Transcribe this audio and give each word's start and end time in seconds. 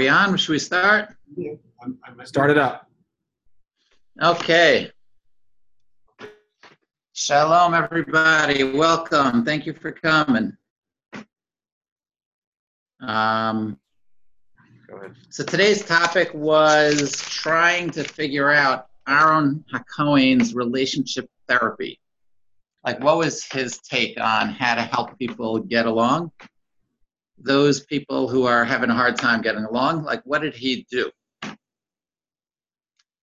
we 0.00 0.08
on? 0.08 0.34
Should 0.38 0.52
we 0.52 0.58
start? 0.58 1.14
Start 2.24 2.50
it 2.50 2.56
up. 2.56 2.86
Okay. 4.22 4.90
Shalom, 7.12 7.74
everybody. 7.74 8.64
Welcome. 8.64 9.44
Thank 9.44 9.66
you 9.66 9.74
for 9.74 9.92
coming. 9.92 10.56
Um, 13.02 13.78
so 15.28 15.44
today's 15.44 15.84
topic 15.84 16.30
was 16.32 17.12
trying 17.20 17.90
to 17.90 18.02
figure 18.02 18.50
out 18.50 18.86
Aaron 19.06 19.62
Hacohen's 19.70 20.54
relationship 20.54 21.28
therapy. 21.46 22.00
Like, 22.84 23.04
what 23.04 23.18
was 23.18 23.44
his 23.44 23.76
take 23.80 24.18
on 24.18 24.48
how 24.48 24.76
to 24.76 24.82
help 24.82 25.18
people 25.18 25.58
get 25.58 25.84
along? 25.84 26.32
Those 27.42 27.80
people 27.80 28.28
who 28.28 28.46
are 28.46 28.64
having 28.64 28.90
a 28.90 28.94
hard 28.94 29.16
time 29.16 29.40
getting 29.40 29.64
along, 29.64 30.04
like, 30.04 30.22
what 30.24 30.42
did 30.42 30.54
he 30.54 30.86
do? 30.90 31.10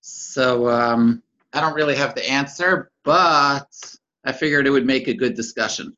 So, 0.01 0.69
um, 0.69 1.21
I 1.53 1.61
don't 1.61 1.75
really 1.75 1.95
have 1.95 2.15
the 2.15 2.27
answer, 2.29 2.91
but 3.03 3.67
I 4.25 4.31
figured 4.31 4.67
it 4.67 4.71
would 4.71 4.85
make 4.85 5.07
a 5.07 5.13
good 5.13 5.35
discussion. 5.35 5.95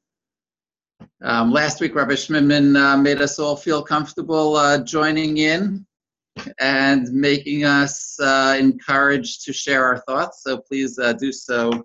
Um, 1.21 1.51
last 1.51 1.81
week, 1.81 1.95
Rabbi 1.95 2.13
Schmidman 2.13 2.77
uh, 2.77 2.97
made 2.97 3.21
us 3.21 3.39
all 3.39 3.55
feel 3.55 3.81
comfortable 3.81 4.55
uh, 4.55 4.83
joining 4.83 5.37
in 5.37 5.85
and 6.59 7.11
making 7.11 7.65
us 7.65 8.17
uh, 8.19 8.55
encouraged 8.57 9.43
to 9.45 9.53
share 9.53 9.83
our 9.85 9.99
thoughts. 9.99 10.43
So 10.43 10.57
please 10.57 10.97
uh, 10.99 11.13
do 11.13 11.31
so 11.31 11.83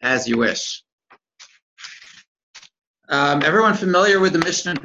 as 0.00 0.26
you 0.26 0.38
wish. 0.38 0.82
Um, 3.12 3.42
everyone 3.42 3.74
familiar 3.74 4.20
with 4.20 4.32
the 4.32 4.38
Mishnah 4.38 4.70
in 4.70 4.76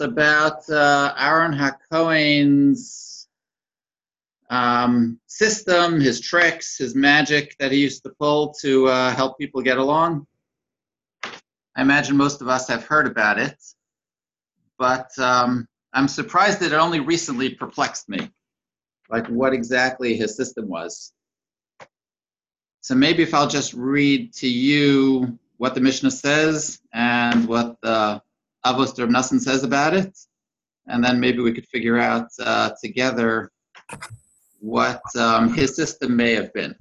about 0.00 0.66
uh, 0.70 1.12
Aaron 1.18 1.52
HaKohen's 1.52 3.28
um, 4.48 5.20
system, 5.26 6.00
his 6.00 6.22
tricks, 6.22 6.78
his 6.78 6.94
magic 6.94 7.54
that 7.58 7.70
he 7.70 7.80
used 7.80 8.02
to 8.04 8.12
pull 8.18 8.54
to 8.62 8.88
uh, 8.88 9.14
help 9.14 9.38
people 9.38 9.60
get 9.60 9.76
along? 9.76 10.26
I 11.76 11.82
imagine 11.82 12.16
most 12.16 12.40
of 12.40 12.48
us 12.48 12.66
have 12.68 12.86
heard 12.86 13.06
about 13.06 13.38
it, 13.38 13.62
but 14.78 15.10
um, 15.18 15.68
I'm 15.92 16.08
surprised 16.08 16.60
that 16.60 16.72
it 16.72 16.76
only 16.76 17.00
recently 17.00 17.50
perplexed 17.50 18.08
me, 18.08 18.30
like 19.10 19.26
what 19.26 19.52
exactly 19.52 20.16
his 20.16 20.34
system 20.34 20.66
was. 20.66 21.12
So 22.80 22.94
maybe 22.94 23.22
if 23.22 23.34
I'll 23.34 23.48
just 23.48 23.74
read 23.74 24.32
to 24.36 24.48
you 24.48 25.38
what 25.56 25.74
the 25.74 25.80
Mishnah 25.80 26.10
says 26.10 26.80
and 26.92 27.46
what 27.46 27.76
the 27.82 28.20
Avos 28.64 28.98
Reb 28.98 29.10
Nassan 29.10 29.40
says 29.40 29.62
about 29.62 29.94
it, 29.94 30.16
and 30.86 31.04
then 31.04 31.20
maybe 31.20 31.40
we 31.40 31.52
could 31.52 31.66
figure 31.68 31.98
out 31.98 32.28
uh, 32.40 32.70
together 32.82 33.50
what 34.60 35.02
um, 35.16 35.52
his 35.52 35.76
system 35.76 36.16
may 36.16 36.34
have 36.34 36.52
been. 36.54 36.74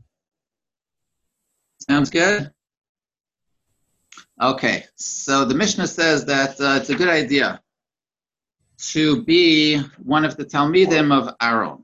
Sounds 1.80 2.10
good? 2.10 2.50
Okay, 4.42 4.86
so 4.96 5.46
the 5.46 5.54
Mishnah 5.54 5.88
says 5.88 6.26
that 6.26 6.60
uh, 6.60 6.80
it's 6.80 6.90
a 6.90 6.96
good 6.96 7.10
idea 7.10 7.62
to 8.92 9.24
be 9.24 9.80
one 10.02 10.26
of 10.26 10.36
the 10.38 10.46
Talmidim 10.46 11.12
of 11.12 11.36
Aaron. 11.42 11.84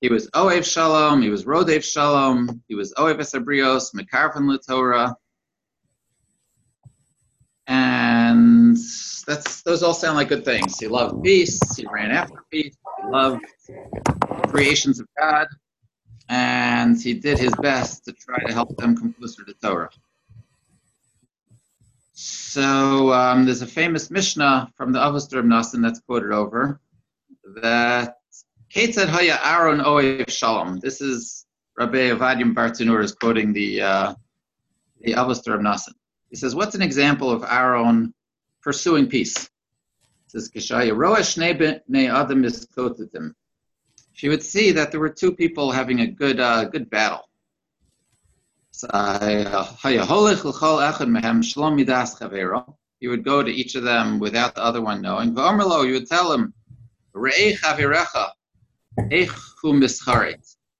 He 0.00 0.08
was 0.08 0.28
Oev 0.30 0.64
Shalom, 0.64 1.22
he 1.22 1.30
was 1.30 1.44
Rodev 1.44 1.84
Shalom, 1.84 2.62
he 2.68 2.74
was 2.74 2.92
Oev 2.94 3.18
Esabrios, 3.18 3.94
Mekarvan 3.94 4.50
Lutorah. 4.50 5.14
And 7.66 8.76
that's 9.26 9.62
those 9.62 9.82
all 9.82 9.94
sound 9.94 10.16
like 10.16 10.28
good 10.28 10.44
things. 10.44 10.78
He 10.78 10.88
loved 10.88 11.22
peace, 11.22 11.60
he 11.76 11.86
ran 11.92 12.10
after 12.10 12.42
peace, 12.50 12.76
he 13.02 13.08
loved 13.08 13.44
creations 14.48 15.00
of 15.00 15.06
God, 15.18 15.46
and 16.28 17.00
he 17.00 17.14
did 17.14 17.38
his 17.38 17.54
best 17.56 18.04
to 18.06 18.12
try 18.12 18.42
to 18.44 18.52
help 18.52 18.76
them 18.76 18.96
come 18.96 19.12
closer 19.12 19.44
to 19.44 19.54
Torah. 19.54 19.90
So 22.14 23.12
um, 23.12 23.46
there's 23.46 23.62
a 23.62 23.66
famous 23.66 24.10
Mishnah 24.10 24.72
from 24.76 24.92
the 24.92 24.98
Avos 24.98 25.34
Reb 25.34 25.44
Nassan 25.44 25.82
that's 25.82 26.00
quoted 26.00 26.32
over 26.32 26.80
that 27.62 28.18
Ketzad 28.74 29.08
Haya 29.08 29.38
Aaron 29.42 29.80
Oev 29.80 30.30
Shalom. 30.30 30.78
This 30.78 31.00
is 31.00 31.46
Rabbi 31.78 32.10
Ovadiah 32.10 32.54
Bartenura 32.54 33.02
is 33.02 33.12
quoting 33.12 33.52
the 33.52 33.82
uh, 33.82 34.14
the 35.00 35.12
Avos 35.12 35.48
Reb 35.48 35.60
Nassan. 35.60 35.94
He 36.32 36.36
says, 36.36 36.54
"What's 36.54 36.74
an 36.74 36.80
example 36.80 37.30
of 37.30 37.44
Aaron 37.44 38.14
pursuing 38.62 39.06
peace?" 39.06 39.50
He 40.24 40.30
says. 40.30 40.50
She 44.14 44.28
would 44.30 44.42
see 44.42 44.72
that 44.72 44.90
there 44.90 45.00
were 45.00 45.10
two 45.10 45.32
people 45.32 45.70
having 45.70 46.00
a 46.00 46.06
good 46.06 46.40
uh, 46.40 46.64
good 46.64 46.88
battle. 46.88 47.28
He 52.98 53.08
would 53.08 53.24
go 53.24 53.42
to 53.42 53.50
each 53.50 53.74
of 53.74 53.82
them 53.82 54.18
without 54.18 54.54
the 54.54 54.64
other 54.64 54.80
one 54.80 55.02
knowing. 55.02 55.36
You 55.36 55.92
would 55.92 56.08
tell 56.08 56.32
him, 56.32 56.54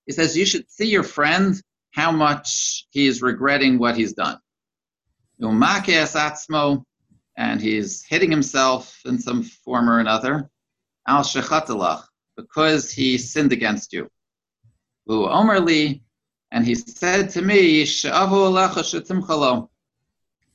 He 0.07 0.13
says, 0.13 0.35
You 0.35 0.47
should 0.47 0.71
see 0.71 0.89
your 0.89 1.03
friend 1.03 1.61
how 1.91 2.11
much 2.11 2.87
he 2.91 3.07
is 3.07 3.21
regretting 3.21 3.79
what 3.79 3.97
he's 3.99 4.15
done. 4.15 4.39
And 7.37 7.61
he's 7.61 8.05
hitting 8.05 8.31
himself 8.31 9.01
in 9.05 9.19
some 9.19 9.43
form 9.43 9.89
or 9.89 9.99
another. 9.99 10.51
Al 11.09 11.25
because 12.37 12.93
he 12.93 13.19
sinned 13.19 13.53
against 13.53 13.93
you. 13.93 14.09
Omerli, 15.09 16.03
and 16.53 16.65
he 16.65 16.75
said 16.75 17.31
to 17.31 17.43
me, 17.43 17.85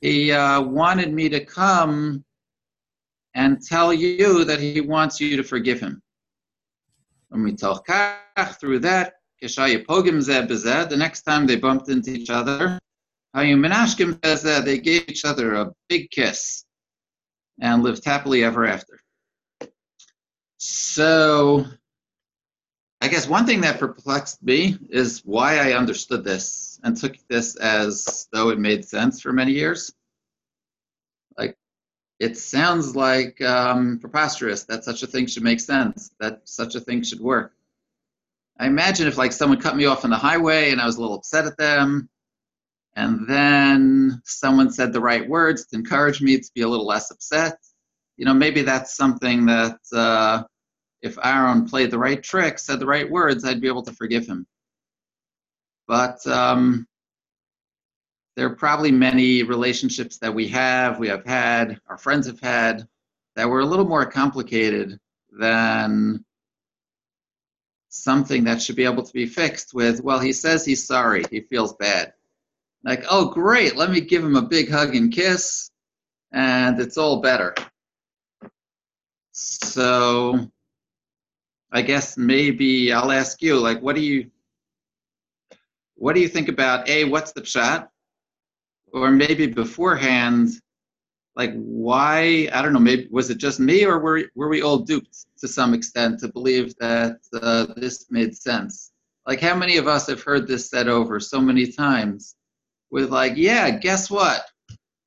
He 0.00 0.32
uh, 0.32 0.60
wanted 0.62 1.12
me 1.12 1.28
to 1.28 1.44
come 1.44 2.24
and 3.34 3.62
tell 3.62 3.92
you 3.92 4.44
that 4.44 4.60
he 4.60 4.80
wants 4.80 5.20
you 5.20 5.36
to 5.36 5.42
forgive 5.42 5.80
him. 5.80 6.02
When 7.28 7.42
we 7.42 7.54
talk 7.54 7.86
through 8.58 8.78
that, 8.80 9.14
the 9.40 10.96
next 10.96 11.22
time 11.22 11.46
they 11.46 11.56
bumped 11.56 11.88
into 11.88 12.10
each 12.10 12.30
other, 12.30 12.80
they 14.64 14.78
gave 14.78 15.08
each 15.08 15.24
other 15.24 15.54
a 15.54 15.72
big 15.88 16.10
kiss 16.10 16.64
and 17.60 17.82
lived 17.82 18.04
happily 18.04 18.44
ever 18.44 18.66
after. 18.66 19.00
So, 20.58 21.64
I 23.00 23.08
guess 23.08 23.28
one 23.28 23.46
thing 23.46 23.60
that 23.60 23.78
perplexed 23.78 24.42
me 24.42 24.76
is 24.90 25.22
why 25.24 25.58
I 25.58 25.72
understood 25.72 26.24
this 26.24 26.80
and 26.82 26.96
took 26.96 27.16
this 27.28 27.56
as 27.56 28.28
though 28.32 28.50
it 28.50 28.58
made 28.58 28.84
sense 28.84 29.20
for 29.20 29.32
many 29.32 29.52
years. 29.52 29.92
Like, 31.36 31.56
it 32.18 32.36
sounds 32.36 32.96
like 32.96 33.40
um, 33.40 33.98
preposterous 34.00 34.64
that 34.64 34.84
such 34.84 35.02
a 35.02 35.06
thing 35.06 35.26
should 35.26 35.44
make 35.44 35.60
sense, 35.60 36.10
that 36.18 36.40
such 36.44 36.74
a 36.74 36.80
thing 36.80 37.02
should 37.02 37.20
work. 37.20 37.52
I 38.58 38.66
imagine 38.66 39.06
if, 39.06 39.16
like, 39.16 39.32
someone 39.32 39.60
cut 39.60 39.76
me 39.76 39.84
off 39.84 40.04
on 40.04 40.10
the 40.10 40.16
highway 40.16 40.72
and 40.72 40.80
I 40.80 40.86
was 40.86 40.96
a 40.96 41.00
little 41.00 41.16
upset 41.16 41.46
at 41.46 41.56
them, 41.56 42.08
and 42.98 43.26
then 43.28 44.20
someone 44.24 44.70
said 44.70 44.92
the 44.92 45.00
right 45.00 45.26
words 45.28 45.66
to 45.66 45.76
encourage 45.76 46.20
me 46.20 46.38
to 46.38 46.50
be 46.54 46.62
a 46.62 46.68
little 46.68 46.86
less 46.86 47.10
upset 47.10 47.56
you 48.18 48.24
know, 48.24 48.34
maybe 48.34 48.62
that's 48.62 48.96
something 48.96 49.46
that 49.46 49.78
uh, 49.94 50.42
if 51.00 51.16
Aaron 51.24 51.66
played 51.66 51.92
the 51.92 51.98
right 51.98 52.20
trick, 52.20 52.58
said 52.58 52.80
the 52.80 52.86
right 52.86 53.08
words, 53.08 53.44
I'd 53.44 53.60
be 53.60 53.68
able 53.68 53.84
to 53.84 53.92
forgive 53.92 54.26
him. 54.26 54.44
But 55.86 56.26
um, 56.26 56.86
there 58.36 58.46
are 58.46 58.56
probably 58.56 58.90
many 58.90 59.44
relationships 59.44 60.18
that 60.18 60.34
we 60.34 60.48
have, 60.48 60.98
we 60.98 61.08
have 61.08 61.24
had, 61.24 61.80
our 61.86 61.96
friends 61.96 62.26
have 62.26 62.40
had, 62.40 62.86
that 63.36 63.48
were 63.48 63.60
a 63.60 63.66
little 63.66 63.86
more 63.86 64.04
complicated 64.04 64.98
than 65.30 66.24
something 67.88 68.44
that 68.44 68.60
should 68.60 68.76
be 68.76 68.84
able 68.84 69.04
to 69.04 69.12
be 69.12 69.26
fixed 69.26 69.72
with, 69.72 70.02
well, 70.02 70.18
he 70.18 70.32
says 70.32 70.64
he's 70.64 70.84
sorry, 70.84 71.24
he 71.30 71.40
feels 71.40 71.74
bad. 71.76 72.12
Like, 72.84 73.04
oh, 73.10 73.26
great, 73.30 73.76
let 73.76 73.90
me 73.90 74.00
give 74.00 74.24
him 74.24 74.36
a 74.36 74.42
big 74.42 74.70
hug 74.70 74.94
and 74.94 75.12
kiss, 75.12 75.70
and 76.32 76.80
it's 76.80 76.96
all 76.96 77.20
better. 77.20 77.54
So 79.32 80.48
I 81.72 81.82
guess 81.82 82.16
maybe 82.16 82.92
I'll 82.92 83.12
ask 83.12 83.42
you, 83.42 83.58
like, 83.58 83.80
what 83.82 83.96
do 83.96 84.02
you 84.02 84.30
what 85.96 86.14
do 86.14 86.20
you 86.20 86.28
think 86.28 86.48
about 86.48 86.88
a 86.88 87.04
what's 87.04 87.32
the 87.32 87.40
chat, 87.40 87.90
Or 88.92 89.10
maybe 89.10 89.46
beforehand, 89.48 90.50
like 91.36 91.52
why 91.54 92.48
I 92.52 92.62
don't 92.62 92.72
know, 92.72 92.78
maybe 92.78 93.08
was 93.10 93.30
it 93.30 93.38
just 93.38 93.60
me 93.60 93.84
or 93.84 93.98
were 93.98 94.24
were 94.34 94.48
we 94.48 94.62
all 94.62 94.78
duped 94.78 95.26
to 95.40 95.48
some 95.48 95.74
extent 95.74 96.20
to 96.20 96.28
believe 96.32 96.74
that 96.78 97.18
uh, 97.34 97.66
this 97.76 98.06
made 98.10 98.36
sense? 98.36 98.92
Like 99.26 99.40
how 99.40 99.56
many 99.56 99.76
of 99.76 99.88
us 99.88 100.06
have 100.06 100.22
heard 100.22 100.46
this 100.46 100.70
said 100.70 100.88
over 100.88 101.20
so 101.20 101.40
many 101.40 101.70
times 101.70 102.36
with 102.90 103.10
like, 103.10 103.34
yeah, 103.36 103.70
guess 103.70 104.10
what? 104.10 104.42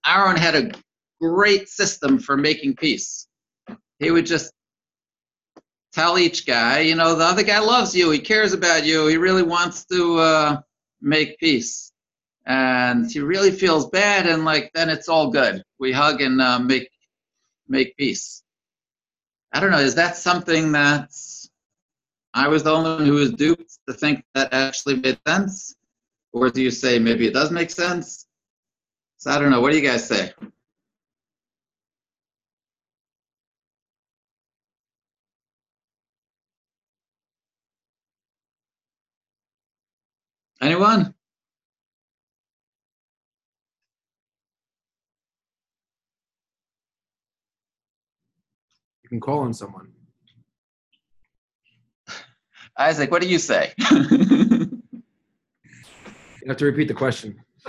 Aaron 0.05 0.37
had 0.37 0.55
a 0.55 0.71
great 1.19 1.69
system 1.69 2.19
for 2.19 2.35
making 2.37 2.75
peace 2.75 3.27
he 4.01 4.09
would 4.11 4.25
just 4.25 4.51
tell 5.93 6.17
each 6.17 6.45
guy, 6.45 6.79
you 6.79 6.95
know, 6.95 7.15
the 7.15 7.23
other 7.23 7.43
guy 7.43 7.59
loves 7.59 7.95
you, 7.95 8.09
he 8.09 8.19
cares 8.19 8.51
about 8.51 8.83
you, 8.83 9.07
he 9.07 9.17
really 9.17 9.43
wants 9.43 9.85
to 9.85 10.17
uh, 10.17 10.61
make 11.01 11.37
peace, 11.37 11.91
and 12.47 13.09
he 13.09 13.19
really 13.19 13.51
feels 13.51 13.89
bad, 13.89 14.25
and 14.25 14.43
like 14.43 14.71
then 14.73 14.89
it's 14.89 15.07
all 15.07 15.29
good. 15.29 15.63
We 15.79 15.91
hug 15.91 16.21
and 16.21 16.41
uh, 16.41 16.59
make 16.59 16.89
make 17.67 17.95
peace. 17.95 18.41
I 19.53 19.59
don't 19.59 19.71
know. 19.71 19.79
Is 19.79 19.95
that 19.95 20.17
something 20.17 20.71
that 20.71 21.11
I 22.33 22.47
was 22.47 22.63
the 22.63 22.71
only 22.71 22.95
one 22.95 23.05
who 23.05 23.13
was 23.13 23.33
duped 23.33 23.77
to 23.87 23.93
think 23.93 24.23
that 24.33 24.53
actually 24.53 24.95
made 24.95 25.19
sense, 25.27 25.75
or 26.33 26.49
do 26.49 26.61
you 26.61 26.71
say 26.71 26.99
maybe 26.99 27.27
it 27.27 27.33
does 27.33 27.51
make 27.51 27.69
sense? 27.71 28.27
So 29.17 29.31
I 29.31 29.39
don't 29.39 29.51
know. 29.51 29.61
What 29.61 29.71
do 29.71 29.77
you 29.79 29.87
guys 29.87 30.07
say? 30.07 30.33
Anyone? 40.61 41.13
You 49.03 49.09
can 49.09 49.19
call 49.19 49.39
on 49.39 49.53
someone. 49.53 49.91
Isaac, 52.77 53.11
what 53.11 53.21
do 53.21 53.27
you 53.27 53.39
say? 53.39 53.73
You 56.41 56.49
have 56.49 56.57
to 56.57 56.65
repeat 56.65 56.87
the 56.87 56.93
question. 56.93 57.43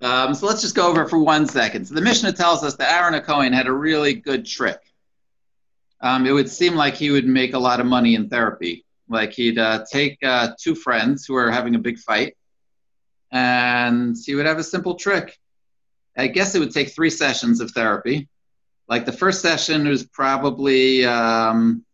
um, 0.00 0.34
so 0.34 0.46
let's 0.46 0.60
just 0.60 0.74
go 0.74 0.88
over 0.88 1.02
it 1.02 1.08
for 1.08 1.18
one 1.18 1.46
second. 1.46 1.86
So 1.86 1.94
the 1.94 2.02
Mishnah 2.02 2.32
tells 2.32 2.62
us 2.62 2.76
that 2.76 2.92
Aaron 2.92 3.18
Cohen 3.22 3.52
had 3.52 3.66
a 3.66 3.72
really 3.72 4.14
good 4.14 4.44
trick. 4.44 4.80
Um, 6.02 6.26
it 6.26 6.32
would 6.32 6.50
seem 6.50 6.74
like 6.74 6.94
he 6.94 7.10
would 7.10 7.26
make 7.26 7.54
a 7.54 7.58
lot 7.58 7.80
of 7.80 7.86
money 7.86 8.14
in 8.14 8.28
therapy. 8.28 8.84
Like 9.08 9.32
he'd 9.32 9.58
uh, 9.58 9.86
take 9.90 10.18
uh, 10.22 10.50
two 10.60 10.74
friends 10.74 11.24
who 11.24 11.34
are 11.36 11.50
having 11.50 11.74
a 11.74 11.78
big 11.78 11.98
fight, 11.98 12.36
and 13.32 14.14
he 14.22 14.34
would 14.34 14.46
have 14.46 14.58
a 14.58 14.64
simple 14.64 14.96
trick. 14.96 15.38
I 16.16 16.26
guess 16.26 16.54
it 16.54 16.58
would 16.58 16.72
take 16.72 16.90
three 16.90 17.10
sessions 17.10 17.60
of 17.60 17.70
therapy. 17.70 18.28
Like 18.88 19.06
the 19.06 19.12
first 19.12 19.40
session 19.40 19.88
was 19.88 20.04
probably 20.04 21.06
um, 21.06 21.85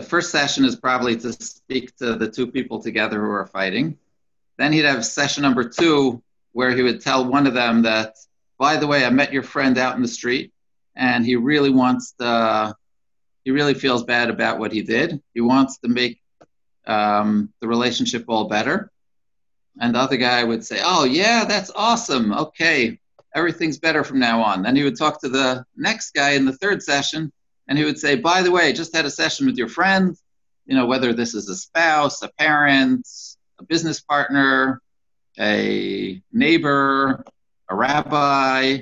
the 0.00 0.06
first 0.06 0.30
session 0.30 0.64
is 0.64 0.76
probably 0.76 1.14
to 1.14 1.30
speak 1.32 1.94
to 1.96 2.14
the 2.14 2.28
two 2.28 2.46
people 2.46 2.82
together 2.82 3.20
who 3.20 3.30
are 3.30 3.46
fighting. 3.46 3.98
Then 4.56 4.72
he'd 4.72 4.86
have 4.86 5.04
session 5.04 5.42
number 5.42 5.68
two 5.68 6.22
where 6.52 6.70
he 6.74 6.82
would 6.82 7.02
tell 7.02 7.26
one 7.26 7.46
of 7.46 7.52
them 7.52 7.82
that, 7.82 8.16
by 8.58 8.76
the 8.76 8.86
way, 8.86 9.04
I 9.04 9.10
met 9.10 9.32
your 9.32 9.42
friend 9.42 9.76
out 9.76 9.96
in 9.96 10.02
the 10.02 10.08
street, 10.08 10.52
and 10.96 11.24
he 11.24 11.36
really 11.36 11.70
wants 11.70 12.12
to. 12.18 12.74
He 13.44 13.50
really 13.50 13.74
feels 13.74 14.04
bad 14.04 14.30
about 14.30 14.58
what 14.58 14.72
he 14.72 14.82
did. 14.82 15.22
He 15.34 15.40
wants 15.40 15.78
to 15.78 15.88
make 15.88 16.20
um, 16.86 17.52
the 17.60 17.68
relationship 17.68 18.24
all 18.28 18.48
better. 18.48 18.90
And 19.80 19.94
the 19.94 19.98
other 19.98 20.16
guy 20.16 20.44
would 20.44 20.64
say, 20.64 20.80
"Oh 20.82 21.04
yeah, 21.04 21.44
that's 21.44 21.70
awesome. 21.74 22.32
Okay, 22.32 22.98
everything's 23.34 23.78
better 23.78 24.02
from 24.02 24.18
now 24.18 24.42
on." 24.42 24.62
Then 24.62 24.76
he 24.76 24.84
would 24.84 24.98
talk 24.98 25.20
to 25.20 25.28
the 25.28 25.64
next 25.76 26.12
guy 26.12 26.30
in 26.30 26.46
the 26.46 26.56
third 26.56 26.82
session, 26.82 27.32
and 27.70 27.78
he 27.78 27.84
would 27.84 28.00
say, 28.00 28.16
by 28.16 28.42
the 28.42 28.50
way, 28.50 28.72
just 28.72 28.94
had 28.94 29.06
a 29.06 29.10
session 29.10 29.46
with 29.46 29.56
your 29.56 29.68
friend, 29.68 30.16
you 30.66 30.74
know, 30.74 30.86
whether 30.86 31.12
this 31.12 31.34
is 31.34 31.48
a 31.48 31.54
spouse, 31.54 32.20
a 32.20 32.28
parent, 32.36 33.08
a 33.60 33.64
business 33.64 34.00
partner, 34.00 34.82
a 35.38 36.20
neighbor, 36.32 37.24
a 37.68 37.76
rabbi, 37.76 38.80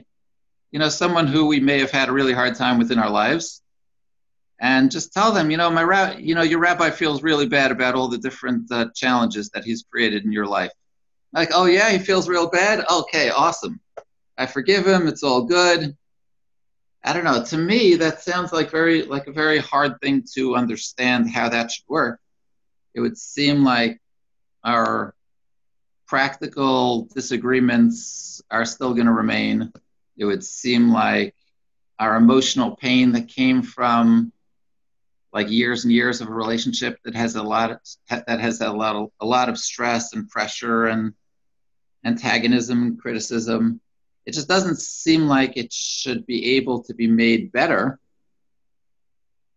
you 0.72 0.78
know, 0.78 0.88
someone 0.88 1.26
who 1.26 1.46
we 1.46 1.60
may 1.60 1.78
have 1.78 1.90
had 1.90 2.08
a 2.08 2.12
really 2.12 2.32
hard 2.32 2.54
time 2.54 2.78
with 2.78 2.90
in 2.90 2.98
our 2.98 3.10
lives. 3.10 3.62
And 4.58 4.90
just 4.90 5.12
tell 5.12 5.32
them, 5.32 5.50
you 5.50 5.58
know, 5.58 5.68
my 5.70 5.84
ra- 5.84 6.16
you 6.18 6.34
know, 6.34 6.42
your 6.42 6.58
rabbi 6.58 6.88
feels 6.88 7.22
really 7.22 7.46
bad 7.46 7.70
about 7.70 7.94
all 7.94 8.08
the 8.08 8.18
different 8.18 8.72
uh, 8.72 8.86
challenges 8.94 9.50
that 9.50 9.64
he's 9.64 9.84
created 9.92 10.24
in 10.24 10.32
your 10.32 10.46
life. 10.46 10.72
Like, 11.34 11.50
oh 11.52 11.66
yeah, 11.66 11.90
he 11.90 11.98
feels 11.98 12.26
real 12.26 12.48
bad. 12.48 12.86
Okay, 12.90 13.28
awesome. 13.28 13.80
I 14.38 14.46
forgive 14.46 14.86
him. 14.86 15.08
It's 15.08 15.22
all 15.22 15.44
good. 15.44 15.94
I 17.04 17.12
don't 17.12 17.24
know. 17.24 17.42
To 17.44 17.56
me, 17.56 17.94
that 17.96 18.22
sounds 18.22 18.52
like 18.52 18.70
very 18.70 19.02
like 19.02 19.26
a 19.28 19.32
very 19.32 19.58
hard 19.58 20.00
thing 20.00 20.24
to 20.34 20.56
understand 20.56 21.30
how 21.30 21.48
that 21.48 21.70
should 21.70 21.88
work. 21.88 22.20
It 22.94 23.00
would 23.00 23.16
seem 23.16 23.64
like 23.64 24.00
our 24.64 25.14
practical 26.06 27.04
disagreements 27.14 28.42
are 28.50 28.64
still 28.64 28.94
going 28.94 29.06
to 29.06 29.12
remain. 29.12 29.72
It 30.16 30.24
would 30.24 30.44
seem 30.44 30.92
like 30.92 31.34
our 31.98 32.16
emotional 32.16 32.76
pain 32.76 33.12
that 33.12 33.28
came 33.28 33.62
from 33.62 34.32
like 35.32 35.50
years 35.50 35.84
and 35.84 35.92
years 35.92 36.20
of 36.20 36.28
a 36.28 36.32
relationship 36.32 36.98
that 37.04 37.14
has 37.14 37.36
a 37.36 37.42
lot 37.42 37.70
of, 37.70 37.78
that 38.26 38.40
has 38.40 38.60
a 38.60 38.72
lot 38.72 38.96
of, 38.96 39.10
a 39.20 39.26
lot 39.26 39.48
of 39.48 39.58
stress 39.58 40.14
and 40.14 40.28
pressure 40.28 40.86
and 40.86 41.12
antagonism 42.04 42.82
and 42.82 43.00
criticism 43.00 43.80
it 44.28 44.34
just 44.34 44.48
doesn't 44.48 44.78
seem 44.78 45.26
like 45.26 45.56
it 45.56 45.72
should 45.72 46.26
be 46.26 46.56
able 46.56 46.82
to 46.84 46.94
be 46.94 47.06
made 47.06 47.50
better 47.52 47.98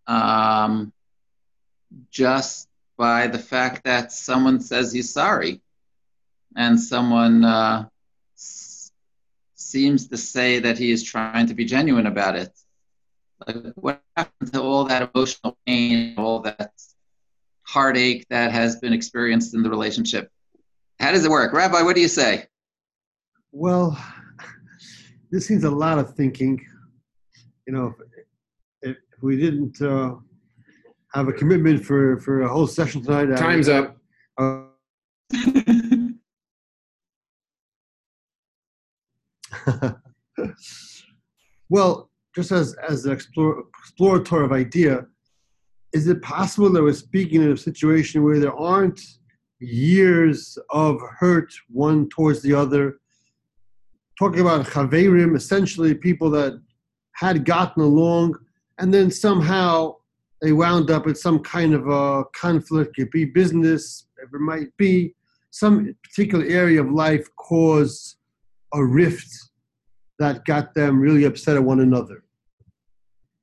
um, 0.08 0.94
just 2.10 2.68
by 2.98 3.28
the 3.28 3.40
fact 3.40 3.84
that 3.86 4.12
someone 4.12 4.60
says 4.62 4.94
he's 4.94 5.12
sorry 5.14 5.62
and 6.56 6.80
someone 6.80 7.44
uh, 7.44 7.86
s- 8.36 8.92
seems 9.56 10.08
to 10.08 10.18
say 10.18 10.60
that 10.60 10.78
he 10.78 10.92
is 10.92 11.04
trying 11.04 11.48
to 11.48 11.54
be 11.54 11.66
genuine 11.66 12.08
about 12.08 12.36
it. 12.36 12.52
Like, 13.48 13.74
what 13.76 14.02
happened 14.16 14.54
to 14.54 14.62
all 14.62 14.86
that 14.86 15.12
emotional 15.14 15.58
pain, 15.66 16.16
all 16.18 16.40
that 16.42 16.72
heartache 17.64 18.26
that 18.30 18.52
has 18.52 18.78
been 18.78 18.94
experienced 18.94 19.54
in 19.54 19.64
the 19.64 19.70
relationship? 19.70 20.30
How 21.00 21.12
does 21.12 21.26
it 21.26 21.32
work? 21.32 21.54
Rabbi, 21.54 21.82
what 21.82 21.96
do 21.96 22.02
you 22.02 22.08
say? 22.08 22.46
Well, 23.52 23.98
this 25.32 25.50
needs 25.50 25.64
a 25.64 25.72
lot 25.72 25.98
of 25.98 26.14
thinking. 26.16 26.64
You 27.66 27.74
know, 27.74 27.96
if, 28.82 28.98
if 28.98 29.24
we 29.24 29.38
didn't 29.38 29.82
uh, 29.82 30.16
have 31.14 31.28
a 31.30 31.34
commitment 31.34 31.86
for, 31.86 32.20
for 32.20 32.42
a 32.42 32.50
whole 32.50 32.68
session 32.68 33.02
tonight, 33.02 33.36
Time's 33.38 33.70
I, 33.70 33.78
up. 33.80 33.98
Uh, 34.38 34.64
well, 41.70 42.10
just 42.36 42.52
as 42.52 42.76
as 42.88 43.06
an 43.06 43.14
explore, 43.14 43.64
of 44.44 44.52
idea, 44.52 45.06
is 45.94 46.08
it 46.08 46.22
possible 46.22 46.70
that 46.72 46.82
we're 46.82 46.94
speaking 46.94 47.42
in 47.42 47.52
a 47.52 47.58
situation 47.58 48.24
where 48.24 48.40
there 48.40 48.56
aren't 48.56 49.00
years 49.60 50.58
of 50.72 51.00
hurt 51.20 51.54
one 51.70 52.10
towards 52.10 52.42
the 52.42 52.54
other? 52.54 53.01
Talking 54.22 54.42
about 54.42 54.68
chaverim, 54.68 55.36
essentially 55.36 55.96
people 55.96 56.30
that 56.30 56.62
had 57.14 57.44
gotten 57.44 57.82
along, 57.82 58.38
and 58.78 58.94
then 58.94 59.10
somehow 59.10 59.96
they 60.44 60.52
wound 60.52 60.92
up 60.92 61.08
in 61.08 61.16
some 61.16 61.40
kind 61.40 61.74
of 61.74 61.88
a 61.88 62.26
conflict. 62.36 63.00
It 63.00 63.06
could 63.06 63.10
be 63.10 63.26
business, 63.26 64.06
whatever 64.14 64.38
it 64.38 64.42
might 64.42 64.78
be. 64.78 65.16
Some 65.50 65.96
particular 66.04 66.46
area 66.46 66.82
of 66.82 66.92
life 66.92 67.28
caused 67.36 68.18
a 68.76 68.86
rift 68.86 69.28
that 70.20 70.46
got 70.46 70.76
them 70.76 71.00
really 71.00 71.24
upset 71.24 71.56
at 71.56 71.64
one 71.64 71.80
another. 71.80 72.24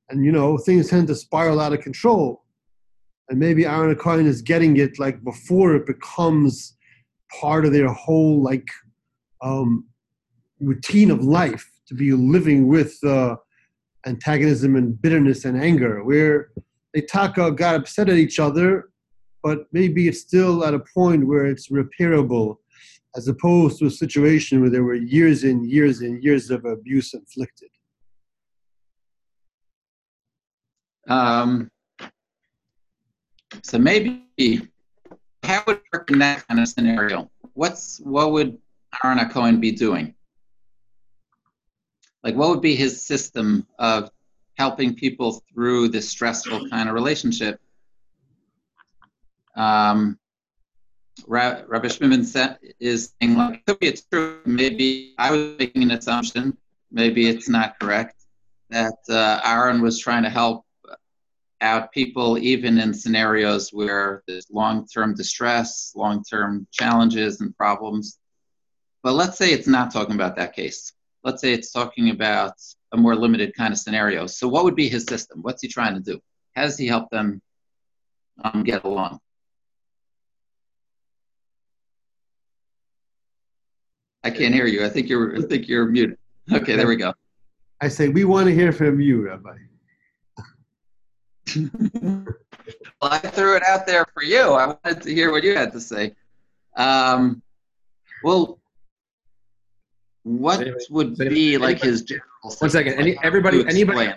And 0.09 0.23
you 0.23 0.31
know, 0.31 0.57
things 0.57 0.89
tend 0.89 1.07
to 1.09 1.15
spiral 1.15 1.59
out 1.59 1.73
of 1.73 1.81
control. 1.81 2.45
And 3.27 3.37
maybe 3.37 3.65
Aaron 3.65 3.93
Cohen 3.97 4.25
is 4.25 4.41
getting 4.41 4.77
it 4.77 4.97
like 4.97 5.21
before 5.25 5.75
it 5.75 5.85
becomes 5.85 6.77
part 7.37 7.65
of 7.65 7.73
their 7.73 7.89
whole 7.89 8.41
like 8.41 8.69
um, 9.41 9.88
routine 10.59 11.11
of 11.11 11.23
life 11.23 11.69
to 11.87 11.93
be 11.93 12.11
living 12.11 12.67
with 12.67 12.97
uh, 13.03 13.35
antagonism 14.05 14.75
and 14.75 15.01
bitterness 15.01 15.45
and 15.45 15.61
anger, 15.61 16.03
where 16.03 16.51
they 16.93 17.01
talk 17.01 17.35
got 17.35 17.75
upset 17.75 18.09
at 18.09 18.17
each 18.17 18.39
other, 18.39 18.89
but 19.43 19.65
maybe 19.71 20.07
it's 20.07 20.21
still 20.21 20.65
at 20.65 20.73
a 20.73 20.79
point 20.79 21.25
where 21.25 21.45
it's 21.45 21.69
repairable 21.69 22.57
as 23.15 23.27
opposed 23.27 23.79
to 23.79 23.85
a 23.85 23.91
situation 23.91 24.61
where 24.61 24.69
there 24.69 24.83
were 24.83 24.95
years 24.95 25.43
and 25.43 25.69
years 25.69 26.01
and 26.01 26.23
years 26.23 26.51
of 26.51 26.65
abuse 26.65 27.13
inflicted. 27.13 27.69
Um, 31.07 31.71
so 33.63 33.79
maybe 33.79 34.69
how 35.43 35.63
would 35.65 35.81
work 35.91 36.11
in 36.11 36.19
that 36.19 36.47
kind 36.47 36.59
of 36.59 36.67
scenario? 36.67 37.31
What's 37.53 37.99
what 37.99 38.31
would 38.31 38.57
Aaron 39.03 39.27
Cohen 39.29 39.59
be 39.59 39.71
doing? 39.71 40.13
Like, 42.23 42.35
what 42.35 42.49
would 42.49 42.61
be 42.61 42.75
his 42.75 43.01
system 43.01 43.65
of 43.77 44.11
helping 44.57 44.93
people 44.93 45.41
through 45.53 45.87
this 45.89 46.09
stressful 46.09 46.69
kind 46.69 46.89
of 46.89 46.95
relationship? 46.95 47.59
Um, 49.55 50.19
Rabbi 51.27 51.87
Schmidman 51.87 52.57
is 52.79 53.13
saying, 53.21 53.35
like, 53.35 53.65
could 53.65 53.79
be 53.79 53.87
it's 53.87 54.01
true. 54.01 54.39
Maybe 54.45 55.15
I 55.17 55.31
was 55.31 55.55
making 55.57 55.83
an 55.83 55.91
assumption. 55.91 56.57
Maybe 56.91 57.27
it's 57.27 57.49
not 57.49 57.79
correct. 57.79 58.15
that 58.69 58.97
uh, 59.09 59.41
Aaron 59.43 59.81
was 59.81 59.99
trying 59.99 60.23
to 60.23 60.29
help 60.29 60.65
out 61.61 61.91
people 61.91 62.37
even 62.37 62.77
in 62.79 62.93
scenarios 62.93 63.71
where 63.71 64.23
there's 64.27 64.47
long-term 64.51 65.15
distress, 65.15 65.91
long-term 65.95 66.67
challenges 66.71 67.41
and 67.41 67.55
problems. 67.57 68.19
But 69.03 69.13
let's 69.13 69.37
say 69.37 69.51
it's 69.51 69.67
not 69.67 69.91
talking 69.91 70.15
about 70.15 70.35
that 70.37 70.55
case. 70.55 70.93
Let's 71.23 71.41
say 71.41 71.53
it's 71.53 71.71
talking 71.71 72.09
about 72.09 72.53
a 72.91 72.97
more 72.97 73.15
limited 73.15 73.53
kind 73.55 73.73
of 73.73 73.79
scenario. 73.79 74.25
So 74.25 74.47
what 74.47 74.63
would 74.63 74.75
be 74.75 74.87
his 74.87 75.03
system? 75.03 75.41
What's 75.41 75.61
he 75.61 75.67
trying 75.67 75.95
to 75.95 75.99
do? 75.99 76.19
How 76.55 76.63
does 76.63 76.77
he 76.77 76.87
help 76.87 77.09
them 77.09 77.41
um, 78.43 78.63
get 78.63 78.83
along? 78.83 79.19
I 84.23 84.31
can't 84.31 84.53
hear 84.53 84.65
you. 84.65 84.85
I 84.85 84.89
think 84.89 85.07
you're. 85.09 85.37
I 85.37 85.41
think 85.41 85.67
you're 85.67 85.85
muted. 85.85 86.17
Okay, 86.51 86.75
there 86.75 86.87
we 86.87 86.97
go. 86.97 87.13
I 87.81 87.87
say 87.87 88.09
we 88.09 88.25
want 88.25 88.47
to 88.47 88.53
hear 88.53 88.73
from 88.73 88.99
you, 88.99 89.27
Rabbi. 89.27 89.55
well, 93.01 93.11
I 93.11 93.19
threw 93.19 93.55
it 93.55 93.63
out 93.63 93.87
there 93.87 94.05
for 94.13 94.23
you. 94.23 94.41
I 94.41 94.67
wanted 94.67 95.01
to 95.03 95.13
hear 95.13 95.31
what 95.31 95.43
you 95.43 95.55
had 95.55 95.71
to 95.71 95.79
say. 95.79 96.13
Um, 96.75 97.41
well, 98.23 98.58
what 100.37 100.61
Anybody- 100.61 100.85
would 100.91 101.07
anybody- 101.07 101.29
be 101.29 101.57
like 101.57 101.81
his 101.81 102.03
general 102.03 102.25
One 102.43 102.51
system? 102.51 102.87
Any, 102.87 103.17
everybody, 103.23 103.65
anybody, 103.67 104.13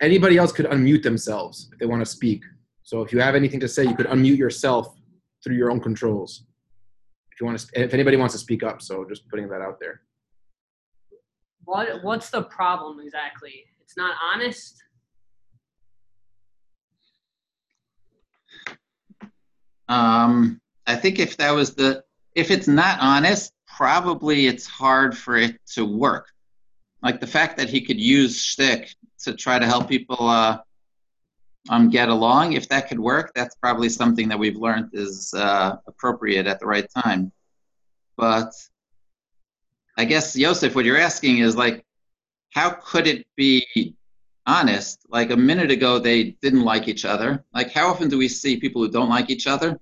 anybody 0.00 0.38
else 0.38 0.52
could 0.52 0.66
unmute 0.66 1.02
themselves 1.02 1.68
if 1.72 1.78
they 1.80 1.86
want 1.86 2.00
to 2.00 2.06
speak. 2.06 2.42
So 2.84 3.02
if 3.02 3.12
you 3.12 3.20
have 3.20 3.34
anything 3.34 3.58
to 3.60 3.68
say, 3.68 3.84
you 3.84 3.94
could 3.96 4.06
unmute 4.06 4.36
yourself 4.38 4.94
through 5.42 5.56
your 5.56 5.70
own 5.72 5.80
controls. 5.80 6.44
If 7.32 7.40
you 7.40 7.46
want 7.46 7.58
to, 7.58 7.82
if 7.82 7.94
anybody 7.94 8.16
wants 8.16 8.34
to 8.34 8.38
speak 8.38 8.62
up, 8.62 8.80
so 8.80 9.04
just 9.08 9.28
putting 9.28 9.48
that 9.48 9.60
out 9.60 9.78
there. 9.80 10.02
What 11.64 12.02
what's 12.04 12.30
the 12.30 12.42
problem 12.42 13.00
exactly? 13.00 13.64
It's 13.80 13.96
not 13.96 14.14
honest. 14.32 14.76
Um, 19.88 20.60
I 20.86 20.94
think 20.96 21.18
if 21.18 21.36
that 21.38 21.50
was 21.50 21.74
the, 21.74 22.02
if 22.34 22.50
it's 22.50 22.68
not 22.68 22.98
honest, 23.00 23.52
probably 23.76 24.46
it's 24.46 24.66
hard 24.66 25.16
for 25.16 25.36
it 25.36 25.58
to 25.74 25.84
work. 25.84 26.28
Like 27.02 27.20
the 27.20 27.26
fact 27.26 27.56
that 27.56 27.68
he 27.68 27.80
could 27.80 27.98
use 27.98 28.40
shtick 28.40 28.94
to 29.24 29.34
try 29.34 29.58
to 29.58 29.66
help 29.66 29.88
people 29.88 30.28
uh, 30.28 30.58
um, 31.68 31.90
get 31.90 32.08
along, 32.08 32.52
if 32.52 32.68
that 32.68 32.88
could 32.88 33.00
work, 33.00 33.32
that's 33.34 33.54
probably 33.56 33.88
something 33.88 34.28
that 34.28 34.38
we've 34.38 34.56
learned 34.56 34.90
is 34.92 35.34
uh, 35.34 35.76
appropriate 35.86 36.46
at 36.46 36.60
the 36.60 36.66
right 36.66 36.86
time. 37.04 37.32
But 38.16 38.52
I 39.96 40.04
guess, 40.04 40.36
Yosef, 40.36 40.74
what 40.74 40.84
you're 40.84 40.98
asking 40.98 41.38
is 41.38 41.56
like, 41.56 41.84
how 42.50 42.70
could 42.70 43.06
it 43.06 43.26
be 43.36 43.96
honest. 44.46 45.04
Like 45.08 45.30
a 45.30 45.36
minute 45.36 45.70
ago, 45.70 45.98
they 45.98 46.36
didn't 46.42 46.64
like 46.64 46.88
each 46.88 47.04
other. 47.04 47.44
Like, 47.54 47.72
how 47.72 47.88
often 47.88 48.08
do 48.08 48.18
we 48.18 48.28
see 48.28 48.58
people 48.58 48.82
who 48.82 48.90
don't 48.90 49.08
like 49.08 49.30
each 49.30 49.46
other? 49.46 49.78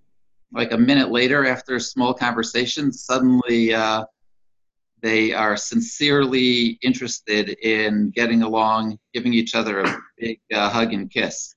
Like 0.53 0.73
a 0.73 0.79
minute 0.79 1.11
later, 1.11 1.47
after 1.47 1.77
a 1.77 1.81
small 1.81 2.13
conversation, 2.13 2.93
suddenly 2.93 3.73
uh, 3.73 4.05
they 5.01 5.33
are 5.33 5.57
sincerely 5.57 6.79
interested 6.83 7.51
in 7.51 8.11
getting 8.11 8.43
along, 8.43 8.99
giving 9.15 9.33
each 9.33 9.55
other 9.55 9.81
a 9.81 9.99
big 10.19 10.41
uh, 10.53 10.69
hug 10.69 10.93
and 10.93 11.11
kiss. 11.11 11.55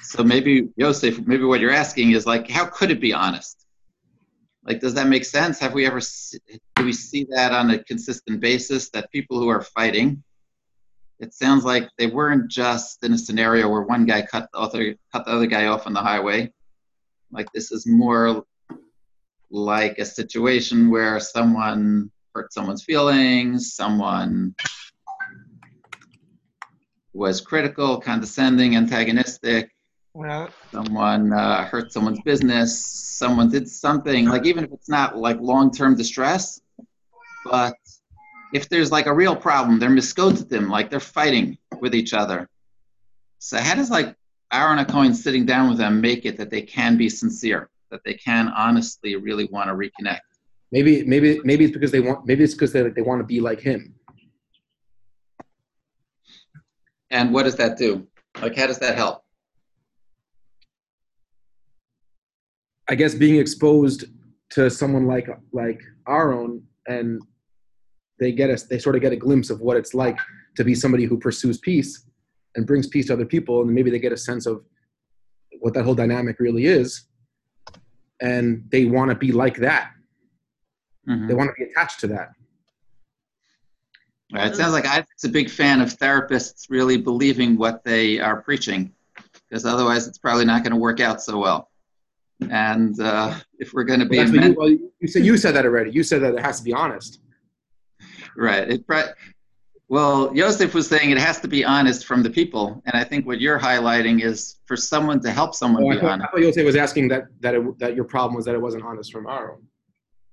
So 0.00 0.22
maybe, 0.22 0.68
Yosef, 0.76 1.26
maybe 1.26 1.44
what 1.44 1.60
you're 1.60 1.72
asking 1.72 2.12
is 2.12 2.26
like, 2.26 2.48
how 2.48 2.66
could 2.66 2.90
it 2.90 3.00
be 3.00 3.12
honest? 3.12 3.66
Like, 4.64 4.80
does 4.80 4.94
that 4.94 5.08
make 5.08 5.24
sense? 5.24 5.58
Have 5.58 5.74
we 5.74 5.86
ever, 5.86 6.00
do 6.76 6.84
we 6.84 6.92
see 6.92 7.26
that 7.30 7.52
on 7.52 7.70
a 7.70 7.82
consistent 7.84 8.40
basis 8.40 8.90
that 8.90 9.10
people 9.10 9.38
who 9.38 9.48
are 9.48 9.60
fighting, 9.62 10.22
it 11.20 11.34
sounds 11.34 11.64
like 11.64 11.88
they 11.98 12.06
weren't 12.06 12.50
just 12.50 13.04
in 13.04 13.12
a 13.12 13.18
scenario 13.18 13.68
where 13.68 13.82
one 13.82 14.04
guy 14.06 14.22
cut 14.22 14.48
the 14.52 14.58
other 14.58 14.94
cut 15.12 15.24
the 15.24 15.32
other 15.32 15.46
guy 15.46 15.66
off 15.66 15.86
on 15.86 15.92
the 15.92 16.00
highway. 16.00 16.52
Like 17.34 17.52
this 17.52 17.72
is 17.72 17.84
more 17.86 18.44
like 19.50 19.98
a 19.98 20.04
situation 20.04 20.88
where 20.88 21.18
someone 21.18 22.10
hurt 22.32 22.52
someone's 22.52 22.84
feelings, 22.84 23.74
someone 23.74 24.54
was 27.12 27.40
critical, 27.40 28.00
condescending, 28.00 28.76
antagonistic, 28.76 29.70
Well, 30.14 30.48
someone 30.72 31.32
uh, 31.32 31.64
hurt 31.66 31.92
someone's 31.92 32.20
business, 32.24 32.84
someone 32.86 33.50
did 33.50 33.68
something, 33.68 34.26
like 34.26 34.46
even 34.46 34.64
if 34.64 34.72
it's 34.72 34.88
not 34.88 35.16
like 35.16 35.40
long 35.40 35.72
term 35.72 35.96
distress, 35.96 36.60
but 37.44 37.74
if 38.52 38.68
there's 38.68 38.92
like 38.92 39.06
a 39.06 39.12
real 39.12 39.34
problem, 39.34 39.80
they're 39.80 39.90
miscoated 39.90 40.68
like 40.68 40.88
they're 40.88 41.00
fighting 41.00 41.58
with 41.80 41.96
each 41.96 42.14
other. 42.14 42.48
So 43.40 43.58
how 43.58 43.74
does 43.74 43.90
like 43.90 44.16
Aaron 44.54 44.78
and 44.78 44.86
Cohen 44.88 45.14
sitting 45.14 45.44
down 45.44 45.68
with 45.68 45.78
them 45.78 46.00
make 46.00 46.24
it 46.24 46.36
that 46.36 46.48
they 46.48 46.62
can 46.62 46.96
be 46.96 47.08
sincere, 47.08 47.68
that 47.90 48.00
they 48.04 48.14
can 48.14 48.48
honestly 48.56 49.16
really 49.16 49.46
want 49.46 49.68
to 49.68 49.74
reconnect? 49.74 50.20
Maybe, 50.70 51.04
maybe, 51.04 51.40
maybe 51.44 51.64
it's 51.64 51.74
because 51.74 51.90
they 51.90 52.00
want. 52.00 52.24
Maybe 52.24 52.44
it's 52.44 52.54
because 52.54 52.72
they 52.72 52.88
they 52.88 53.02
want 53.02 53.20
to 53.20 53.24
be 53.24 53.40
like 53.40 53.60
him. 53.60 53.94
And 57.10 57.32
what 57.32 57.44
does 57.44 57.56
that 57.56 57.76
do? 57.76 58.06
Like 58.40 58.56
how 58.56 58.66
does 58.66 58.78
that 58.78 58.96
help? 58.96 59.24
I 62.88 62.94
guess 62.94 63.14
being 63.14 63.36
exposed 63.36 64.04
to 64.50 64.70
someone 64.70 65.06
like 65.06 65.28
like 65.52 65.80
Aaron 66.08 66.62
and 66.86 67.20
they 68.20 68.32
get 68.32 68.50
us 68.50 68.64
they 68.64 68.78
sort 68.78 68.94
of 68.94 69.02
get 69.02 69.12
a 69.12 69.16
glimpse 69.16 69.50
of 69.50 69.60
what 69.60 69.76
it's 69.76 69.94
like 69.94 70.18
to 70.56 70.64
be 70.64 70.74
somebody 70.74 71.04
who 71.04 71.18
pursues 71.18 71.58
peace 71.58 72.04
and 72.56 72.66
brings 72.66 72.86
peace 72.86 73.06
to 73.06 73.12
other 73.12 73.26
people 73.26 73.62
and 73.62 73.70
maybe 73.74 73.90
they 73.90 73.98
get 73.98 74.12
a 74.12 74.16
sense 74.16 74.46
of 74.46 74.64
what 75.60 75.74
that 75.74 75.84
whole 75.84 75.94
dynamic 75.94 76.38
really 76.40 76.66
is 76.66 77.06
and 78.20 78.64
they 78.70 78.84
want 78.84 79.10
to 79.10 79.14
be 79.16 79.32
like 79.32 79.56
that 79.56 79.90
Mhm. 81.08 81.28
they 81.28 81.34
want 81.34 81.50
to 81.50 81.54
be 81.64 81.70
attached 81.70 82.00
to 82.00 82.06
that 82.08 82.30
Right. 84.32 84.50
It 84.50 84.56
sounds 84.56 84.72
like 84.72 84.86
I'm 84.88 85.04
a 85.24 85.28
big 85.28 85.48
fan 85.48 85.80
of 85.80 85.96
therapists 85.96 86.66
really 86.68 86.96
believing 86.96 87.56
what 87.56 87.84
they 87.84 88.18
are 88.18 88.40
preaching, 88.42 88.92
because 89.48 89.64
otherwise 89.64 90.08
it's 90.08 90.18
probably 90.18 90.44
not 90.44 90.64
going 90.64 90.72
to 90.72 90.76
work 90.78 90.98
out 90.98 91.22
so 91.22 91.38
well. 91.38 91.70
And 92.50 92.98
uh, 93.00 93.38
if 93.60 93.72
we're 93.74 93.84
going 93.84 94.00
to 94.00 94.06
be 94.06 94.16
Well, 94.18 94.28
a 94.28 94.32
men- 94.32 94.50
you, 94.52 94.56
well, 94.58 94.68
you 94.70 95.06
said 95.06 95.24
you 95.24 95.36
said 95.36 95.54
that 95.54 95.64
already 95.64 95.92
you 95.92 96.02
said 96.02 96.20
that 96.22 96.34
it 96.34 96.40
has 96.40 96.58
to 96.58 96.64
be 96.64 96.72
honest 96.72 97.20
right, 98.36 98.68
it 98.68 98.84
pri- 98.88 99.12
well, 99.94 100.34
Joseph 100.34 100.74
was 100.74 100.88
saying 100.88 101.12
it 101.12 101.18
has 101.18 101.38
to 101.38 101.46
be 101.46 101.64
honest 101.64 102.04
from 102.04 102.24
the 102.24 102.28
people, 102.28 102.82
and 102.84 102.96
I 102.96 103.04
think 103.04 103.28
what 103.28 103.40
you're 103.40 103.60
highlighting 103.60 104.24
is 104.24 104.56
for 104.66 104.76
someone 104.76 105.20
to 105.20 105.30
help 105.30 105.54
someone 105.54 105.84
oh, 105.84 105.90
I 105.90 106.00
be 106.00 106.00
honest. 106.04 106.28
I 106.28 106.32
thought 106.32 106.40
Joseph 106.40 106.64
was 106.64 106.74
asking 106.74 107.06
that 107.08 107.26
that 107.38 107.54
it, 107.54 107.78
that 107.78 107.94
your 107.94 108.02
problem 108.02 108.34
was 108.34 108.44
that 108.46 108.56
it 108.56 108.60
wasn't 108.60 108.82
honest 108.82 109.12
from 109.12 109.28
Aaron 109.28 109.62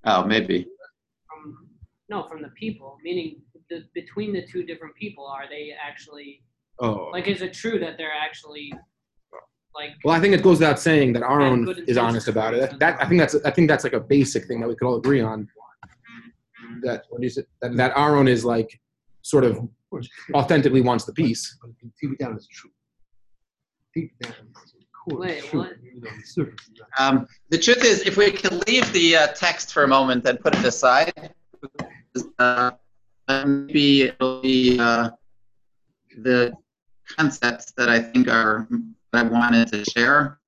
Oh, 0.04 0.26
maybe. 0.26 0.66
From 1.30 1.58
no, 2.10 2.28
from 2.28 2.42
the 2.42 2.48
people. 2.60 2.98
Meaning, 3.04 3.40
the, 3.70 3.84
between 3.94 4.34
the 4.34 4.44
two 4.52 4.64
different 4.64 4.96
people, 4.96 5.28
are 5.28 5.48
they 5.48 5.76
actually 5.80 6.42
oh 6.80 7.12
like? 7.14 7.28
Is 7.28 7.44
it 7.44 7.54
true 7.54 7.78
that 7.78 8.00
they're 8.00 8.18
actually 8.20 8.74
like? 9.76 9.92
Well, 10.04 10.16
I 10.16 10.20
think 10.20 10.34
it 10.34 10.42
goes 10.42 10.60
without 10.60 10.80
saying 10.80 11.14
that 11.14 11.22
Aaron 11.22 11.66
good 11.66 11.84
is 11.88 12.00
honest 12.00 12.28
about 12.28 12.56
it. 12.56 12.62
That, 12.62 12.80
that 12.80 13.00
I 13.00 13.08
think 13.08 13.22
that's 13.22 13.36
I 13.46 13.52
think 13.52 13.70
that's 13.70 13.84
like 13.84 13.94
a 13.94 14.00
basic 14.00 14.46
thing 14.48 14.60
that 14.62 14.68
we 14.68 14.76
could 14.76 14.88
all 14.88 14.98
agree 14.98 15.22
on. 15.22 15.48
That 16.82 17.04
what 17.10 17.24
is 17.24 17.38
it? 17.38 17.48
That, 17.62 17.78
that 17.78 17.96
Aaron 17.96 18.28
is 18.28 18.44
like 18.44 18.80
sort 19.22 19.44
of 19.44 19.58
Of 19.58 20.08
authentically 20.34 20.82
wants 20.82 21.06
the 21.06 21.14
peace. 21.14 21.58
But 21.62 21.72
deep 22.02 22.18
down, 22.20 22.36
it's 22.36 22.48
true. 22.48 22.72
Deep 23.94 24.12
down, 24.22 24.34
it's 24.50 24.74
of 24.74 25.20
Wait, 25.20 25.44
true. 25.46 25.60
what? 25.62 25.72
You 25.84 26.02
know, 26.02 26.10
the 26.16 26.24
surface 26.24 26.68
is 26.68 26.80
not. 26.80 27.14
Um, 27.14 27.28
the 27.50 27.58
truth 27.58 27.84
is, 27.84 28.02
if 28.04 28.18
we 28.18 28.32
can 28.32 28.60
leave 28.68 28.92
the 28.94 29.18
uh, 29.18 29.28
text 29.28 29.74
for 29.74 29.84
a 29.84 29.88
moment 29.88 30.26
and 30.26 30.40
put 30.40 30.56
it 30.56 30.64
aside, 30.64 31.34
uh, 32.40 32.72
maybe 33.28 34.04
it'll 34.04 34.42
be 34.42 34.80
uh, 34.80 35.10
the 36.18 36.54
concepts 37.18 37.72
that 37.74 37.90
I 37.90 38.00
think 38.00 38.28
are 38.28 38.68
that 39.12 39.26
I 39.26 39.28
wanted 39.28 39.68
to 39.70 39.84
share. 39.86 40.40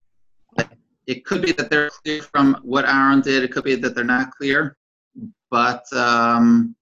It 1.06 1.26
could 1.26 1.42
be 1.42 1.52
that 1.54 1.70
they're 1.70 1.90
clear 1.90 2.22
from 2.22 2.58
what 2.64 2.86
Aaron 2.86 3.20
did. 3.20 3.44
It 3.44 3.52
could 3.52 3.66
be 3.66 3.76
that 3.76 3.94
they're 3.94 4.06
not 4.06 4.32
clear, 4.32 4.78
but 5.52 5.84
um, 5.92 6.76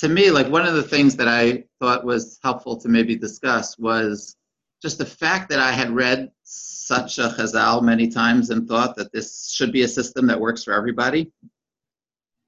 to 0.00 0.08
me, 0.08 0.30
like 0.30 0.48
one 0.48 0.66
of 0.66 0.74
the 0.74 0.82
things 0.82 1.16
that 1.16 1.28
I 1.28 1.64
thought 1.78 2.06
was 2.06 2.38
helpful 2.42 2.78
to 2.78 2.88
maybe 2.88 3.16
discuss 3.16 3.78
was 3.78 4.34
just 4.80 4.96
the 4.96 5.04
fact 5.04 5.50
that 5.50 5.58
I 5.58 5.72
had 5.72 5.90
read 5.90 6.30
such 6.42 7.18
a 7.18 7.28
chazal 7.28 7.82
many 7.82 8.08
times 8.08 8.48
and 8.48 8.66
thought 8.66 8.96
that 8.96 9.12
this 9.12 9.50
should 9.50 9.72
be 9.72 9.82
a 9.82 9.88
system 9.88 10.26
that 10.28 10.40
works 10.40 10.64
for 10.64 10.72
everybody. 10.72 11.30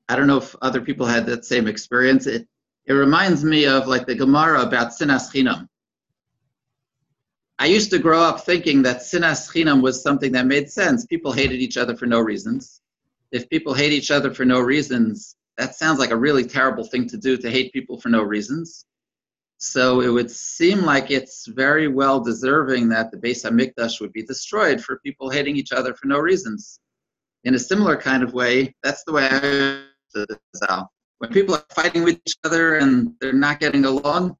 I 0.08 0.16
don't 0.16 0.28
know 0.28 0.38
if 0.38 0.56
other 0.62 0.80
people 0.80 1.04
had 1.04 1.26
that 1.26 1.44
same 1.44 1.68
experience. 1.68 2.26
It 2.26 2.48
it 2.86 2.94
reminds 2.94 3.44
me 3.44 3.66
of 3.66 3.86
like 3.86 4.06
the 4.06 4.14
Gemara 4.14 4.62
about 4.62 4.92
sinas 4.92 5.30
chinam. 5.30 5.68
I 7.58 7.66
used 7.66 7.90
to 7.90 7.98
grow 7.98 8.20
up 8.20 8.46
thinking 8.46 8.82
that 8.82 9.02
sinas 9.02 9.52
chinam 9.52 9.82
was 9.82 10.02
something 10.02 10.32
that 10.32 10.46
made 10.46 10.70
sense. 10.70 11.04
People 11.04 11.32
hated 11.32 11.60
each 11.60 11.76
other 11.76 11.94
for 11.94 12.06
no 12.06 12.20
reasons. 12.20 12.80
If 13.30 13.50
people 13.50 13.74
hate 13.74 13.92
each 13.92 14.10
other 14.10 14.32
for 14.32 14.46
no 14.46 14.58
reasons, 14.60 15.36
that 15.58 15.74
sounds 15.74 15.98
like 15.98 16.10
a 16.10 16.16
really 16.16 16.44
terrible 16.44 16.84
thing 16.84 17.08
to 17.08 17.16
do 17.16 17.36
to 17.36 17.50
hate 17.50 17.72
people 17.72 18.00
for 18.00 18.08
no 18.08 18.22
reasons. 18.22 18.84
So 19.58 20.00
it 20.00 20.08
would 20.08 20.30
seem 20.30 20.82
like 20.82 21.10
it's 21.10 21.46
very 21.46 21.86
well 21.86 22.18
deserving 22.20 22.88
that 22.88 23.12
the 23.12 23.16
Beis 23.16 23.44
Hamikdash 23.44 24.00
would 24.00 24.12
be 24.12 24.24
destroyed 24.24 24.82
for 24.82 24.98
people 25.04 25.30
hating 25.30 25.56
each 25.56 25.72
other 25.72 25.94
for 25.94 26.08
no 26.08 26.18
reasons. 26.18 26.80
In 27.44 27.54
a 27.54 27.58
similar 27.58 27.96
kind 27.96 28.22
of 28.22 28.34
way, 28.34 28.74
that's 28.82 29.04
the 29.04 29.12
way 29.12 29.28
I 29.30 29.82
it. 30.14 30.86
When 31.18 31.30
people 31.30 31.54
are 31.54 31.64
fighting 31.70 32.02
with 32.02 32.20
each 32.26 32.36
other 32.44 32.76
and 32.76 33.14
they're 33.20 33.32
not 33.32 33.60
getting 33.60 33.84
along, 33.84 34.36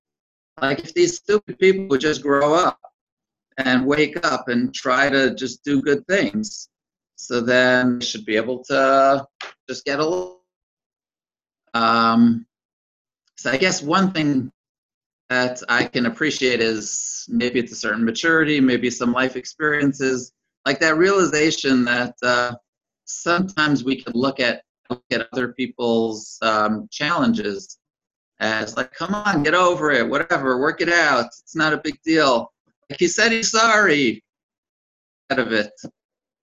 like 0.61 0.81
if 0.81 0.93
these 0.93 1.17
stupid 1.17 1.59
people 1.59 1.87
would 1.87 2.01
just 2.01 2.23
grow 2.23 2.55
up 2.55 2.81
and 3.59 3.87
wake 3.87 4.25
up 4.25 4.49
and 4.49 4.75
try 4.75 5.09
to 5.09 5.35
just 5.35 5.63
do 5.65 5.81
good 5.81 6.07
things, 6.07 6.69
so 7.17 7.41
then 7.41 8.01
they 8.01 8.05
should 8.05 8.25
be 8.25 8.37
able 8.37 8.65
to 8.65 9.25
just 9.69 9.85
get 9.85 10.01
along. 10.01 10.42
Um, 11.75 12.47
so 13.37 13.51
I 13.51 13.57
guess 13.57 13.83
one 13.83 14.13
thing 14.13 14.53
that 15.31 15.63
I 15.69 15.85
can 15.85 16.07
appreciate 16.07 16.61
is 16.61 17.27
maybe 17.29 17.59
it's 17.59 17.73
a 17.73 17.77
certain 17.77 18.05
maturity, 18.05 18.61
maybe 18.61 18.91
some 18.91 19.13
life 19.13 19.37
experiences, 19.37 20.33
like 20.67 20.79
that 20.81 20.97
realization 20.97 21.85
that 21.85 22.15
uh, 22.23 22.53
sometimes 23.05 23.85
we 23.85 24.01
can 24.03 24.13
look 24.15 24.41
at 24.41 24.63
look 24.91 25.03
at 25.11 25.29
other 25.33 25.53
people's 25.55 26.39
um, 26.43 26.87
challenges 26.91 27.79
as 28.41 28.77
like, 28.77 28.93
come 28.93 29.15
on, 29.15 29.43
get 29.43 29.55
over 29.55 29.91
it, 29.91 30.07
whatever, 30.07 30.59
work 30.59 30.81
it 30.81 30.91
out. 30.91 31.27
It's 31.27 31.57
not 31.57 31.73
a 31.73 31.79
big 31.79 31.99
deal. 32.03 32.53
Like 32.91 32.99
he 33.01 33.09
said 33.09 33.33
he's 33.33 33.53
sorry 33.53 34.23
out 35.31 35.39
of 35.39 35.53
it. 35.53 35.71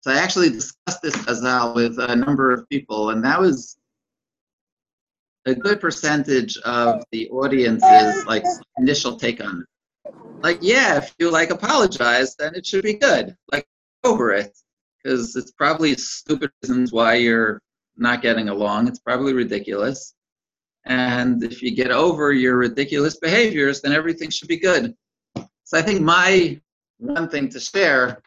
So 0.02 0.12
I 0.12 0.18
actually 0.18 0.50
discussed 0.50 1.02
this 1.04 1.28
as 1.28 1.42
well 1.42 1.76
with 1.76 2.00
a 2.00 2.16
number 2.16 2.52
of 2.52 2.68
people, 2.70 3.10
and 3.12 3.24
that 3.24 3.40
was 3.40 3.78
a 5.46 5.56
good 5.56 5.80
percentage 5.80 6.58
of 6.60 7.04
the 7.12 7.30
audience's 7.30 8.26
like 8.26 8.44
initial 8.78 9.16
take 9.16 9.44
on 9.44 9.62
it. 9.62 10.14
Like, 10.42 10.60
yeah, 10.62 10.98
if 10.98 11.14
you 11.20 11.32
like 11.32 11.50
apologize, 11.50 12.36
then 12.38 12.56
it 12.56 12.66
should 12.66 12.84
be 12.84 12.94
good. 12.94 13.36
Like 13.52 13.68
over 14.04 14.32
it, 14.32 14.58
because 15.04 15.36
it's 15.36 15.52
probably 15.52 15.96
stupid 15.96 16.52
reasons 16.62 16.92
why 16.92 17.16
you're 17.16 17.62
not 17.98 18.22
getting 18.22 18.50
along. 18.50 18.88
It's 18.88 19.00
probably 19.00 19.34
ridiculous. 19.34 20.14
And 20.86 21.44
if 21.44 21.62
you 21.62 21.76
get 21.76 21.92
over 21.92 22.32
your 22.32 22.56
ridiculous 22.56 23.18
behaviors, 23.18 23.82
then 23.82 23.92
everything 23.92 24.30
should 24.30 24.48
be 24.48 24.58
good. 24.58 24.96
So 25.36 25.78
I 25.78 25.82
think 25.82 26.02
my 26.02 26.60
one 26.98 27.30
thing 27.30 27.50
to 27.50 27.60
share 27.60 28.22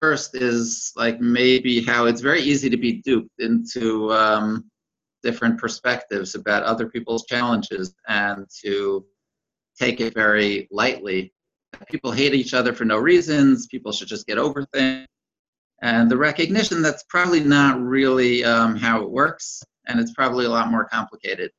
first 0.00 0.34
is 0.36 0.92
like 0.96 1.20
maybe 1.20 1.82
how 1.82 2.06
it's 2.06 2.20
very 2.20 2.42
easy 2.42 2.68
to 2.68 2.76
be 2.76 3.00
duped 3.02 3.38
into 3.38 4.12
um, 4.12 4.70
different 5.24 5.58
perspectives 5.58 6.36
about 6.36 6.62
other 6.62 6.86
people's 6.88 7.24
challenges 7.24 7.94
and 8.06 8.46
to 8.62 9.04
take 9.76 10.00
it 10.00 10.14
very 10.14 10.68
lightly. 10.70 11.32
People 11.90 12.12
hate 12.12 12.34
each 12.34 12.54
other 12.54 12.72
for 12.72 12.84
no 12.84 12.98
reasons. 12.98 13.66
People 13.66 13.90
should 13.90 14.06
just 14.06 14.26
get 14.26 14.38
over 14.38 14.64
things. 14.72 15.08
And 15.82 16.08
the 16.10 16.16
recognition 16.16 16.82
that's 16.82 17.04
probably 17.08 17.40
not 17.40 17.80
really 17.80 18.44
um, 18.44 18.76
how 18.76 19.02
it 19.02 19.10
works, 19.10 19.62
and 19.86 19.98
it's 19.98 20.12
probably 20.12 20.44
a 20.44 20.50
lot 20.50 20.70
more 20.70 20.84
complicated. 20.84 21.50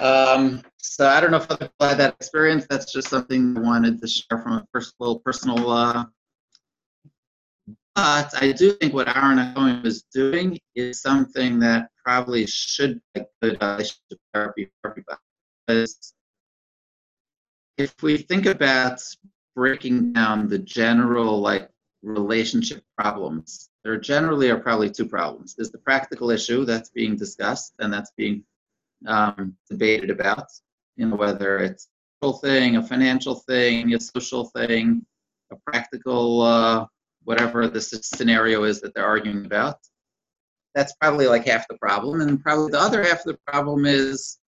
Um, 0.00 0.62
so 0.78 1.06
I 1.06 1.20
don't 1.20 1.32
know 1.32 1.38
if 1.38 1.48
people 1.48 1.68
had 1.80 1.98
that 1.98 2.14
experience. 2.14 2.66
That's 2.70 2.90
just 2.92 3.08
something 3.08 3.56
I 3.56 3.60
wanted 3.60 4.00
to 4.00 4.08
share 4.08 4.38
from 4.38 4.52
a 4.52 4.66
personal, 4.72 5.18
personal. 5.18 5.70
Uh, 5.70 6.04
but 7.94 8.32
I 8.42 8.52
do 8.52 8.72
think 8.72 8.94
what 8.94 9.14
Aaron 9.14 9.52
Cohen 9.54 9.82
was 9.82 10.04
doing 10.04 10.58
is 10.74 11.02
something 11.02 11.58
that 11.58 11.90
probably 12.04 12.46
should 12.46 13.00
be 13.14 13.22
good 13.40 13.60
relationship 13.60 14.18
therapy 14.32 14.70
for 14.80 14.90
everybody. 14.90 15.18
Because 15.66 16.14
if 17.78 17.94
we 18.02 18.16
think 18.16 18.46
about 18.46 19.00
breaking 19.54 20.12
down 20.12 20.48
the 20.48 20.58
general 20.58 21.40
like 21.40 21.68
relationship 22.02 22.82
problems, 22.96 23.70
there 23.84 23.98
generally 23.98 24.50
are 24.50 24.58
probably 24.58 24.90
two 24.90 25.06
problems. 25.06 25.54
There's 25.54 25.70
the 25.70 25.78
practical 25.78 26.30
issue 26.30 26.64
that's 26.64 26.90
being 26.90 27.16
discussed 27.16 27.74
and 27.78 27.92
that's 27.92 28.12
being 28.16 28.44
um, 29.06 29.56
debated 29.68 30.10
about, 30.10 30.46
you 30.96 31.06
know, 31.06 31.16
whether 31.16 31.58
it's 31.58 31.88
a 32.22 32.32
thing, 32.32 32.76
a 32.76 32.82
financial 32.82 33.34
thing, 33.34 33.94
a 33.94 34.00
social 34.00 34.44
thing, 34.44 35.04
a 35.50 35.56
practical, 35.66 36.42
uh, 36.42 36.86
whatever 37.24 37.68
the 37.68 37.80
scenario 37.80 38.64
is 38.64 38.80
that 38.80 38.94
they're 38.94 39.06
arguing 39.06 39.44
about. 39.44 39.78
That's 40.74 40.94
probably 40.94 41.26
like 41.26 41.46
half 41.46 41.68
the 41.68 41.76
problem. 41.78 42.20
And 42.20 42.42
probably 42.42 42.70
the 42.70 42.80
other 42.80 43.02
half 43.02 43.20
of 43.20 43.26
the 43.26 43.38
problem 43.46 43.84
is 43.84 44.38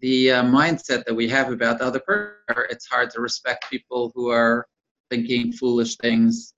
the 0.00 0.32
uh, 0.32 0.44
mindset 0.44 1.04
that 1.04 1.14
we 1.14 1.28
have 1.28 1.50
about 1.50 1.78
the 1.78 1.86
other 1.86 2.00
person. 2.00 2.36
It's 2.70 2.86
hard 2.86 3.10
to 3.10 3.20
respect 3.20 3.70
people 3.70 4.12
who 4.14 4.30
are 4.30 4.66
thinking 5.10 5.52
foolish 5.52 5.96
things. 5.96 6.54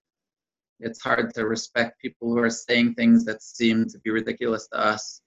It's 0.80 1.02
hard 1.02 1.32
to 1.34 1.46
respect 1.46 2.00
people 2.00 2.28
who 2.28 2.38
are 2.38 2.50
saying 2.50 2.94
things 2.94 3.24
that 3.24 3.42
seem 3.42 3.86
to 3.88 3.98
be 4.00 4.10
ridiculous 4.10 4.68
to 4.68 4.78
us. 4.78 5.20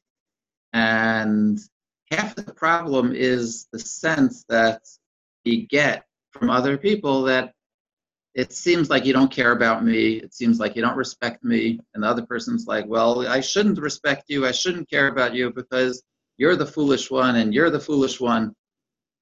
And 0.73 1.59
half 2.11 2.35
the 2.35 2.43
problem 2.43 3.13
is 3.13 3.67
the 3.71 3.79
sense 3.79 4.45
that 4.49 4.81
you 5.45 5.65
get 5.67 6.03
from 6.31 6.49
other 6.49 6.77
people 6.77 7.23
that 7.23 7.53
it 8.37 8.53
seems 8.53 8.87
like 8.91 9.03
you 9.03 9.13
don't 9.13 9.31
care 9.31 9.51
about 9.51 9.83
me. 9.83 10.17
It 10.17 10.31
seems 10.31 10.59
like 10.59 10.75
you 10.75 10.81
don't 10.83 10.95
respect 10.95 11.43
me. 11.43 11.79
And 11.95 12.03
the 12.03 12.07
other 12.07 12.23
person's 12.23 12.67
like, 12.67 12.85
well, 12.87 13.27
I 13.27 13.41
shouldn't 13.41 13.79
respect 13.79 14.25
you. 14.27 14.45
I 14.45 14.51
shouldn't 14.51 14.91
care 14.91 15.07
about 15.07 15.33
you 15.33 15.51
because 15.51 16.03
you're 16.37 16.55
the 16.55 16.67
foolish 16.67 17.09
one 17.09 17.37
and 17.37 17.51
you're 17.51 17.71
the 17.71 17.79
foolish 17.79 18.19
one. 18.19 18.53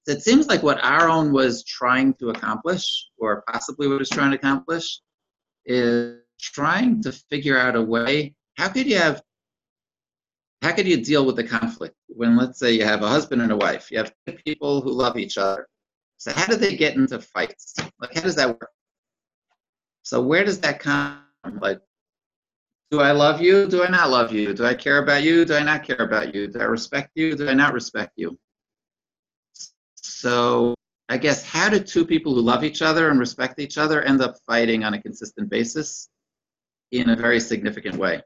It 0.05 0.21
seems 0.21 0.47
like 0.47 0.63
what 0.63 0.83
Aaron 0.83 1.31
was 1.31 1.63
trying 1.63 2.13
to 2.15 2.29
accomplish, 2.29 3.07
or 3.17 3.43
possibly 3.49 3.87
what 3.87 3.99
he's 3.99 4.09
trying 4.09 4.31
to 4.31 4.37
accomplish, 4.37 4.99
is 5.65 6.19
trying 6.39 7.01
to 7.03 7.13
figure 7.13 7.57
out 7.57 7.77
a 7.77 7.81
way. 7.81 8.35
How 8.57 8.67
could 8.67 8.85
you 8.85 8.97
have 8.97 9.21
how 10.61 10.73
could 10.73 10.87
you 10.87 10.97
deal 10.97 11.25
with 11.25 11.35
the 11.37 11.43
conflict 11.43 11.95
when 12.07 12.35
let's 12.35 12.59
say 12.59 12.71
you 12.73 12.83
have 12.83 13.03
a 13.03 13.07
husband 13.07 13.41
and 13.41 13.51
a 13.51 13.55
wife 13.55 13.91
you 13.91 13.99
have 13.99 14.11
people 14.45 14.81
who 14.81 14.91
love 14.91 15.15
each 15.15 15.37
other 15.37 15.67
so 16.17 16.31
how 16.31 16.47
do 16.47 16.55
they 16.55 16.75
get 16.75 16.95
into 16.95 17.19
fights 17.19 17.75
like 17.99 18.15
how 18.15 18.21
does 18.21 18.35
that 18.35 18.47
work 18.47 18.71
so 20.05 20.21
where 20.21 20.43
does 20.43 20.59
that 20.59 20.79
come 20.79 21.19
from? 21.43 21.57
Like 21.59 21.81
do 22.91 23.01
i 23.01 23.11
love 23.11 23.41
you? 23.41 23.67
Do 23.67 23.83
i 23.83 23.89
not 23.89 24.11
love 24.11 24.31
you? 24.31 24.53
Do 24.53 24.65
i 24.65 24.75
care 24.75 24.99
about 24.99 25.23
you? 25.23 25.43
Do 25.45 25.55
i 25.55 25.63
not 25.63 25.83
care 25.83 25.97
about 25.97 26.33
you? 26.33 26.47
Do 26.47 26.59
i 26.59 26.63
respect 26.63 27.11
you? 27.15 27.35
Do 27.35 27.49
i 27.49 27.53
not 27.53 27.73
respect 27.73 28.13
you? 28.15 28.37
So 29.95 30.75
i 31.09 31.17
guess 31.17 31.43
how 31.43 31.69
do 31.69 31.79
two 31.79 32.05
people 32.05 32.35
who 32.35 32.41
love 32.41 32.63
each 32.63 32.83
other 32.83 33.09
and 33.09 33.19
respect 33.19 33.59
each 33.59 33.79
other 33.79 34.03
end 34.03 34.21
up 34.21 34.35
fighting 34.45 34.83
on 34.83 34.93
a 34.93 35.01
consistent 35.01 35.49
basis 35.49 36.07
in 36.91 37.09
a 37.09 37.15
very 37.15 37.39
significant 37.39 37.95
way? 37.95 38.21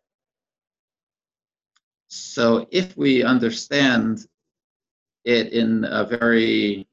So 2.09 2.67
if 2.71 2.97
we 2.97 3.23
understand 3.23 4.27
it 5.23 5.53
in 5.53 5.85
a 5.85 6.03
very 6.03 6.88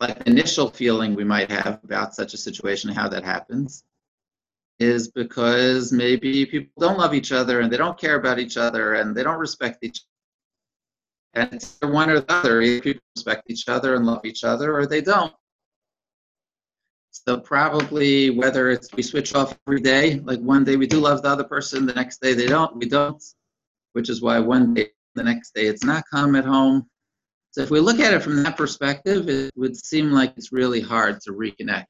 like 0.00 0.26
initial 0.26 0.70
feeling 0.70 1.14
we 1.14 1.24
might 1.24 1.50
have 1.50 1.80
about 1.84 2.14
such 2.14 2.34
a 2.34 2.38
situation, 2.38 2.90
how 2.90 3.08
that 3.08 3.24
happens, 3.24 3.84
is 4.78 5.08
because 5.08 5.92
maybe 5.92 6.46
people 6.46 6.72
don't 6.78 6.98
love 6.98 7.14
each 7.14 7.32
other 7.32 7.60
and 7.60 7.70
they 7.70 7.76
don't 7.76 7.98
care 7.98 8.16
about 8.16 8.38
each 8.38 8.56
other 8.56 8.94
and 8.94 9.14
they 9.14 9.22
don't 9.22 9.38
respect 9.38 9.84
each 9.84 10.00
other. 10.00 11.44
And 11.44 11.54
it's 11.54 11.78
one 11.82 12.10
or 12.10 12.20
the 12.20 12.32
other. 12.32 12.62
Either 12.62 12.80
people 12.80 13.02
respect 13.14 13.50
each 13.50 13.68
other 13.68 13.94
and 13.94 14.06
love 14.06 14.24
each 14.24 14.42
other 14.42 14.74
or 14.76 14.86
they 14.86 15.00
don't. 15.00 15.32
So 17.12 17.38
probably 17.38 18.30
whether 18.30 18.70
it's 18.70 18.92
we 18.94 19.02
switch 19.02 19.34
off 19.34 19.58
every 19.66 19.80
day, 19.80 20.20
like 20.20 20.40
one 20.40 20.64
day 20.64 20.76
we 20.76 20.86
do 20.86 21.00
love 21.00 21.22
the 21.22 21.28
other 21.28 21.44
person, 21.44 21.84
the 21.84 21.92
next 21.92 22.22
day 22.22 22.34
they 22.34 22.46
don't, 22.46 22.76
we 22.76 22.88
don't 22.88 23.22
which 23.92 24.08
is 24.08 24.22
why 24.22 24.38
one 24.38 24.74
day, 24.74 24.90
the 25.14 25.22
next 25.22 25.54
day, 25.54 25.66
it's 25.66 25.84
not 25.84 26.04
calm 26.12 26.36
at 26.36 26.44
home. 26.44 26.88
So 27.52 27.62
if 27.62 27.70
we 27.70 27.80
look 27.80 27.98
at 27.98 28.14
it 28.14 28.22
from 28.22 28.42
that 28.42 28.56
perspective, 28.56 29.28
it 29.28 29.50
would 29.56 29.76
seem 29.76 30.12
like 30.12 30.34
it's 30.36 30.52
really 30.52 30.80
hard 30.80 31.20
to 31.22 31.32
reconnect. 31.32 31.86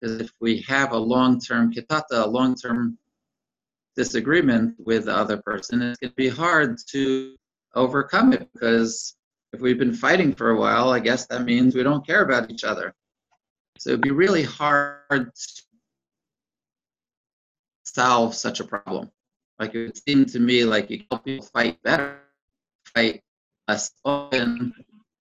Because 0.00 0.20
if 0.20 0.30
we 0.40 0.60
have 0.62 0.92
a 0.92 0.96
long-term 0.96 1.72
kitata, 1.72 2.24
a 2.24 2.26
long-term 2.26 2.98
disagreement 3.96 4.74
with 4.78 5.06
the 5.06 5.14
other 5.14 5.36
person, 5.38 5.82
it's 5.82 5.98
going 5.98 6.10
to 6.10 6.16
be 6.16 6.28
hard 6.28 6.76
to 6.90 7.36
overcome 7.74 8.32
it 8.32 8.48
because 8.52 9.14
if 9.52 9.60
we've 9.60 9.78
been 9.78 9.94
fighting 9.94 10.34
for 10.34 10.50
a 10.50 10.58
while, 10.58 10.90
I 10.90 11.00
guess 11.00 11.26
that 11.26 11.44
means 11.44 11.74
we 11.74 11.82
don't 11.82 12.06
care 12.06 12.22
about 12.22 12.50
each 12.50 12.64
other. 12.64 12.94
So 13.78 13.90
it'd 13.90 14.00
be 14.00 14.10
really 14.10 14.42
hard 14.42 15.34
to 15.34 15.62
solve 17.84 18.34
such 18.34 18.60
a 18.60 18.64
problem. 18.64 19.10
Like 19.58 19.74
it 19.74 19.86
would 19.86 19.98
seem 20.08 20.26
to 20.26 20.38
me 20.38 20.64
like 20.64 20.90
you 20.90 21.02
help 21.10 21.24
people 21.24 21.46
fight 21.46 21.82
better, 21.82 22.20
fight 22.94 23.22
less 23.68 23.92
often, 24.04 24.74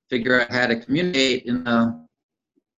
figure 0.09 0.41
out 0.41 0.51
how 0.51 0.67
to 0.67 0.79
communicate 0.79 1.43
in 1.45 1.67
a 1.67 2.07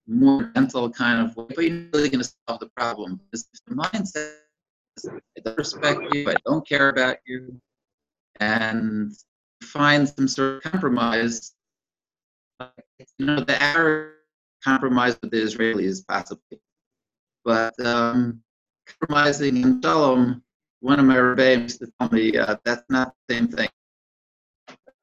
more 0.07 0.51
gentle 0.55 0.89
kind 0.89 1.25
of 1.25 1.35
way, 1.37 1.45
but 1.55 1.59
you're 1.63 1.73
not 1.73 1.93
really 1.93 2.09
going 2.09 2.23
to 2.23 2.31
solve 2.47 2.59
the 2.59 2.69
problem. 2.75 3.21
Because 3.31 3.47
the 3.67 3.75
mindset 3.75 4.33
I 5.07 5.41
don't 5.45 5.57
respect 5.57 6.01
you, 6.13 6.29
I 6.29 6.35
don't 6.45 6.67
care 6.67 6.89
about 6.89 7.17
you, 7.25 7.61
and 8.39 9.15
find 9.61 10.09
some 10.09 10.27
sort 10.27 10.65
of 10.65 10.71
compromise, 10.71 11.53
You 13.17 13.25
know, 13.25 13.41
the 13.41 13.61
Arab 13.61 14.13
compromise 14.63 15.17
with 15.21 15.31
the 15.31 15.37
Israelis 15.37 16.05
possibly, 16.05 16.59
but 17.45 17.79
um, 17.85 18.41
compromising 18.87 19.57
in 19.57 19.81
Shalom, 19.81 20.43
one 20.81 20.99
of 20.99 21.05
my 21.05 21.17
rabbis 21.17 21.61
used 21.61 21.79
to 21.79 21.91
tell 21.99 22.09
me 22.09 22.37
uh, 22.37 22.55
that's 22.65 22.83
not 22.89 23.13
the 23.27 23.35
same 23.35 23.47
thing. 23.47 23.69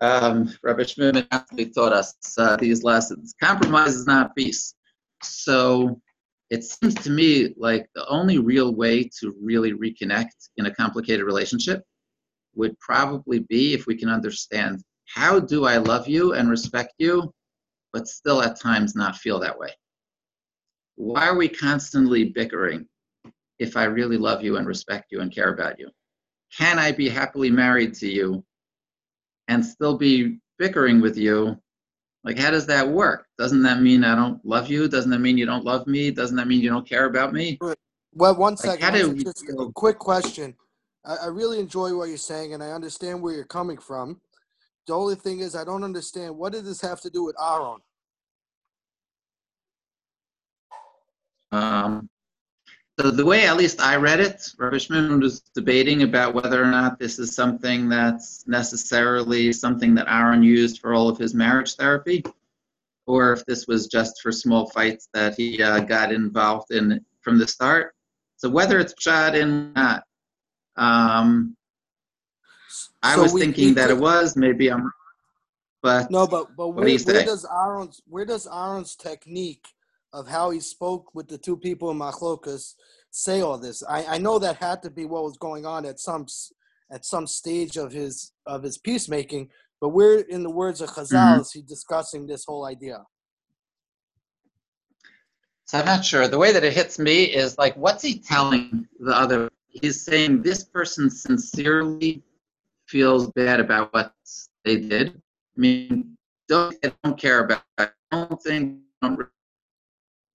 Um, 0.01 0.55
Rabbi 0.63 0.83
Shmuel 0.83 1.27
actually 1.31 1.71
taught 1.71 1.93
us 1.93 2.15
uh, 2.39 2.57
these 2.57 2.83
lessons. 2.83 3.35
Compromise 3.43 3.95
is 3.95 4.07
not 4.07 4.37
peace. 4.37 4.75
So 5.23 6.01
it 6.51 6.65
seems 6.65 6.95
to 6.97 7.11
me 7.11 7.55
like 7.57 7.89
the 7.95 8.07
only 8.07 8.39
real 8.39 8.75
way 8.75 9.09
to 9.21 9.35
really 9.41 9.73
reconnect 9.73 10.51
in 10.59 10.67
a 10.67 10.75
complicated 10.75 11.25
relationship 11.25 11.83
would 12.55 12.79
probably 12.79 13.41
be 13.41 13.75
if 13.75 13.87
we 13.87 13.97
can 13.97 14.09
understand 14.09 14.83
how 15.07 15.41
do 15.41 15.65
I 15.65 15.77
love 15.79 16.09
you 16.09 16.35
and 16.35 16.51
respect 16.51 16.95
you, 16.99 17.33
but 17.93 18.09
still 18.09 18.43
at 18.43 18.61
times 18.61 18.95
not 18.95 19.17
feel 19.17 19.39
that 19.41 19.59
way? 19.59 19.71
Why 20.97 21.27
are 21.29 21.37
we 21.37 21.49
constantly 21.49 22.25
bickering 22.25 22.87
if 23.59 23.77
I 23.77 23.85
really 23.85 24.19
love 24.19 24.43
you 24.43 24.57
and 24.57 24.67
respect 24.67 25.07
you 25.11 25.21
and 25.21 25.35
care 25.35 25.53
about 25.53 25.79
you? 25.79 25.89
Can 26.57 26.79
I 26.79 26.93
be 26.93 27.09
happily 27.09 27.51
married 27.51 27.95
to 27.95 28.09
you 28.09 28.45
and 29.49 29.65
still 29.65 29.97
be 29.97 30.39
bickering 30.59 31.01
with 31.01 31.17
you 31.17 31.59
like, 32.27 32.39
how 32.39 32.51
does 32.51 32.67
that 32.67 32.89
work? 32.89 33.29
Doesn't 33.39 33.63
that 33.63 33.81
mean 33.81 34.03
I 34.03 34.17
don't 34.17 34.45
love 34.45 34.69
you? 34.69 34.89
Doesn't 34.89 35.13
that 35.13 35.21
mean 35.21 35.39
you 35.39 35.47
don't 35.47 35.65
love 35.65 35.87
me? 35.87 36.11
Doesn't 36.11 36.37
that 36.37 36.49
mean 36.49 36.61
you 36.61 36.69
don't 36.69 36.87
care 36.87 37.05
about 37.05 37.33
me? 37.33 37.57
Well, 38.13 38.35
one 38.35 38.55
Like, 38.55 38.59
second. 38.59 38.83
how 38.83 38.91
do 38.91 39.11
we 39.13 39.23
just 39.23 39.49
a 39.49 39.71
quick 39.75 39.99
question. 40.01 40.57
I, 41.05 41.15
I 41.17 41.27
really 41.27 41.61
enjoy 41.61 41.95
what 41.97 42.09
you're 42.09 42.17
saying, 42.19 42.53
and 42.53 42.65
I 42.65 42.73
understand 42.73 43.23
where 43.23 43.33
you're 43.33 43.45
coming 43.45 43.79
from. 43.79 44.21
The 44.89 44.95
only 44.95 45.15
thing 45.15 45.39
is, 45.39 45.55
I 45.55 45.63
don't 45.63 45.85
understand 45.85 46.37
what 46.37 46.53
does 46.53 46.65
this 46.65 46.81
have 46.81 47.01
to 47.03 47.11
do 47.11 47.23
with 47.23 47.37
Aaron? 47.41 47.79
Um, 51.53 52.09
so 52.99 53.11
the 53.11 53.25
way 53.25 53.47
at 53.47 53.57
least 53.57 53.81
I 53.81 53.97
read 53.97 54.21
it, 54.21 54.49
Rabbi 54.59 54.79
was 55.17 55.41
debating 55.55 56.03
about 56.03 56.35
whether 56.35 56.63
or 56.63 56.71
not 56.71 56.99
this 56.99 57.19
is 57.19 57.35
something 57.35 57.89
that's 57.89 58.47
necessarily 58.49 59.53
something 59.53 59.95
that 59.97 60.09
Aaron 60.09 60.43
used 60.43 60.81
for 60.81 60.95
all 60.95 61.09
of 61.09 61.19
his 61.19 61.35
marriage 61.35 61.75
therapy, 61.77 62.25
or 63.07 63.33
if 63.35 63.45
this 63.45 63.67
was 63.67 63.87
just 63.87 64.23
for 64.23 64.33
small 64.33 64.71
fights 64.71 65.09
that 65.13 65.35
he 65.37 65.63
uh, 65.63 65.81
got 65.81 66.11
involved 66.11 66.71
in 66.73 67.05
from 67.21 67.39
the 67.39 67.47
start. 67.47 67.95
So 68.39 68.49
whether 68.49 68.79
it's 68.79 68.95
shot 68.99 69.35
in 69.35 69.49
or 69.51 69.73
not, 69.75 70.05
um, 70.77 71.57
I 73.03 73.15
So 73.15 73.23
was 73.23 73.33
we- 73.35 73.41
thinking 73.43 73.69
we 73.69 73.75
that 73.75 73.89
could- 73.89 73.99
it 73.99 74.01
was. 74.01 74.37
Maybe 74.37 74.69
I'm 74.69 74.81
wrong. 74.83 74.93
But 75.83 76.11
No, 76.11 76.27
but 76.27 76.57
but 76.57 76.69
where, 76.69 76.87
do 76.87 77.05
where 77.05 77.25
does 77.25 77.45
Aaron's 77.45 78.01
where 78.09 78.25
does 78.25 78.47
Aaron's 78.47 78.97
technique 78.97 79.69
of 80.13 80.29
how 80.29 80.51
he 80.51 80.61
spoke 80.61 81.15
with 81.15 81.29
the 81.29 81.39
two 81.39 81.57
people 81.57 81.91
in 81.91 81.99
Machlokas 81.99 82.75
say 83.11 83.41
all 83.41 83.59
this? 83.59 83.83
I, 83.89 84.05
I 84.07 84.19
know 84.19 84.39
that 84.39 84.57
had 84.57 84.83
to 84.83 84.91
be 84.91 85.05
what 85.05 85.25
was 85.25 85.37
going 85.39 85.67
on 85.67 85.85
at 85.87 86.01
some 86.01 86.27
at 86.91 87.05
some 87.05 87.27
stage 87.27 87.77
of 87.77 87.93
his 87.93 88.33
of 88.47 88.63
his 88.63 88.79
peacemaking, 88.79 89.51
but 89.81 89.89
where 89.91 90.21
in 90.21 90.43
the 90.43 90.51
words 90.51 90.81
of 90.81 90.91
Chazal 90.91 91.37
Mhm. 91.37 91.41
is 91.41 91.53
he 91.53 91.63
discussing 91.63 92.27
this 92.27 92.45
whole 92.45 92.65
idea? 92.65 93.05
So 95.67 95.79
I'm 95.79 95.85
not 95.87 96.05
sure. 96.05 96.29
The 96.29 96.39
way 96.39 96.53
that 96.53 96.63
it 96.63 96.73
hits 96.73 96.99
me 96.99 97.25
is 97.25 97.59
like, 97.59 97.75
what's 97.77 98.03
he 98.03 98.19
telling 98.21 98.87
the 99.01 99.17
other? 99.17 99.51
He's 99.69 100.01
saying 100.01 100.43
this 100.43 100.63
person 100.63 101.11
sincerely 101.11 102.23
feels 102.87 103.29
bad 103.33 103.59
about 103.59 103.93
what 103.93 104.13
they 104.65 104.77
did. 104.77 105.09
I 105.57 105.61
mean, 105.61 106.17
don't 106.49 106.81
they 106.83 106.93
don't 107.03 107.19
care 107.19 107.45
about. 107.45 107.63
I 107.79 107.89
don't 108.13 108.41
think 108.41 108.79
they 109.03 109.09
don't 109.09 109.29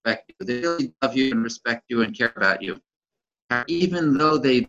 respect 0.06 0.32
you. 0.40 0.46
They 0.46 0.62
really 0.62 0.94
love 1.02 1.16
you 1.16 1.32
and 1.32 1.44
respect 1.44 1.86
you 1.90 2.02
and 2.02 2.18
care 2.18 2.34
about 2.36 2.62
you. 2.62 2.80
Even 3.68 4.18
though 4.18 4.38
they 4.38 4.68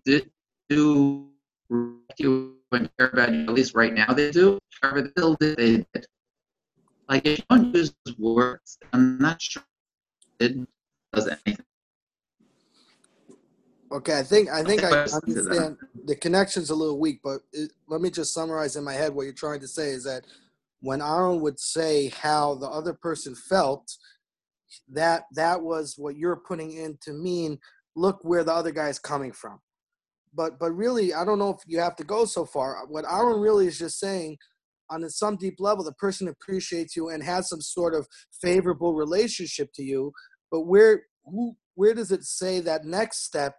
do 0.69 1.29
respect 1.69 2.21
you 2.21 2.57
and 2.73 2.91
care 2.99 3.09
about 3.09 3.33
you, 3.33 3.43
at 3.43 3.51
least 3.51 3.75
right 3.75 3.95
now 3.95 4.13
they 4.13 4.31
do. 4.31 4.59
However, 4.83 5.09
still 5.17 5.37
they 5.41 5.55
did. 5.55 6.07
Like 7.09 7.27
if 7.27 7.39
you 7.39 7.45
don't 7.51 7.75
use 7.75 7.95
words, 8.19 8.79
I'm 8.93 9.19
not 9.19 9.41
sure 9.41 9.63
it 10.41 10.57
does 11.13 11.29
anything. 11.29 11.65
Okay, 13.93 14.19
I 14.19 14.23
think 14.23 14.49
I 14.49 14.65
think 14.65 14.83
I 14.83 14.89
Question 14.89 15.21
to 15.21 15.35
that. 15.35 15.51
understand 15.51 15.77
the 16.07 16.17
connection's 16.17 16.71
a 16.71 16.75
little 16.75 16.99
weak, 16.99 17.21
but 17.23 17.43
it, 17.53 17.73
let 17.89 18.01
me 18.01 18.11
just 18.11 18.33
summarize 18.33 18.77
in 18.77 18.85
my 18.85 18.95
head 18.95 19.15
what 19.15 19.25
you're 19.25 19.35
trying 19.35 19.61
to 19.61 19.69
say 19.69 19.91
is 19.91 20.05
that 20.05 20.25
when 20.81 21.03
Aaron 21.03 21.41
would 21.41 21.61
say 21.61 22.09
how 22.09 22.55
the 22.55 22.67
other 22.69 22.95
person 22.95 23.35
felt, 23.35 23.95
that 24.89 25.25
that 25.35 25.63
was 25.63 25.95
what 25.97 26.17
you're 26.17 26.43
putting 26.47 26.73
in 26.73 26.99
to 27.03 27.13
mean 27.13 27.59
look 27.95 28.19
where 28.23 28.45
the 28.45 28.53
other 28.53 28.71
guy's 28.71 28.99
coming 28.99 29.33
from. 29.33 29.59
But 30.35 30.59
but 30.59 30.73
really, 30.73 31.13
I 31.13 31.25
don't 31.25 31.39
know 31.39 31.51
if 31.51 31.59
you 31.67 31.79
have 31.81 31.97
to 31.97 32.05
go 32.05 32.25
so 32.25 32.45
far. 32.45 32.87
What 32.89 33.05
Aaron 33.11 33.41
really 33.41 33.67
is 33.67 33.79
just 33.79 33.99
saying, 33.99 34.39
on 34.91 35.09
some 35.11 35.37
deep 35.37 35.57
level, 35.59 35.85
the 35.85 35.93
person 35.93 36.29
appreciates 36.29 36.97
you 36.97 37.11
and 37.11 37.23
has 37.23 37.49
some 37.49 37.61
sort 37.61 37.95
of 37.95 38.07
favorable 38.41 38.95
relationship 38.95 39.71
to 39.75 39.83
you. 39.83 40.13
But 40.51 40.63
where 40.63 41.03
who 41.25 41.57
where 41.75 41.95
does 41.95 42.11
it 42.11 42.25
say 42.25 42.61
that 42.61 42.85
next 42.85 43.25
step 43.25 43.55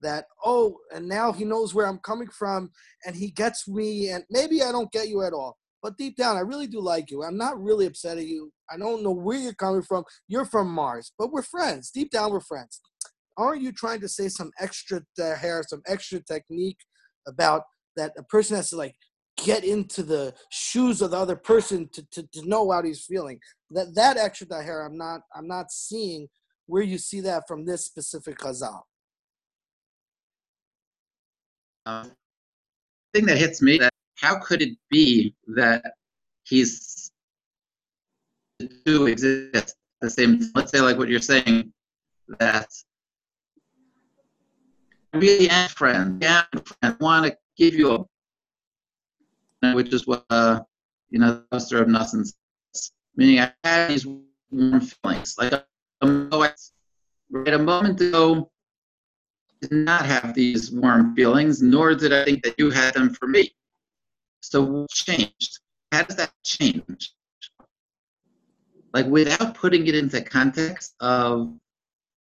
that 0.00 0.26
oh 0.44 0.76
and 0.94 1.08
now 1.08 1.32
he 1.32 1.44
knows 1.44 1.74
where 1.74 1.86
i'm 1.86 1.98
coming 1.98 2.28
from 2.28 2.70
and 3.06 3.14
he 3.14 3.30
gets 3.30 3.68
me 3.68 4.08
and 4.10 4.24
maybe 4.30 4.62
i 4.62 4.72
don't 4.72 4.90
get 4.90 5.08
you 5.08 5.22
at 5.22 5.32
all 5.32 5.56
but 5.82 5.98
deep 5.98 6.16
down 6.16 6.36
i 6.36 6.40
really 6.40 6.66
do 6.66 6.80
like 6.80 7.10
you. 7.10 7.22
I'm 7.22 7.36
not 7.36 7.62
really 7.62 7.86
upset 7.86 8.18
at 8.18 8.26
you. 8.26 8.52
I 8.70 8.78
don't 8.78 9.02
know 9.02 9.10
where 9.10 9.38
you're 9.38 9.52
coming 9.54 9.82
from. 9.82 10.04
You're 10.28 10.44
from 10.44 10.68
mars 10.68 11.12
but 11.18 11.32
we're 11.32 11.42
friends. 11.42 11.90
Deep 11.90 12.10
down 12.10 12.32
we're 12.32 12.40
friends. 12.40 12.80
Aren't 13.36 13.62
you 13.62 13.72
trying 13.72 14.00
to 14.00 14.08
say 14.08 14.28
some 14.28 14.50
extra 14.60 15.02
hair 15.18 15.62
some 15.66 15.82
extra 15.86 16.20
technique 16.20 16.78
about 17.26 17.62
that 17.96 18.12
a 18.16 18.22
person 18.24 18.56
has 18.56 18.70
to 18.70 18.76
like 18.76 18.94
get 19.36 19.64
into 19.64 20.02
the 20.02 20.34
shoes 20.50 21.00
of 21.00 21.10
the 21.12 21.16
other 21.16 21.36
person 21.36 21.88
to, 21.94 22.06
to, 22.12 22.22
to 22.32 22.48
know 22.48 22.70
how 22.70 22.82
he's 22.82 23.04
feeling? 23.04 23.38
That 23.70 23.94
that 23.94 24.16
extra 24.16 24.62
hair 24.62 24.82
i'm 24.84 24.98
not 24.98 25.22
i'm 25.34 25.48
not 25.48 25.70
seeing 25.70 26.28
where 26.66 26.82
you 26.82 26.98
see 26.98 27.20
that 27.20 27.44
from 27.48 27.64
this 27.64 27.86
specific 27.86 28.38
chazal 28.38 28.82
Um, 31.84 32.12
thing 33.12 33.26
that 33.26 33.38
hits 33.38 33.60
me 33.60 33.78
that 33.78 33.92
how 34.22 34.38
could 34.38 34.62
it 34.62 34.78
be 34.88 35.34
that 35.48 35.94
he's 36.44 37.10
two 38.86 39.06
exist 39.06 39.54
at 39.54 39.74
the 40.00 40.10
same 40.10 40.40
let's 40.54 40.70
say 40.70 40.80
like 40.80 40.96
what 40.96 41.08
you're 41.08 41.20
saying 41.20 41.72
that 42.38 42.68
really 45.12 45.48
am 45.50 45.68
friend 45.68 46.24
I 46.24 46.94
want 47.00 47.26
to 47.26 47.36
give 47.56 47.74
you 47.74 48.06
a 49.62 49.74
which 49.74 49.92
is 49.92 50.06
what 50.06 50.24
uh 50.30 50.60
you 51.10 51.18
know 51.18 51.34
the 51.34 51.44
poster 51.50 51.82
of 51.82 51.88
nothing 51.88 52.24
meaning 53.16 53.40
I 53.40 53.52
had 53.64 53.88
these 53.88 54.06
warm 54.50 54.80
feelings 54.80 55.34
like 55.38 55.52
right 57.30 57.54
a 57.54 57.58
moment 57.58 58.00
ago 58.00 58.50
did 59.62 59.72
not 59.72 60.04
have 60.04 60.34
these 60.34 60.72
warm 60.72 61.14
feelings, 61.14 61.62
nor 61.62 61.94
did 61.94 62.12
I 62.12 62.24
think 62.24 62.42
that 62.42 62.56
you 62.58 62.70
had 62.70 62.94
them 62.94 63.14
for 63.14 63.28
me. 63.28 63.54
So 64.42 64.62
what 64.62 64.90
changed? 64.90 65.60
How 65.92 66.02
does 66.02 66.16
that 66.16 66.32
change? 66.44 67.12
Like 68.92 69.06
without 69.06 69.54
putting 69.54 69.86
it 69.86 69.94
into 69.94 70.20
context 70.20 70.94
of 71.00 71.54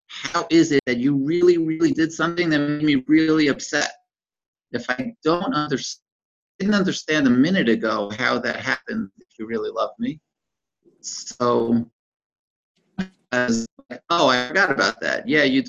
how 0.07 0.47
is 0.49 0.73
it 0.73 0.81
that 0.87 0.99
you 0.99 1.17
really, 1.17 1.59
really 1.59 1.93
did 1.93 2.13
something 2.13 2.49
that 2.51 2.59
made 2.59 2.83
me 2.83 3.05
really 3.07 3.49
upset? 3.49 3.91
If 4.73 4.89
I 4.89 5.15
don't 5.23 5.53
understand, 5.55 6.01
didn't 6.59 6.75
understand 6.75 7.27
a 7.27 7.31
minute 7.31 7.69
ago 7.69 8.11
how 8.17 8.39
that 8.39 8.57
happened, 8.57 9.11
if 9.19 9.39
you 9.39 9.47
really 9.47 9.71
love 9.71 9.91
me. 9.99 10.21
So, 11.01 11.85
as 13.33 13.67
oh, 14.11 14.29
I 14.29 14.47
forgot 14.49 14.71
about 14.71 15.01
that. 15.01 15.29
Yeah, 15.29 15.43
you 15.43 15.65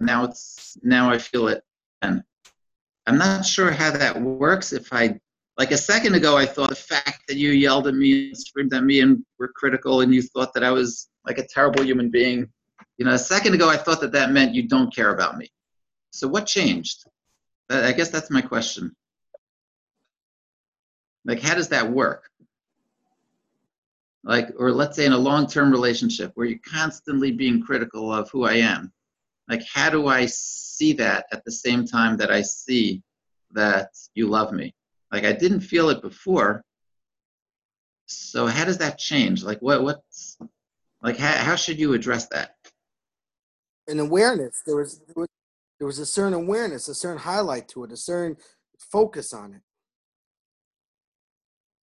now 0.00 0.24
it's 0.24 0.76
now 0.82 1.10
I 1.10 1.18
feel 1.18 1.46
it 1.46 1.62
and 2.02 2.22
I'm 3.06 3.18
not 3.18 3.46
sure 3.46 3.70
how 3.70 3.92
that 3.92 4.20
works 4.20 4.72
if 4.72 4.92
I 4.92 5.20
like 5.56 5.70
a 5.70 5.76
second 5.76 6.14
ago 6.14 6.36
I 6.36 6.46
thought 6.46 6.70
the 6.70 6.74
fact 6.74 7.22
that 7.28 7.36
you 7.36 7.50
yelled 7.50 7.86
at 7.86 7.94
me 7.94 8.28
and 8.28 8.38
screamed 8.38 8.74
at 8.74 8.84
me 8.84 9.00
and 9.00 9.24
were 9.38 9.48
critical 9.48 10.00
and 10.00 10.14
you 10.14 10.22
thought 10.22 10.52
that 10.54 10.64
I 10.64 10.70
was 10.70 11.08
like 11.26 11.38
a 11.38 11.46
terrible 11.46 11.84
human 11.84 12.10
being 12.10 12.48
you 12.98 13.04
know 13.04 13.12
a 13.12 13.18
second 13.18 13.54
ago 13.54 13.68
I 13.68 13.76
thought 13.76 14.00
that 14.00 14.12
that 14.12 14.32
meant 14.32 14.54
you 14.54 14.68
don't 14.68 14.94
care 14.94 15.14
about 15.14 15.36
me. 15.36 15.50
So 16.10 16.28
what 16.28 16.46
changed? 16.46 17.04
I 17.70 17.92
guess 17.92 18.10
that's 18.10 18.30
my 18.30 18.42
question. 18.42 18.94
Like 21.24 21.40
how 21.40 21.54
does 21.54 21.68
that 21.68 21.90
work? 21.90 22.28
Like 24.22 24.48
or 24.58 24.72
let's 24.72 24.96
say 24.96 25.06
in 25.06 25.12
a 25.12 25.18
long-term 25.18 25.70
relationship 25.70 26.32
where 26.34 26.46
you're 26.46 26.58
constantly 26.66 27.32
being 27.32 27.62
critical 27.62 28.12
of 28.12 28.30
who 28.30 28.44
I 28.44 28.54
am 28.54 28.92
like 29.48 29.62
how 29.72 29.90
do 29.90 30.06
i 30.06 30.26
see 30.26 30.92
that 30.92 31.26
at 31.32 31.44
the 31.44 31.52
same 31.52 31.86
time 31.86 32.16
that 32.16 32.30
i 32.30 32.42
see 32.42 33.02
that 33.52 33.90
you 34.14 34.28
love 34.28 34.52
me 34.52 34.74
like 35.12 35.24
i 35.24 35.32
didn't 35.32 35.60
feel 35.60 35.88
it 35.90 36.00
before 36.02 36.62
So 38.06 38.46
how 38.46 38.64
does 38.66 38.78
that 38.78 38.98
change? 38.98 39.42
Like 39.42 39.60
what 39.62 39.82
what's 39.82 40.36
like 41.02 41.16
how, 41.18 41.32
how 41.48 41.56
should 41.56 41.78
you 41.78 41.94
address 41.94 42.28
that? 42.28 42.48
An 43.88 43.98
awareness. 43.98 44.62
There 44.66 44.76
was, 44.76 45.00
there 45.06 45.14
was 45.22 45.28
there 45.78 45.86
was 45.86 45.98
a 45.98 46.06
certain 46.06 46.34
awareness, 46.34 46.88
a 46.88 46.94
certain 46.94 47.18
highlight 47.18 47.66
to 47.68 47.84
it, 47.84 47.92
a 47.92 47.96
certain 47.96 48.36
focus 48.78 49.32
on 49.32 49.54
it. 49.54 49.62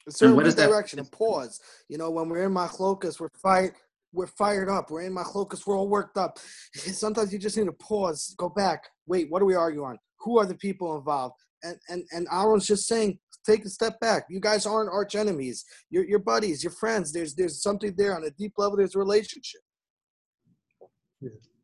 A 0.08 0.12
certain 0.12 0.36
what 0.36 0.48
is 0.48 0.56
that- 0.56 0.70
direction, 0.70 1.00
a 1.00 1.04
pause. 1.04 1.60
You 1.90 1.98
know, 1.98 2.10
when 2.12 2.30
we're 2.30 2.46
in 2.46 2.54
machlokas, 2.54 3.20
we're 3.20 3.30
fired, 3.42 3.74
we're 4.14 4.28
fired 4.28 4.70
up. 4.70 4.90
We're 4.90 5.04
in 5.04 5.14
machlokas, 5.14 5.66
we're 5.66 5.78
all 5.78 5.90
worked 5.90 6.18
up. 6.18 6.40
Sometimes 6.74 7.32
you 7.34 7.40
just 7.40 7.58
need 7.58 7.66
to 7.66 7.74
pause, 7.74 8.34
go 8.38 8.50
back. 8.50 8.90
Wait, 9.06 9.30
what 9.30 9.40
do 9.40 9.46
we 9.46 9.56
argue 9.56 9.84
on? 9.84 9.98
Who 10.22 10.40
are 10.40 10.46
the 10.46 10.56
people 10.56 10.98
involved? 10.98 11.36
And 11.64 11.78
and 11.90 12.04
and 12.12 12.28
Aaron's 12.32 12.68
just 12.68 12.88
saying, 12.88 13.20
take 13.46 13.66
a 13.66 13.70
step 13.70 14.00
back. 14.00 14.26
You 14.30 14.40
guys 14.40 14.66
aren't 14.66 14.90
arch 14.90 15.16
enemies. 15.16 15.66
You're 15.90 16.06
your 16.06 16.20
buddies, 16.20 16.64
your 16.64 16.72
friends. 16.72 17.12
There's 17.12 17.34
there's 17.36 17.62
something 17.62 17.94
there 17.98 18.16
on 18.16 18.24
a 18.24 18.32
deep 18.32 18.54
level. 18.58 18.78
There's 18.78 18.96
a 18.96 19.00
relationship. 19.00 19.62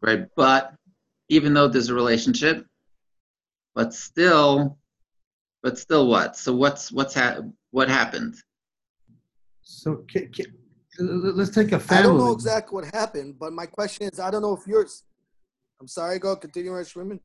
Right. 0.01 0.27
But 0.35 0.73
even 1.29 1.53
though 1.53 1.67
there's 1.67 1.89
a 1.89 1.93
relationship, 1.93 2.65
but 3.75 3.93
still 3.93 4.77
but 5.61 5.77
still 5.77 6.07
what? 6.07 6.35
So 6.35 6.53
what's 6.53 6.91
what's 6.91 7.13
ha- 7.13 7.41
what 7.71 7.89
happened? 7.89 8.35
So 9.61 10.03
ca- 10.11 10.27
ca- 10.35 10.51
let's 10.99 11.51
take 11.51 11.71
a 11.71 11.75
I 11.75 11.79
family. 11.79 12.03
I 12.03 12.07
don't 12.07 12.17
know 12.17 12.31
exactly 12.33 12.75
what 12.75 12.93
happened, 12.93 13.35
but 13.39 13.53
my 13.53 13.65
question 13.65 14.09
is, 14.11 14.19
I 14.19 14.29
don't 14.29 14.41
know 14.41 14.55
if 14.55 14.67
yours. 14.67 15.03
I'm 15.79 15.87
sorry. 15.87 16.19
Go 16.19 16.35
continue, 16.35 16.71
Schmidman. 16.71 17.19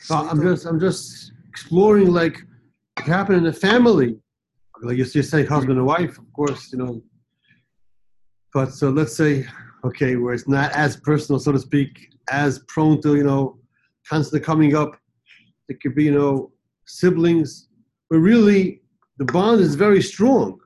So 0.00 0.14
I'm 0.14 0.40
just 0.40 0.66
I'm 0.66 0.78
just 0.78 1.32
exploring 1.48 2.10
like 2.12 2.36
what 2.96 3.06
happened 3.06 3.38
in 3.38 3.44
the 3.44 3.52
family. 3.52 4.16
Like 4.82 4.96
you 4.96 5.06
you 5.12 5.22
say 5.22 5.44
husband 5.44 5.78
and 5.78 5.86
wife, 5.86 6.18
of 6.18 6.32
course, 6.32 6.72
you 6.72 6.78
know. 6.78 7.02
But 8.54 8.72
so 8.72 8.90
let's 8.90 9.16
say, 9.16 9.46
okay, 9.84 10.16
where 10.16 10.34
it's 10.34 10.48
not 10.48 10.72
as 10.72 10.96
personal, 10.96 11.38
so 11.40 11.52
to 11.52 11.58
speak, 11.58 11.90
as 12.30 12.60
prone 12.68 13.00
to, 13.02 13.16
you 13.16 13.24
know, 13.24 13.58
constantly 14.08 14.44
coming 14.44 14.74
up. 14.74 14.92
It 15.68 15.80
could 15.82 15.94
be, 15.94 16.04
you 16.04 16.12
know, 16.12 16.52
siblings, 16.86 17.68
but 18.08 18.18
really 18.18 18.80
the 19.18 19.24
bond 19.26 19.60
is 19.60 19.74
very 19.74 20.02
strong. 20.02 20.58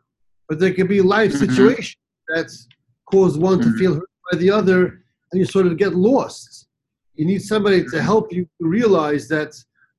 But 0.48 0.58
there 0.60 0.72
could 0.74 0.88
be 0.88 1.00
life 1.00 1.32
Mhm. 1.32 1.38
situation 1.38 1.98
that's 2.28 2.68
caused 3.10 3.40
one 3.40 3.60
to 3.60 3.68
Mhm. 3.68 3.78
feel 3.78 3.94
hurt 3.94 4.10
by 4.30 4.38
the 4.38 4.50
other, 4.50 5.02
and 5.30 5.40
you 5.40 5.44
sort 5.44 5.66
of 5.66 5.76
get 5.76 5.94
lost. 5.94 6.68
You 7.14 7.24
need 7.26 7.42
somebody 7.42 7.84
to 7.92 8.02
help 8.02 8.32
you 8.32 8.46
realize 8.60 9.26
that 9.28 9.52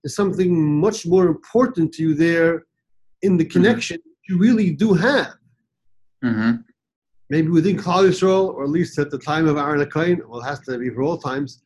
there's 0.04 0.16
something 0.16 0.80
much 0.80 1.06
more 1.06 1.28
important 1.28 1.94
to 1.94 2.04
you 2.04 2.14
there 2.14 2.66
in 3.22 3.38
the 3.38 3.46
connection 3.46 3.98
you 4.28 4.38
really 4.38 4.72
do 4.72 4.94
have. 4.94 5.34
Mm-hmm. 6.24 6.56
Maybe 7.30 7.50
within 7.50 7.78
Klal 7.78 8.08
Yisrael, 8.08 8.54
or 8.54 8.64
at 8.64 8.70
least 8.70 9.00
at 9.00 9.10
the 9.10 9.18
time 9.18 9.48
of 9.48 9.58
Aaron 9.58 9.84
Akain, 9.84 10.20
well, 10.28 10.42
it 10.42 10.46
has 10.46 10.60
to 10.62 10.78
be 10.78 10.90
for 10.90 11.04
all 11.04 11.18
times, 11.18 11.62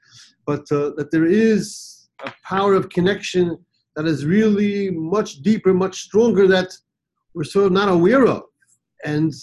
but 0.45 0.71
uh, 0.71 0.91
that 0.97 1.09
there 1.11 1.25
is 1.25 2.09
a 2.25 2.31
power 2.43 2.73
of 2.73 2.89
connection 2.89 3.57
that 3.95 4.05
is 4.05 4.25
really 4.25 4.91
much 4.91 5.41
deeper, 5.41 5.73
much 5.73 6.01
stronger 6.01 6.47
that 6.47 6.71
we're 7.33 7.43
sort 7.43 7.65
of 7.65 7.71
not 7.71 7.89
aware 7.89 8.27
of. 8.27 8.43
And 9.03 9.33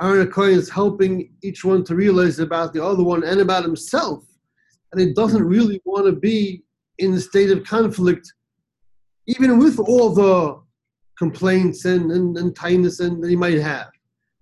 Aaron 0.00 0.26
Akain 0.26 0.52
is 0.52 0.70
helping 0.70 1.32
each 1.42 1.64
one 1.64 1.84
to 1.84 1.94
realize 1.94 2.38
about 2.38 2.72
the 2.72 2.84
other 2.84 3.02
one 3.02 3.24
and 3.24 3.40
about 3.40 3.64
himself. 3.64 4.24
And 4.92 5.00
it 5.00 5.14
doesn't 5.16 5.44
really 5.44 5.80
want 5.84 6.06
to 6.06 6.12
be 6.12 6.62
in 7.00 7.14
a 7.14 7.20
state 7.20 7.50
of 7.50 7.64
conflict, 7.64 8.32
even 9.26 9.58
with 9.58 9.78
all 9.78 10.14
the 10.14 10.60
complaints 11.18 11.84
and, 11.84 12.12
and, 12.12 12.36
and 12.36 12.54
tightness 12.54 13.00
and, 13.00 13.22
that 13.22 13.30
he 13.30 13.36
might 13.36 13.58
have. 13.58 13.88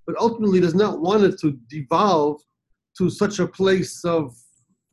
But 0.07 0.17
ultimately 0.19 0.61
does 0.61 0.75
not 0.75 1.01
want 1.01 1.25
it 1.25 1.39
to 1.41 1.59
devolve 1.69 2.41
to 2.99 3.09
such 3.09 3.39
a 3.39 3.47
place 3.47 4.05
of 4.05 4.37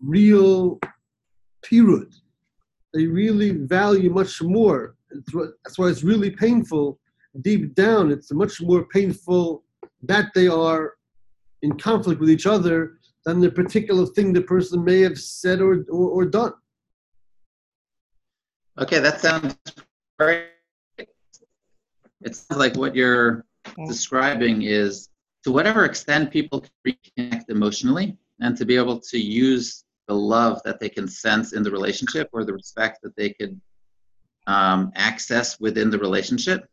real 0.02 0.80
pirud. 1.66 2.14
They 2.94 3.08
really 3.08 3.52
value 3.52 4.10
much 4.10 4.42
more. 4.42 4.96
That's 5.64 5.78
why 5.78 5.88
it's 5.88 6.04
really 6.04 6.32
painful. 6.32 7.00
Deep 7.42 7.76
down, 7.76 8.12
it's 8.12 8.32
much 8.32 8.62
more 8.62 8.86
painful 8.88 9.64
that 10.04 10.28
they 10.34 10.48
are 10.48 10.94
in 11.62 11.78
conflict 11.78 12.20
with 12.20 12.30
each 12.30 12.46
other 12.46 12.98
than 13.26 13.40
the 13.40 13.50
particular 13.50 14.06
thing 14.06 14.32
the 14.32 14.42
person 14.42 14.84
may 14.84 15.02
have 15.02 15.18
said 15.18 15.62
or, 15.62 15.86
or, 15.90 16.10
or 16.10 16.26
done. 16.26 16.54
Okay, 18.78 19.00
that 19.00 19.22
sounds 19.22 19.56
great. 20.20 20.50
It 20.98 22.36
sounds 22.36 22.60
like 22.60 22.76
what 22.76 22.94
you're 22.94 23.46
describing 23.88 24.64
is 24.64 25.10
to 25.44 25.52
whatever 25.52 25.86
extent 25.86 26.30
people 26.30 26.62
can 26.62 26.72
reconnect 27.18 27.46
emotionally 27.50 28.18
and 28.42 28.58
to 28.58 28.66
be 28.66 28.76
able 28.76 29.00
to 29.00 29.18
use 29.18 29.86
the 30.08 30.14
love 30.14 30.62
that 30.66 30.80
they 30.80 30.90
can 30.90 31.08
sense 31.08 31.54
in 31.54 31.64
the 31.64 31.72
relationship 31.72 32.30
or 32.34 32.44
the 32.44 32.52
respect 32.52 33.00
that 33.04 33.16
they 33.16 33.30
could 33.30 33.60
um, 34.46 34.92
access 34.96 35.58
within 35.60 35.90
the 35.90 35.98
relationship. 35.98 36.68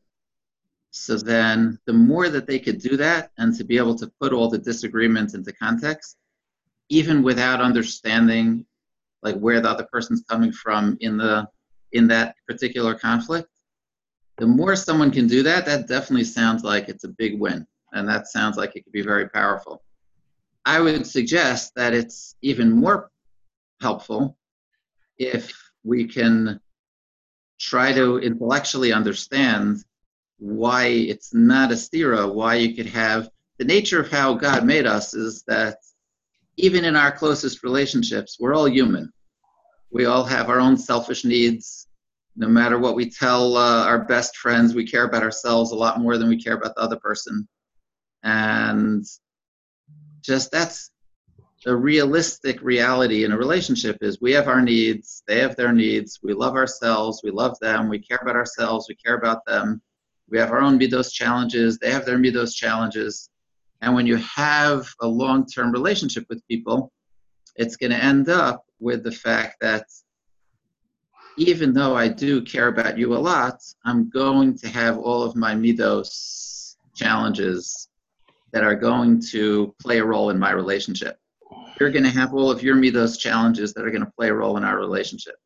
So 0.90 1.16
then 1.16 1.78
the 1.86 1.92
more 1.92 2.28
that 2.28 2.48
they 2.48 2.58
could 2.58 2.80
do 2.80 2.96
that 2.96 3.30
and 3.38 3.54
to 3.56 3.64
be 3.64 3.78
able 3.78 3.94
to 3.94 4.10
put 4.20 4.32
all 4.32 4.50
the 4.50 4.58
disagreements 4.58 5.34
into 5.34 5.52
context, 5.52 6.16
even 6.88 7.22
without 7.22 7.60
understanding 7.60 8.66
like 9.22 9.36
where 9.36 9.60
the 9.60 9.70
other 9.70 9.86
person's 9.90 10.24
coming 10.28 10.52
from 10.52 10.98
in 11.00 11.16
the 11.16 11.48
in 11.92 12.06
that 12.08 12.34
particular 12.48 12.94
conflict. 12.94 13.48
The 14.38 14.46
more 14.46 14.76
someone 14.76 15.10
can 15.10 15.26
do 15.26 15.42
that 15.42 15.66
that 15.66 15.88
definitely 15.88 16.24
sounds 16.24 16.64
like 16.64 16.88
it's 16.88 17.04
a 17.04 17.08
big 17.08 17.38
win 17.38 17.66
and 17.92 18.08
that 18.08 18.28
sounds 18.28 18.56
like 18.56 18.74
it 18.74 18.84
could 18.84 18.92
be 18.92 19.02
very 19.02 19.28
powerful. 19.28 19.82
I 20.64 20.80
would 20.80 21.06
suggest 21.06 21.72
that 21.76 21.92
it's 21.92 22.36
even 22.42 22.70
more 22.70 23.10
helpful 23.80 24.36
if 25.18 25.52
we 25.84 26.06
can 26.06 26.60
try 27.58 27.92
to 27.92 28.18
intellectually 28.18 28.92
understand 28.92 29.84
why 30.38 30.86
it's 30.86 31.32
not 31.32 31.70
a 31.70 31.74
stira 31.74 32.32
why 32.32 32.56
you 32.56 32.74
could 32.74 32.86
have 32.86 33.28
the 33.58 33.64
nature 33.64 34.00
of 34.00 34.10
how 34.10 34.34
god 34.34 34.64
made 34.64 34.86
us 34.86 35.14
is 35.14 35.44
that 35.46 35.78
even 36.56 36.84
in 36.84 36.96
our 36.96 37.12
closest 37.12 37.62
relationships 37.62 38.38
we're 38.40 38.54
all 38.54 38.68
human 38.68 39.12
we 39.92 40.06
all 40.06 40.24
have 40.24 40.48
our 40.48 40.58
own 40.58 40.76
selfish 40.76 41.24
needs. 41.24 41.86
No 42.34 42.48
matter 42.48 42.78
what 42.78 42.94
we 42.94 43.10
tell 43.10 43.56
uh, 43.58 43.84
our 43.84 44.04
best 44.04 44.36
friends, 44.38 44.74
we 44.74 44.86
care 44.86 45.04
about 45.04 45.22
ourselves 45.22 45.70
a 45.70 45.76
lot 45.76 46.00
more 46.00 46.16
than 46.16 46.28
we 46.28 46.42
care 46.42 46.54
about 46.54 46.74
the 46.74 46.80
other 46.80 46.96
person. 46.96 47.46
And 48.22 49.04
just 50.22 50.50
that's 50.50 50.90
the 51.64 51.76
realistic 51.76 52.60
reality 52.62 53.24
in 53.24 53.32
a 53.32 53.36
relationship 53.36 53.98
is 54.00 54.20
we 54.20 54.32
have 54.32 54.48
our 54.48 54.62
needs, 54.62 55.22
they 55.28 55.40
have 55.40 55.56
their 55.56 55.72
needs, 55.72 56.18
we 56.22 56.32
love 56.32 56.54
ourselves, 56.54 57.20
we 57.22 57.30
love 57.30 57.56
them, 57.60 57.88
we 57.88 57.98
care 57.98 58.18
about 58.22 58.34
ourselves, 58.34 58.86
we 58.88 58.94
care 58.94 59.16
about 59.16 59.44
them. 59.46 59.82
We 60.28 60.38
have 60.38 60.50
our 60.50 60.62
own 60.62 60.78
midos 60.78 61.12
challenges, 61.12 61.78
they 61.78 61.90
have 61.90 62.06
their 62.06 62.18
midos 62.18 62.54
challenges. 62.54 63.28
And 63.82 63.94
when 63.94 64.06
you 64.06 64.16
have 64.16 64.88
a 65.02 65.06
long-term 65.06 65.70
relationship 65.70 66.24
with 66.30 66.46
people, 66.48 66.90
it's 67.56 67.76
going 67.76 67.90
to 67.90 68.02
end 68.02 68.30
up 68.30 68.64
with 68.82 69.04
the 69.04 69.12
fact 69.12 69.56
that 69.60 69.86
even 71.38 71.72
though 71.72 71.96
I 71.96 72.08
do 72.08 72.42
care 72.42 72.68
about 72.68 72.98
you 72.98 73.14
a 73.14 73.18
lot, 73.18 73.62
I'm 73.84 74.10
going 74.10 74.58
to 74.58 74.68
have 74.68 74.98
all 74.98 75.22
of 75.22 75.36
my 75.36 75.54
midos 75.54 76.76
challenges 76.94 77.88
that 78.52 78.64
are 78.64 78.74
going 78.74 79.20
to 79.30 79.74
play 79.80 79.98
a 79.98 80.04
role 80.04 80.30
in 80.30 80.38
my 80.38 80.50
relationship. 80.50 81.16
You're 81.80 81.90
going 81.90 82.04
to 82.04 82.10
have 82.10 82.34
all 82.34 82.50
of 82.50 82.62
your 82.62 82.76
midos 82.76 83.18
challenges 83.18 83.72
that 83.72 83.86
are 83.86 83.90
going 83.90 84.04
to 84.04 84.12
play 84.18 84.28
a 84.28 84.34
role 84.34 84.58
in 84.58 84.64
our 84.64 84.76
relationship. 84.76 85.36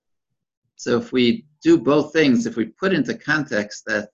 So 0.75 0.99
if 0.99 1.12
we 1.12 1.46
do 1.62 1.79
both 1.79 2.12
things, 2.12 2.46
if 2.46 2.57
we 2.57 2.66
put 2.66 2.92
into 2.92 3.14
context 3.14 3.85
that 3.87 4.09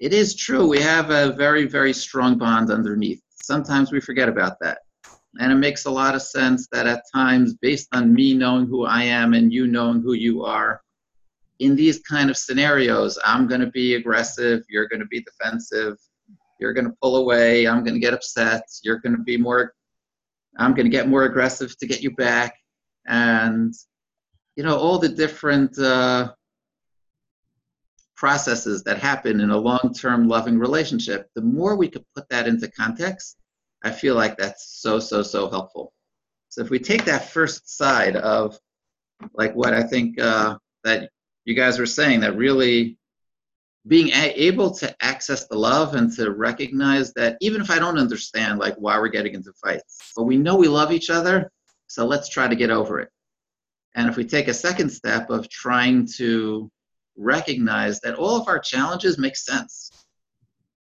it 0.00 0.12
is 0.12 0.36
true, 0.36 0.68
we 0.68 0.80
have 0.80 1.10
a 1.10 1.32
very, 1.32 1.66
very 1.66 1.92
strong 1.92 2.36
bond 2.36 2.70
underneath. 2.70 3.22
Sometimes 3.30 3.90
we 3.90 4.00
forget 4.00 4.28
about 4.28 4.58
that. 4.60 4.78
And 5.40 5.52
it 5.52 5.56
makes 5.56 5.84
a 5.84 5.90
lot 5.90 6.14
of 6.14 6.22
sense 6.22 6.68
that 6.72 6.86
at 6.86 7.02
times, 7.14 7.54
based 7.54 7.88
on 7.92 8.14
me 8.14 8.34
knowing 8.34 8.66
who 8.66 8.84
I 8.84 9.02
am 9.02 9.34
and 9.34 9.52
you 9.52 9.66
knowing 9.66 10.00
who 10.00 10.14
you 10.14 10.44
are, 10.44 10.80
in 11.58 11.74
these 11.74 12.00
kind 12.00 12.30
of 12.30 12.36
scenarios, 12.36 13.18
I'm 13.24 13.46
going 13.46 13.60
to 13.60 13.70
be 13.70 13.94
aggressive, 13.94 14.64
you're 14.68 14.88
going 14.88 15.00
to 15.00 15.06
be 15.06 15.22
defensive, 15.22 15.96
you're 16.60 16.72
going 16.72 16.86
to 16.86 16.96
pull 17.02 17.16
away, 17.16 17.66
I'm 17.66 17.82
going 17.82 17.94
to 17.94 18.00
get 18.00 18.14
upset, 18.14 18.62
you're 18.82 18.98
going 18.98 19.16
to 19.16 19.22
be 19.22 19.36
more, 19.36 19.74
I'm 20.58 20.74
going 20.74 20.86
to 20.86 20.90
get 20.90 21.08
more 21.08 21.24
aggressive 21.24 21.76
to 21.78 21.86
get 21.86 22.02
you 22.02 22.10
back. 22.10 22.54
And, 23.06 23.74
you 24.56 24.64
know, 24.64 24.76
all 24.76 24.98
the 24.98 25.08
different 25.08 25.78
uh, 25.78 26.32
processes 28.16 28.82
that 28.84 28.98
happen 28.98 29.40
in 29.40 29.50
a 29.50 29.58
long 29.58 29.94
term 29.98 30.28
loving 30.28 30.58
relationship, 30.58 31.30
the 31.34 31.42
more 31.42 31.76
we 31.76 31.88
could 31.88 32.04
put 32.14 32.28
that 32.30 32.48
into 32.48 32.70
context, 32.70 33.36
I 33.84 33.90
feel 33.90 34.14
like 34.14 34.36
that's 34.36 34.80
so, 34.80 34.98
so, 34.98 35.22
so 35.22 35.48
helpful. 35.48 35.92
So 36.48 36.62
if 36.62 36.70
we 36.70 36.78
take 36.78 37.04
that 37.04 37.28
first 37.28 37.76
side 37.76 38.16
of 38.16 38.58
like 39.34 39.54
what 39.54 39.74
I 39.74 39.82
think 39.82 40.20
uh, 40.20 40.58
that 40.84 41.10
you 41.44 41.54
guys 41.54 41.78
were 41.78 41.86
saying, 41.86 42.20
that 42.20 42.36
really 42.36 42.98
being 43.86 44.08
able 44.10 44.72
to 44.72 44.94
access 45.00 45.46
the 45.46 45.56
love 45.56 45.94
and 45.94 46.12
to 46.16 46.32
recognize 46.32 47.12
that 47.14 47.36
even 47.40 47.60
if 47.60 47.70
I 47.70 47.78
don't 47.78 47.98
understand 47.98 48.58
like 48.58 48.74
why 48.76 48.98
we're 48.98 49.08
getting 49.08 49.34
into 49.34 49.52
fights, 49.52 50.12
but 50.16 50.24
we 50.24 50.36
know 50.36 50.56
we 50.56 50.68
love 50.68 50.92
each 50.92 51.08
other, 51.08 51.52
so 51.86 52.04
let's 52.04 52.28
try 52.28 52.48
to 52.48 52.56
get 52.56 52.70
over 52.70 53.00
it. 53.00 53.10
And 53.94 54.08
if 54.08 54.16
we 54.16 54.24
take 54.24 54.48
a 54.48 54.54
second 54.54 54.90
step 54.90 55.30
of 55.30 55.48
trying 55.48 56.06
to 56.16 56.70
recognize 57.16 58.00
that 58.00 58.16
all 58.16 58.36
of 58.36 58.48
our 58.48 58.58
challenges 58.58 59.18
make 59.18 59.36
sense. 59.36 59.90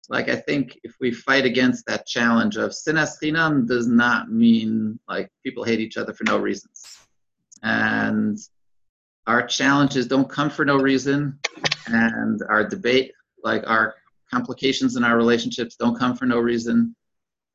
Like 0.09 0.29
I 0.29 0.37
think 0.37 0.79
if 0.85 0.94
we 1.01 1.11
fight 1.11 1.44
against 1.44 1.85
that 1.87 2.07
challenge 2.07 2.57
of 2.57 2.71
sinas 2.71 3.16
chinam 3.23 3.66
does 3.66 3.87
not 3.87 4.31
mean 4.31 4.99
like 5.07 5.31
people 5.44 5.64
hate 5.64 5.81
each 5.81 5.99
other 5.99 6.14
for 6.14 6.25
no 6.25 6.38
reasons. 6.38 6.83
And 7.62 8.38
our 9.27 9.47
challenges 9.47 10.07
don't 10.07 10.29
come 10.29 10.49
for 10.49 10.64
no 10.64 10.77
reason. 10.77 11.38
And 11.87 12.40
our 12.49 12.66
debate 12.66 13.12
like 13.44 13.68
our 13.68 13.94
complications 14.33 14.97
in 14.97 15.05
our 15.05 15.16
relationships 15.16 15.77
don't 15.77 15.99
come 15.99 16.16
for 16.16 16.25
no 16.25 16.38
reason. 16.38 16.97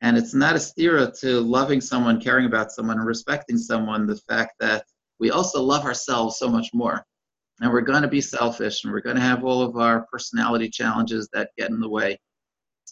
And 0.01 0.17
it's 0.17 0.33
not 0.33 0.55
a 0.55 0.59
stira 0.59 1.17
to 1.21 1.39
loving 1.39 1.81
someone 1.81 2.21
caring 2.21 2.45
about 2.45 2.71
someone 2.71 2.97
and 2.97 3.07
respecting 3.07 3.57
someone 3.57 4.05
the 4.05 4.17
fact 4.29 4.53
that 4.59 4.85
we 5.19 5.31
also 5.31 5.61
love 5.61 5.85
ourselves 5.85 6.37
so 6.37 6.49
much 6.49 6.69
more. 6.73 7.03
And 7.61 7.71
we're 7.71 7.81
going 7.81 8.01
to 8.01 8.07
be 8.07 8.21
selfish 8.21 8.83
and 8.83 8.91
we're 8.93 9.01
going 9.01 9.15
to 9.15 9.21
have 9.21 9.43
all 9.43 9.61
of 9.61 9.77
our 9.77 10.05
personality 10.11 10.69
challenges 10.69 11.29
that 11.33 11.51
get 11.57 11.69
in 11.69 11.79
the 11.79 11.89
way 11.89 12.19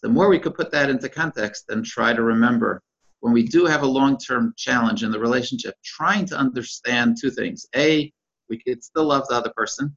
the 0.02 0.10
more 0.10 0.30
we 0.30 0.40
could 0.40 0.56
put 0.56 0.72
that 0.72 0.90
into 0.90 1.10
context 1.10 1.66
and 1.70 1.86
try 1.86 2.14
to 2.14 2.24
remember 2.24 2.82
when 3.20 3.34
we 3.34 3.44
do 3.44 3.66
have 3.66 3.84
a 3.84 3.88
long-term 3.88 4.54
challenge 4.58 5.04
in 5.04 5.12
the 5.12 5.20
relationship 5.20 5.76
trying 5.84 6.26
to 6.26 6.38
understand 6.38 7.18
two 7.20 7.32
things 7.32 7.66
a 7.76 8.12
we 8.50 8.58
could 8.58 8.84
still 8.84 9.06
love 9.06 9.28
the 9.28 9.36
other 9.36 9.54
person 9.56 9.96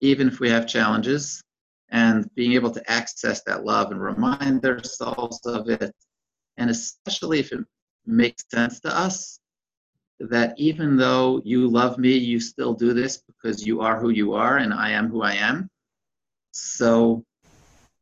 even 0.00 0.28
if 0.28 0.40
we 0.40 0.48
have 0.50 0.66
challenges, 0.66 1.42
and 1.90 2.32
being 2.34 2.52
able 2.52 2.70
to 2.70 2.90
access 2.90 3.42
that 3.44 3.64
love 3.64 3.90
and 3.90 4.00
remind 4.00 4.64
ourselves 4.64 5.40
of 5.44 5.68
it, 5.68 5.92
and 6.56 6.70
especially 6.70 7.40
if 7.40 7.52
it 7.52 7.64
makes 8.06 8.44
sense 8.48 8.80
to 8.80 8.96
us, 8.96 9.40
that 10.20 10.54
even 10.56 10.96
though 10.96 11.40
you 11.44 11.68
love 11.68 11.98
me, 11.98 12.16
you 12.16 12.38
still 12.38 12.74
do 12.74 12.92
this 12.92 13.22
because 13.26 13.66
you 13.66 13.80
are 13.80 13.98
who 13.98 14.10
you 14.10 14.34
are 14.34 14.58
and 14.58 14.72
I 14.72 14.90
am 14.90 15.08
who 15.08 15.22
I 15.22 15.34
am. 15.34 15.68
So 16.52 17.24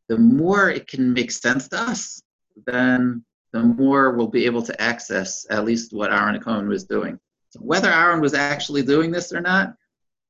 the 0.09 0.18
more 0.18 0.71
it 0.71 0.87
can 0.87 1.12
make 1.12 1.31
sense 1.31 1.68
to 1.68 1.81
us, 1.81 2.23
then 2.66 3.25
the 3.53 3.62
more 3.62 4.12
we'll 4.12 4.29
be 4.29 4.47
able 4.47 4.62
to 4.62 4.81
access 4.81 5.47
at 5.51 5.64
least 5.64 5.92
what 5.92 6.12
Aaron 6.12 6.40
Cohen 6.40 6.68
was 6.68 6.85
doing. 6.85 7.18
So 7.51 7.61
whether 7.61 7.90
Aaron 7.90 8.21
was 8.21 8.35
actually 8.35 8.83
doing 8.83 9.11
this 9.11 9.33
or 9.33 9.40
not, 9.40 9.75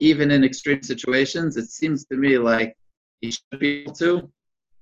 even 0.00 0.30
in 0.30 0.44
extreme 0.44 0.82
situations, 0.82 1.56
it 1.56 1.70
seems 1.70 2.04
to 2.06 2.16
me 2.16 2.38
like 2.38 2.76
he 3.20 3.32
should 3.32 3.58
be 3.58 3.82
able 3.82 3.92
to. 3.94 4.30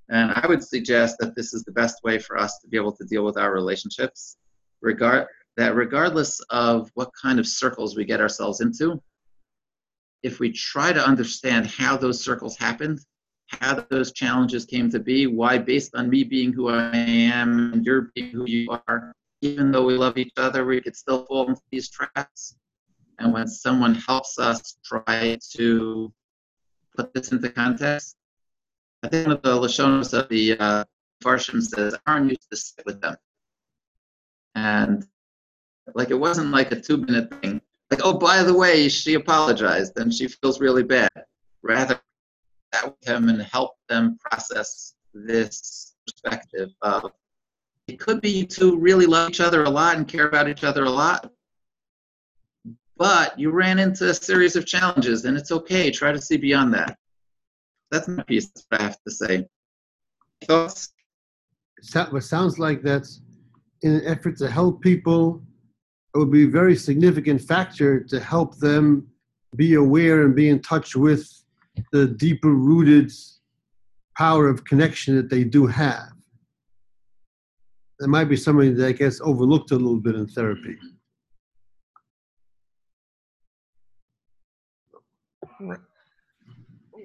And 0.09 0.31
I 0.31 0.45
would 0.47 0.63
suggest 0.63 1.17
that 1.19 1.35
this 1.35 1.53
is 1.53 1.63
the 1.63 1.71
best 1.71 2.03
way 2.03 2.19
for 2.19 2.37
us 2.37 2.59
to 2.59 2.67
be 2.67 2.77
able 2.77 2.93
to 2.93 3.05
deal 3.05 3.25
with 3.25 3.37
our 3.37 3.51
relationships, 3.51 4.37
regard 4.81 5.27
that 5.57 5.75
regardless 5.75 6.39
of 6.51 6.91
what 6.93 7.09
kind 7.19 7.39
of 7.39 7.47
circles 7.47 7.95
we 7.95 8.05
get 8.05 8.21
ourselves 8.21 8.61
into, 8.61 9.01
if 10.21 10.39
we 10.39 10.51
try 10.51 10.93
to 10.93 11.05
understand 11.05 11.65
how 11.65 11.97
those 11.97 12.23
circles 12.23 12.55
happened, 12.55 12.99
how 13.47 13.85
those 13.89 14.11
challenges 14.11 14.65
came 14.65 14.89
to 14.91 14.99
be, 14.99 15.27
why 15.27 15.57
based 15.57 15.95
on 15.95 16.09
me 16.09 16.23
being 16.23 16.53
who 16.53 16.69
I 16.69 16.95
am 16.95 17.73
and 17.73 17.85
you're 17.85 18.11
being 18.13 18.31
who 18.31 18.45
you 18.45 18.69
are, 18.87 19.13
even 19.41 19.71
though 19.71 19.85
we 19.85 19.95
love 19.95 20.17
each 20.17 20.33
other, 20.37 20.65
we 20.65 20.81
could 20.81 20.95
still 20.95 21.25
fall 21.25 21.47
into 21.47 21.61
these 21.71 21.89
traps 21.89 22.55
and 23.19 23.33
when 23.33 23.47
someone 23.47 23.95
helps 23.95 24.37
us 24.37 24.77
try 24.83 25.37
to 25.53 26.13
put 26.95 27.13
this 27.13 27.31
into 27.31 27.49
context, 27.49 28.15
I 29.03 29.07
think 29.07 29.27
one 29.27 29.35
of 29.35 29.41
the 29.41 29.55
Lashonos 29.55 30.17
of 30.17 30.29
the 30.29 30.57
uh, 30.57 30.83
Farshim 31.23 31.61
says, 31.61 31.95
Aaron 32.07 32.29
used 32.29 32.49
to 32.51 32.57
sit 32.57 32.85
with 32.85 33.01
them. 33.01 33.15
And 34.55 35.05
like 35.93 36.11
it 36.11 36.19
wasn't 36.19 36.51
like 36.51 36.71
a 36.71 36.79
two 36.79 36.97
minute 36.97 37.33
thing. 37.41 37.61
Like, 37.89 38.01
oh, 38.03 38.17
by 38.17 38.43
the 38.43 38.53
way, 38.53 38.89
she 38.89 39.13
apologized 39.13 39.97
and 39.97 40.13
she 40.13 40.27
feels 40.27 40.59
really 40.59 40.83
bad. 40.83 41.09
Rather, 41.61 41.99
that 42.71 42.85
with 42.85 42.99
them 43.01 43.29
and 43.29 43.41
help 43.41 43.75
them 43.89 44.17
process 44.19 44.95
this 45.13 45.95
perspective 46.05 46.69
of 46.81 47.11
it 47.87 47.99
could 47.99 48.21
be 48.21 48.29
you 48.29 48.45
two 48.45 48.77
really 48.77 49.05
love 49.05 49.29
each 49.29 49.39
other 49.39 49.63
a 49.63 49.69
lot 49.69 49.95
and 49.95 50.07
care 50.07 50.27
about 50.27 50.49
each 50.49 50.63
other 50.65 50.83
a 50.83 50.89
lot, 50.89 51.31
but 52.97 53.37
you 53.39 53.49
ran 53.49 53.79
into 53.79 54.09
a 54.09 54.13
series 54.13 54.55
of 54.57 54.65
challenges 54.65 55.23
and 55.23 55.37
it's 55.37 55.51
okay. 55.51 55.89
Try 55.89 56.11
to 56.11 56.21
see 56.21 56.35
beyond 56.35 56.73
that. 56.73 56.97
That's 57.89 58.07
my 58.09 58.23
piece 58.23 58.51
what 58.69 58.81
i 58.81 58.83
have 58.83 59.01
to 59.03 59.11
say. 59.11 59.45
Thoughts? 60.43 60.89
It 61.77 62.23
sounds 62.23 62.59
like 62.59 62.81
that's 62.81 63.21
in 63.83 63.93
an 63.95 64.05
effort 64.05 64.37
to 64.37 64.49
help 64.49 64.81
people. 64.81 65.41
It 66.13 66.17
would 66.17 66.31
be 66.31 66.43
a 66.43 66.49
very 66.49 66.75
significant 66.75 67.41
factor 67.41 68.01
to 68.01 68.19
help 68.19 68.57
them 68.57 69.07
be 69.55 69.75
aware 69.75 70.23
and 70.23 70.35
be 70.35 70.49
in 70.49 70.61
touch 70.61 70.95
with 70.95 71.36
the 71.91 72.07
deeper 72.07 72.49
rooted 72.49 73.11
power 74.17 74.47
of 74.47 74.65
connection 74.65 75.15
that 75.15 75.29
they 75.29 75.43
do 75.43 75.65
have. 75.67 76.11
That 77.99 78.07
might 78.09 78.25
be 78.25 78.37
something 78.37 78.75
that 78.75 78.97
gets 78.97 79.19
overlooked 79.21 79.71
a 79.71 79.75
little 79.75 79.99
bit 79.99 80.15
in 80.15 80.27
therapy. 80.27 80.77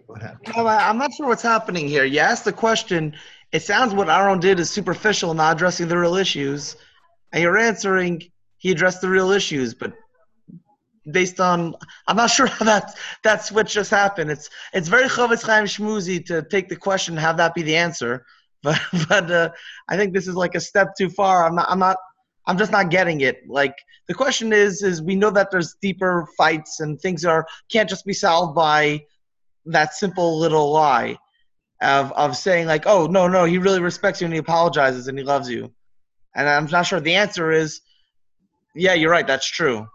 What 0.06 0.20
happened? 0.20 0.54
No, 0.56 0.66
I- 0.66 0.88
I'm 0.88 0.98
not 0.98 1.12
sure 1.14 1.26
what's 1.26 1.42
happening 1.42 1.88
here. 1.88 2.04
You 2.04 2.20
asked 2.20 2.44
the 2.44 2.52
question. 2.52 3.14
It 3.52 3.62
sounds 3.62 3.94
what 3.94 4.08
Aaron 4.08 4.40
did 4.40 4.60
is 4.60 4.70
superficial, 4.70 5.32
not 5.34 5.56
addressing 5.56 5.88
the 5.88 5.96
real 5.98 6.16
issues. 6.16 6.76
And 7.32 7.42
you're 7.42 7.58
answering 7.58 8.22
he 8.58 8.70
addressed 8.70 9.00
the 9.00 9.08
real 9.08 9.32
issues, 9.32 9.74
but 9.74 9.92
based 11.10 11.40
on 11.40 11.74
I'm 12.06 12.16
not 12.16 12.30
sure 12.30 12.46
how 12.58 12.64
that 12.64 12.94
that 13.24 13.44
switch 13.44 13.72
just 13.72 13.90
happened. 13.90 14.30
It's 14.30 14.48
it's 14.72 14.88
very 14.88 15.08
Chafetz 15.08 15.42
Chaim 15.42 15.64
Shmuzi 15.64 16.24
to 16.26 16.42
take 16.42 16.68
the 16.68 16.76
question 16.76 17.16
have 17.16 17.36
that 17.38 17.54
be 17.54 17.62
the 17.62 17.76
answer. 17.76 18.24
But 18.64 18.80
but 19.08 19.28
uh, 19.28 19.48
I 19.88 19.96
think 19.96 20.14
this 20.14 20.28
is 20.28 20.36
like 20.36 20.54
a 20.54 20.60
step 20.60 20.90
too 20.96 21.10
far. 21.10 21.44
I'm 21.44 21.56
not 21.56 21.66
I'm 21.68 21.80
not 21.80 21.96
I'm 22.46 22.56
just 22.56 22.70
not 22.70 22.90
getting 22.90 23.20
it. 23.20 23.48
Like 23.48 23.74
the 24.06 24.14
question 24.14 24.52
is 24.52 24.84
is 24.84 25.02
we 25.02 25.16
know 25.16 25.30
that 25.30 25.50
there's 25.50 25.74
deeper 25.82 26.28
fights 26.38 26.78
and 26.78 27.00
things 27.00 27.24
are 27.24 27.44
can't 27.72 27.88
just 27.88 28.04
be 28.04 28.12
solved 28.12 28.54
by 28.54 29.04
that 29.66 29.94
simple 29.94 30.38
little 30.38 30.70
lie 30.70 31.16
of 31.80 32.12
of 32.12 32.36
saying 32.36 32.66
like, 32.66 32.84
oh 32.86 33.06
no 33.06 33.28
no 33.28 33.44
he 33.44 33.58
really 33.58 33.80
respects 33.80 34.20
you 34.20 34.26
and 34.26 34.34
he 34.34 34.38
apologizes 34.38 35.08
and 35.08 35.18
he 35.18 35.24
loves 35.24 35.50
you, 35.50 35.72
and 36.34 36.48
I'm 36.48 36.66
not 36.66 36.86
sure 36.86 37.00
the 37.00 37.14
answer 37.14 37.50
is, 37.50 37.80
yeah 38.74 38.94
you're 38.94 39.10
right 39.10 39.26
that's 39.26 39.48
true, 39.48 39.86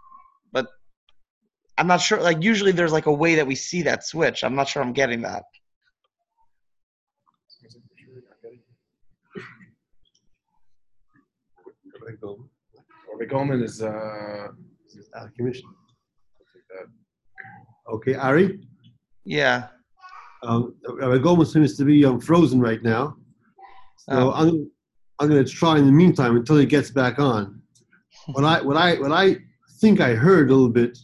I'm 1.78 1.86
not 1.86 2.00
sure 2.00 2.20
like 2.20 2.42
usually 2.42 2.72
there's 2.72 2.92
like 2.92 3.06
a 3.06 3.12
way 3.12 3.36
that 3.36 3.46
we 3.46 3.54
see 3.54 3.82
that 3.82 4.04
switch. 4.04 4.42
I'm 4.42 4.56
not 4.56 4.68
sure 4.68 4.82
I'm 4.82 4.92
getting 4.92 5.22
that. 5.22 5.44
Rabbi 13.12 13.30
Goldman 13.30 13.62
is 13.62 13.82
uh, 13.82 13.88
Out 15.16 15.26
of 15.26 15.34
commission. 15.34 15.68
Okay, 17.92 18.14
Ari? 18.14 18.60
Yeah. 19.24 19.68
Um, 20.42 20.74
Rabbi 20.88 21.18
Goldman 21.18 21.46
seems 21.46 21.76
to 21.76 21.84
be 21.84 22.04
um, 22.04 22.20
frozen 22.20 22.60
right 22.60 22.82
now. 22.82 23.16
So 23.98 24.12
Oh. 24.12 24.32
I'm, 24.32 24.70
I'm 25.18 25.28
going 25.28 25.44
to 25.44 25.50
try 25.50 25.78
in 25.78 25.86
the 25.86 25.92
meantime 25.92 26.36
until 26.36 26.56
he 26.56 26.66
gets 26.66 26.90
back 26.90 27.18
on. 27.18 27.60
What 28.26 28.44
I, 28.44 28.60
what 28.62 28.76
I, 28.76 28.94
what 28.96 29.12
I 29.12 29.36
think 29.80 30.00
I 30.00 30.14
heard 30.14 30.50
a 30.50 30.52
little 30.54 30.68
bit 30.68 30.98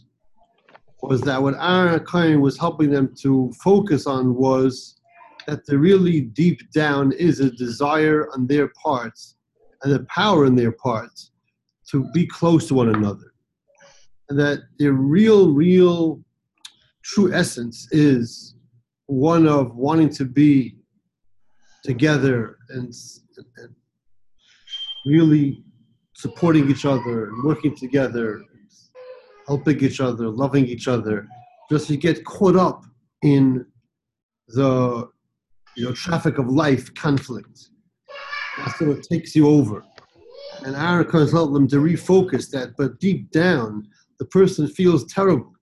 was 1.09 1.21
that 1.21 1.41
what 1.41 1.55
Aaron 1.59 1.99
Cohen 2.01 2.41
was 2.41 2.57
helping 2.57 2.89
them 2.89 3.13
to 3.21 3.51
focus 3.63 4.07
on 4.07 4.35
was 4.35 4.99
that 5.47 5.65
the 5.65 5.77
really 5.77 6.21
deep 6.21 6.71
down 6.71 7.11
is 7.13 7.39
a 7.39 7.51
desire 7.51 8.29
on 8.33 8.47
their 8.47 8.69
parts 8.69 9.35
and 9.83 9.93
the 9.93 10.05
power 10.05 10.45
in 10.45 10.55
their 10.55 10.71
parts 10.71 11.31
to 11.91 12.09
be 12.13 12.25
close 12.25 12.67
to 12.67 12.73
one 12.73 12.89
another. 12.89 13.33
And 14.29 14.39
that 14.39 14.59
their 14.79 14.93
real, 14.93 15.51
real 15.51 16.23
true 17.03 17.33
essence 17.33 17.87
is 17.91 18.55
one 19.05 19.47
of 19.47 19.75
wanting 19.75 20.09
to 20.09 20.25
be 20.25 20.77
together 21.83 22.57
and, 22.69 22.91
and 23.57 23.75
really 25.05 25.63
supporting 26.15 26.69
each 26.71 26.85
other 26.85 27.27
and 27.27 27.43
working 27.43 27.75
together, 27.75 28.41
helping 29.47 29.79
each 29.83 29.99
other, 29.99 30.29
loving 30.29 30.65
each 30.65 30.87
other. 30.87 31.27
Just 31.69 31.87
to 31.87 31.97
get 31.97 32.23
caught 32.25 32.55
up 32.55 32.85
in 33.23 33.65
the 34.49 35.09
you 35.75 35.85
know 35.85 35.93
traffic 35.93 36.37
of 36.37 36.47
life 36.47 36.93
conflict. 36.93 37.69
That's 38.57 38.79
what 38.79 39.03
takes 39.03 39.35
you 39.35 39.47
over. 39.47 39.83
And 40.63 40.75
Aaron 40.75 41.05
Cohen's 41.05 41.31
helped 41.31 41.53
them 41.53 41.67
to 41.69 41.77
refocus 41.77 42.49
that, 42.51 42.75
but 42.77 42.99
deep 42.99 43.29
down, 43.31 43.87
the 44.19 44.25
person 44.25 44.67
feels 44.67 45.05
terrible. 45.11 45.53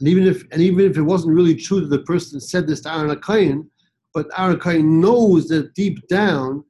And 0.00 0.08
even 0.08 0.26
if 0.26 0.42
and 0.50 0.60
even 0.60 0.90
if 0.90 0.96
it 0.96 1.02
wasn't 1.02 1.34
really 1.34 1.54
true 1.54 1.80
that 1.80 1.88
the 1.88 2.02
person 2.02 2.40
said 2.40 2.66
this 2.66 2.80
to 2.82 2.92
Aaron 2.92 3.70
But 4.12 4.26
Aaron 4.36 5.00
knows 5.00 5.48
that 5.48 5.74
deep 5.74 6.06
down, 6.08 6.64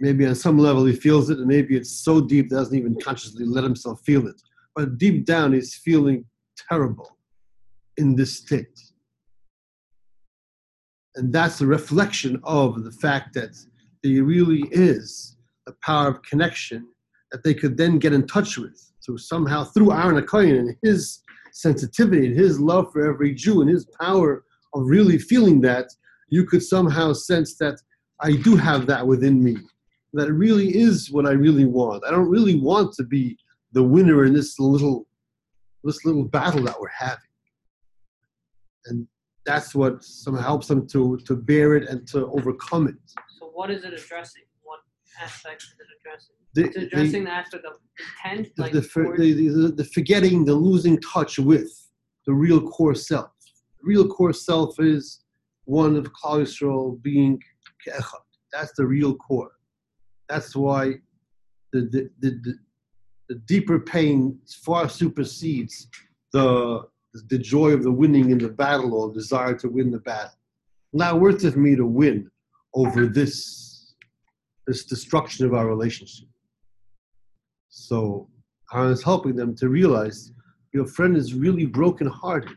maybe 0.00 0.26
on 0.26 0.34
some 0.34 0.58
level 0.58 0.84
he 0.84 0.94
feels 0.94 1.30
it, 1.30 1.38
and 1.38 1.46
maybe 1.46 1.76
it's 1.76 1.90
so 1.90 2.20
deep 2.20 2.48
that 2.48 2.56
doesn't 2.56 2.78
even 2.78 2.96
consciously 3.00 3.44
let 3.44 3.64
himself 3.64 4.00
feel 4.04 4.26
it. 4.26 4.40
But 4.74 4.98
deep 4.98 5.24
down, 5.24 5.52
he's 5.52 5.74
feeling 5.74 6.24
terrible 6.68 7.16
in 7.96 8.16
this 8.16 8.36
state. 8.38 8.80
And 11.16 11.32
that's 11.32 11.60
a 11.60 11.66
reflection 11.66 12.40
of 12.44 12.84
the 12.84 12.92
fact 12.92 13.34
that 13.34 13.50
there 14.02 14.22
really 14.22 14.68
is 14.70 15.36
a 15.66 15.72
power 15.82 16.08
of 16.08 16.22
connection 16.22 16.86
that 17.32 17.42
they 17.42 17.54
could 17.54 17.76
then 17.76 17.98
get 17.98 18.12
in 18.12 18.26
touch 18.26 18.56
with. 18.56 18.92
So 19.00 19.16
somehow 19.16 19.64
through 19.64 19.92
Aaron 19.92 20.22
Cohen 20.24 20.56
and 20.56 20.76
his 20.82 21.22
sensitivity 21.52 22.26
and 22.26 22.36
his 22.36 22.60
love 22.60 22.92
for 22.92 23.08
every 23.08 23.34
Jew 23.34 23.62
and 23.62 23.70
his 23.70 23.86
power 24.00 24.44
of 24.74 24.86
really 24.86 25.18
feeling 25.18 25.60
that, 25.62 25.86
you 26.28 26.44
could 26.44 26.62
somehow 26.62 27.14
sense 27.14 27.56
that 27.56 27.80
I 28.20 28.32
do 28.32 28.54
have 28.54 28.86
that 28.86 29.06
within 29.06 29.42
me. 29.42 29.56
That 30.14 30.32
really 30.32 30.74
is 30.74 31.10
what 31.10 31.26
I 31.26 31.32
really 31.32 31.66
want. 31.66 32.04
I 32.06 32.10
don't 32.10 32.30
really 32.30 32.58
want 32.58 32.94
to 32.94 33.04
be 33.04 33.36
the 33.72 33.82
winner 33.82 34.24
in 34.24 34.32
this 34.32 34.58
little 34.58 35.06
this 35.84 36.04
little 36.04 36.24
battle 36.24 36.62
that 36.64 36.80
we're 36.80 36.88
having. 36.88 37.18
And 38.86 39.06
that's 39.44 39.74
what 39.74 40.02
somehow 40.02 40.42
helps 40.42 40.68
them 40.68 40.86
to 40.88 41.18
to 41.26 41.36
bear 41.36 41.76
it 41.76 41.88
and 41.88 42.06
to 42.08 42.26
overcome 42.28 42.88
it. 42.88 42.96
So 43.38 43.50
what 43.52 43.70
is 43.70 43.84
it 43.84 43.92
addressing? 43.92 44.42
What 44.62 44.80
aspect 45.22 45.62
is 45.62 45.74
it 45.78 45.86
addressing? 46.00 46.34
The, 46.54 46.64
It's 46.64 46.76
addressing 46.76 47.24
the 47.24 47.30
aspect 47.30 47.64
of 47.66 47.74
intent, 48.24 48.56
the, 48.56 48.62
like 48.62 48.72
the, 48.72 48.82
for- 48.82 49.16
the, 49.16 49.32
the, 49.32 49.72
the 49.72 49.84
forgetting, 49.84 50.44
the 50.44 50.54
losing 50.54 50.98
touch 51.00 51.38
with 51.38 51.70
the 52.26 52.32
real 52.32 52.66
core 52.68 52.94
self. 52.94 53.30
The 53.80 53.86
real 53.86 54.08
core 54.08 54.32
self 54.32 54.80
is 54.80 55.22
one 55.64 55.96
of 55.96 56.10
Yisrael 56.24 57.00
being 57.02 57.38
ke'echad. 57.86 58.24
That's 58.52 58.72
the 58.76 58.86
real 58.86 59.14
core. 59.14 59.50
That's 60.28 60.54
why 60.54 60.94
the, 61.72 61.80
the, 61.80 62.10
the, 62.20 62.58
the, 63.28 63.34
deeper 63.46 63.78
pain 63.78 64.38
far 64.62 64.88
supersedes 64.88 65.88
the, 66.32 66.82
the 67.28 67.38
joy 67.38 67.70
of 67.70 67.82
the 67.82 67.92
winning 67.92 68.30
in 68.30 68.38
the 68.38 68.48
battle 68.48 68.94
or 68.94 69.12
desire 69.12 69.54
to 69.54 69.68
win 69.68 69.90
the 69.90 70.00
battle. 70.00 70.38
Not 70.92 71.20
worth 71.20 71.44
it 71.44 71.52
for 71.52 71.58
me 71.58 71.76
to 71.76 71.86
win 71.86 72.30
over 72.74 73.06
this, 73.06 73.94
this 74.66 74.84
destruction 74.84 75.46
of 75.46 75.54
our 75.54 75.66
relationship. 75.66 76.28
So 77.68 78.28
I 78.72 78.82
was 78.82 79.02
helping 79.02 79.36
them 79.36 79.54
to 79.56 79.68
realize 79.68 80.32
your 80.72 80.86
friend 80.86 81.16
is 81.16 81.34
really 81.34 81.66
brokenhearted. 81.66 82.56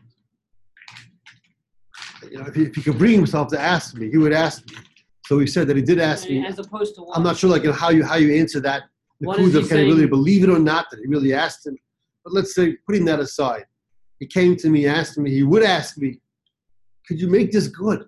You 2.30 2.38
know, 2.38 2.46
if 2.46 2.54
he, 2.54 2.62
if 2.64 2.74
he 2.74 2.82
could 2.82 2.98
bring 2.98 3.14
himself 3.14 3.48
to 3.48 3.60
ask 3.60 3.94
me, 3.94 4.10
he 4.10 4.18
would 4.18 4.32
ask 4.32 4.68
me. 4.70 4.76
So 5.26 5.38
he 5.38 5.46
said 5.46 5.68
that 5.68 5.76
he 5.76 5.82
did 5.82 6.00
ask 6.00 6.28
me. 6.28 6.44
as 6.44 6.58
opposed 6.58 6.94
to 6.96 7.02
what? 7.02 7.16
I'm 7.16 7.22
not 7.22 7.36
sure 7.36 7.50
like 7.50 7.64
how 7.64 7.90
you 7.90 8.04
how 8.04 8.16
you 8.16 8.34
answer 8.34 8.60
that. 8.60 8.82
What 9.18 9.38
is 9.38 9.54
he 9.54 9.62
can 9.62 9.78
he 9.78 9.84
really 9.84 10.06
believe 10.06 10.42
it 10.42 10.50
or 10.50 10.58
not 10.58 10.90
that 10.90 10.98
he 11.00 11.06
really 11.06 11.32
asked 11.32 11.66
him? 11.66 11.76
But 12.24 12.32
let's 12.32 12.54
say 12.54 12.76
putting 12.86 13.04
that 13.06 13.20
aside, 13.20 13.66
he 14.18 14.26
came 14.26 14.56
to 14.56 14.68
me, 14.68 14.86
asked 14.86 15.18
me, 15.18 15.30
he 15.30 15.42
would 15.42 15.62
ask 15.62 15.96
me, 15.98 16.18
could 17.06 17.20
you 17.20 17.28
make 17.28 17.52
this 17.52 17.68
good? 17.68 18.06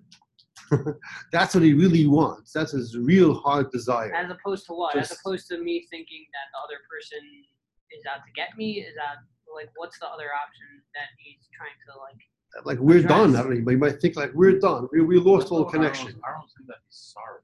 That's 1.33 1.55
what 1.55 1.63
he 1.63 1.73
really 1.73 2.07
wants. 2.07 2.53
That's 2.53 2.73
his 2.73 2.97
real 2.97 3.35
hard 3.35 3.71
desire. 3.71 4.13
As 4.15 4.31
opposed 4.31 4.67
to 4.67 4.73
what? 4.73 4.97
As 4.97 5.13
opposed 5.13 5.47
to 5.49 5.59
me 5.59 5.87
thinking 5.91 6.27
that 6.33 6.47
the 6.53 6.61
other 6.65 6.81
person 6.91 7.21
is 7.93 8.03
out 8.11 8.25
to 8.27 8.33
get 8.35 8.57
me? 8.57 8.81
Is 8.83 8.95
that 8.97 9.23
like 9.55 9.71
what's 9.77 9.99
the 9.99 10.07
other 10.07 10.35
option 10.35 10.83
that 10.95 11.15
he's 11.19 11.47
trying 11.55 11.79
to 11.87 11.99
like? 12.01 12.19
Like 12.65 12.79
we're 12.79 13.03
done. 13.03 13.35
I 13.37 13.43
don't 13.43 13.65
know. 13.65 13.71
You 13.71 13.79
might 13.79 14.01
think 14.01 14.17
like 14.17 14.33
we're 14.35 14.59
done. 14.59 14.89
We, 14.93 15.01
we 15.03 15.19
lost 15.19 15.51
all 15.51 15.65
connection. 15.65 16.09
I 16.27 16.33
don't 16.33 16.49
think 16.57 16.67
that 16.69 16.77
he's 16.87 17.13
sorry. 17.15 17.41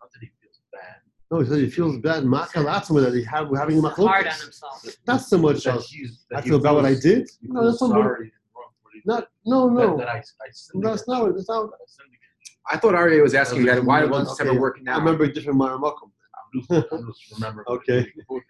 Not 0.00 0.10
that 0.12 0.20
he 0.20 0.30
feels 0.40 0.60
bad. 0.72 0.96
No, 1.30 1.40
he 1.40 1.46
says 1.46 1.58
he 1.58 1.70
feels 1.70 1.98
bad. 1.98 2.24
Makalatzma 2.24 3.04
that 3.04 3.14
he 3.14 3.22
had 3.24 3.48
we're 3.50 3.58
having 3.58 3.76
him 3.78 3.84
hard 3.84 4.26
on 4.26 4.32
himself. 4.40 4.84
Not 5.06 5.20
so 5.20 5.38
much 5.38 5.64
That 5.64 5.76
as 5.76 5.86
he's, 5.88 6.24
I 6.32 6.36
that 6.36 6.44
he 6.44 6.50
feel 6.50 6.58
about 6.58 6.76
what 6.76 6.86
I 6.86 6.94
did. 6.94 7.30
No, 7.42 7.64
that's 7.70 7.80
not 7.82 7.90
what- 7.90 7.96
sorry 8.04 8.32
what 8.52 8.66
not 9.06 9.28
no 9.44 9.68
no. 9.68 9.96
that 9.98 10.08
I, 10.08 10.16
I 10.18 10.22
sinned 10.52 10.82
No, 10.82 10.92
it's 10.94 11.06
not. 11.06 11.28
him. 11.28 11.36
It's 11.36 11.48
not. 11.48 11.64
I 11.64 11.84
sinned 11.86 12.08
against 12.08 12.50
him. 12.50 12.56
I 12.70 12.76
thought 12.78 12.94
Aryeh 12.94 13.22
was 13.22 13.34
asking 13.34 13.64
that. 13.66 13.84
Why 13.84 14.04
wasn't 14.04 14.30
this 14.30 14.40
ever 14.40 14.50
Okay, 14.50 14.58
working 14.58 14.88
I 14.88 14.96
remember 14.96 15.24
a 15.24 15.32
different 15.32 15.58
Maramakum. 15.60 16.10
I'm 16.54 16.60
just, 16.60 16.92
I'm 16.92 17.06
just 17.06 17.32
remembering. 17.34 17.66
Okay. 17.68 18.12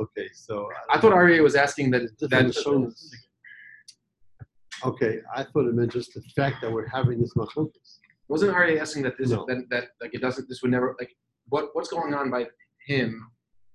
Okay, 0.00 0.28
so 0.32 0.68
I 0.88 0.98
thought 1.00 1.10
Aryeh 1.12 1.42
was 1.42 1.56
asking 1.56 1.90
that 1.90 2.02
that 2.30 2.54
shows. 2.54 3.12
Okay, 4.84 5.18
I 5.34 5.44
thought 5.44 5.66
it 5.66 5.74
meant 5.74 5.92
just 5.92 6.14
the 6.14 6.22
fact 6.36 6.56
that 6.62 6.70
we're 6.72 6.88
having 6.88 7.20
this 7.20 7.34
machlokes. 7.34 7.98
wasn't 8.28 8.52
Aryeh 8.54 8.80
asking 8.80 9.02
that 9.04 9.18
this 9.18 9.30
No. 9.30 9.44
that, 9.48 9.64
that 9.70 9.84
like 10.00 10.14
it 10.14 10.20
doesn't 10.20 10.48
this 10.48 10.62
would 10.62 10.70
never 10.70 10.96
like 11.00 11.12
what 11.48 11.70
what's 11.74 11.88
going 11.88 12.14
on 12.14 12.30
by 12.30 12.46
him 12.86 13.26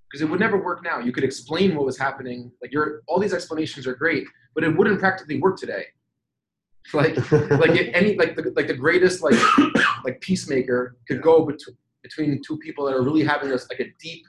because 0.10 0.22
it 0.22 0.30
would 0.30 0.40
never 0.40 0.58
work 0.62 0.84
now. 0.84 1.00
You 1.00 1.12
could 1.12 1.24
explain 1.24 1.76
what 1.76 1.86
was 1.86 1.98
happening. 1.98 2.52
Like 2.62 2.72
your 2.72 3.02
all 3.08 3.20
these 3.20 3.34
explanations 3.34 3.86
are 3.88 3.96
great, 3.96 4.26
but 4.54 4.64
it 4.64 4.76
wouldn't 4.78 5.00
practically 5.00 5.40
work 5.40 5.58
today. 5.58 5.86
Like 6.94 7.16
like 7.66 7.72
it- 7.82 7.92
any 7.96 8.16
like 8.16 8.36
the 8.36 8.54
like 8.56 8.68
the 8.68 8.76
greatest 8.76 9.22
like 9.24 9.36
like 10.06 10.22
peacemaker 10.22 10.96
could 11.08 11.22
go 11.22 11.44
between 11.46 11.76
between 12.04 12.42
two 12.48 12.58
people 12.60 12.86
that 12.86 12.94
are 12.96 13.02
really 13.02 13.24
having 13.24 13.50
this 13.50 13.68
like 13.72 13.80
a 13.80 13.88
deep 14.00 14.24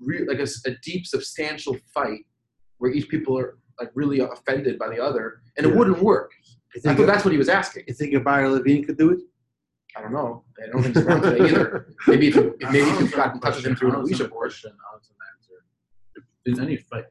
re- 0.00 0.26
like 0.26 0.38
a, 0.38 0.42
s- 0.42 0.62
a 0.66 0.72
deep 0.82 1.06
substantial 1.06 1.76
fight 1.94 2.20
where 2.78 2.90
each 2.90 3.08
people 3.08 3.38
are 3.38 3.56
like 3.80 3.90
really 3.94 4.20
offended 4.20 4.78
by 4.78 4.88
the 4.88 5.02
other 5.02 5.42
and 5.56 5.66
it 5.66 5.74
wouldn't 5.74 6.00
work 6.02 6.32
i 6.76 6.80
think, 6.80 6.98
thought 6.98 7.06
that's 7.06 7.24
what 7.24 7.32
he 7.32 7.38
was 7.38 7.48
asking 7.48 7.84
you 7.86 7.94
think 7.94 8.12
if 8.12 8.24
Bayer 8.24 8.48
Levine 8.48 8.84
could 8.84 8.98
do 8.98 9.10
it? 9.10 9.20
i 9.96 10.00
don't 10.02 10.12
know 10.12 10.44
i 10.62 10.66
don't 10.70 10.82
think 10.82 10.96
he's 10.96 11.04
around 11.04 11.22
today 11.22 11.44
either 11.48 11.94
maybe 12.06 12.28
if 12.28 12.34
you, 12.36 12.56
if 12.60 12.70
maybe 12.70 12.88
if 12.90 13.00
you 13.00 13.08
got 13.08 13.34
in 13.34 13.40
touch 13.40 13.56
with 13.56 13.66
him 13.66 13.76
through 13.76 13.88
an 13.88 13.94
I 13.94 13.98
don't 13.98 14.04
alicia 14.04 14.24
understand 14.24 14.30
the 14.30 14.34
board 14.34 14.50
question. 14.50 14.72
I 14.72 14.84
don't 14.90 14.94
understand 14.94 15.18
the 15.20 15.26
answer. 15.34 15.58
If 16.46 16.58
any 16.60 16.76
fight, 16.76 17.04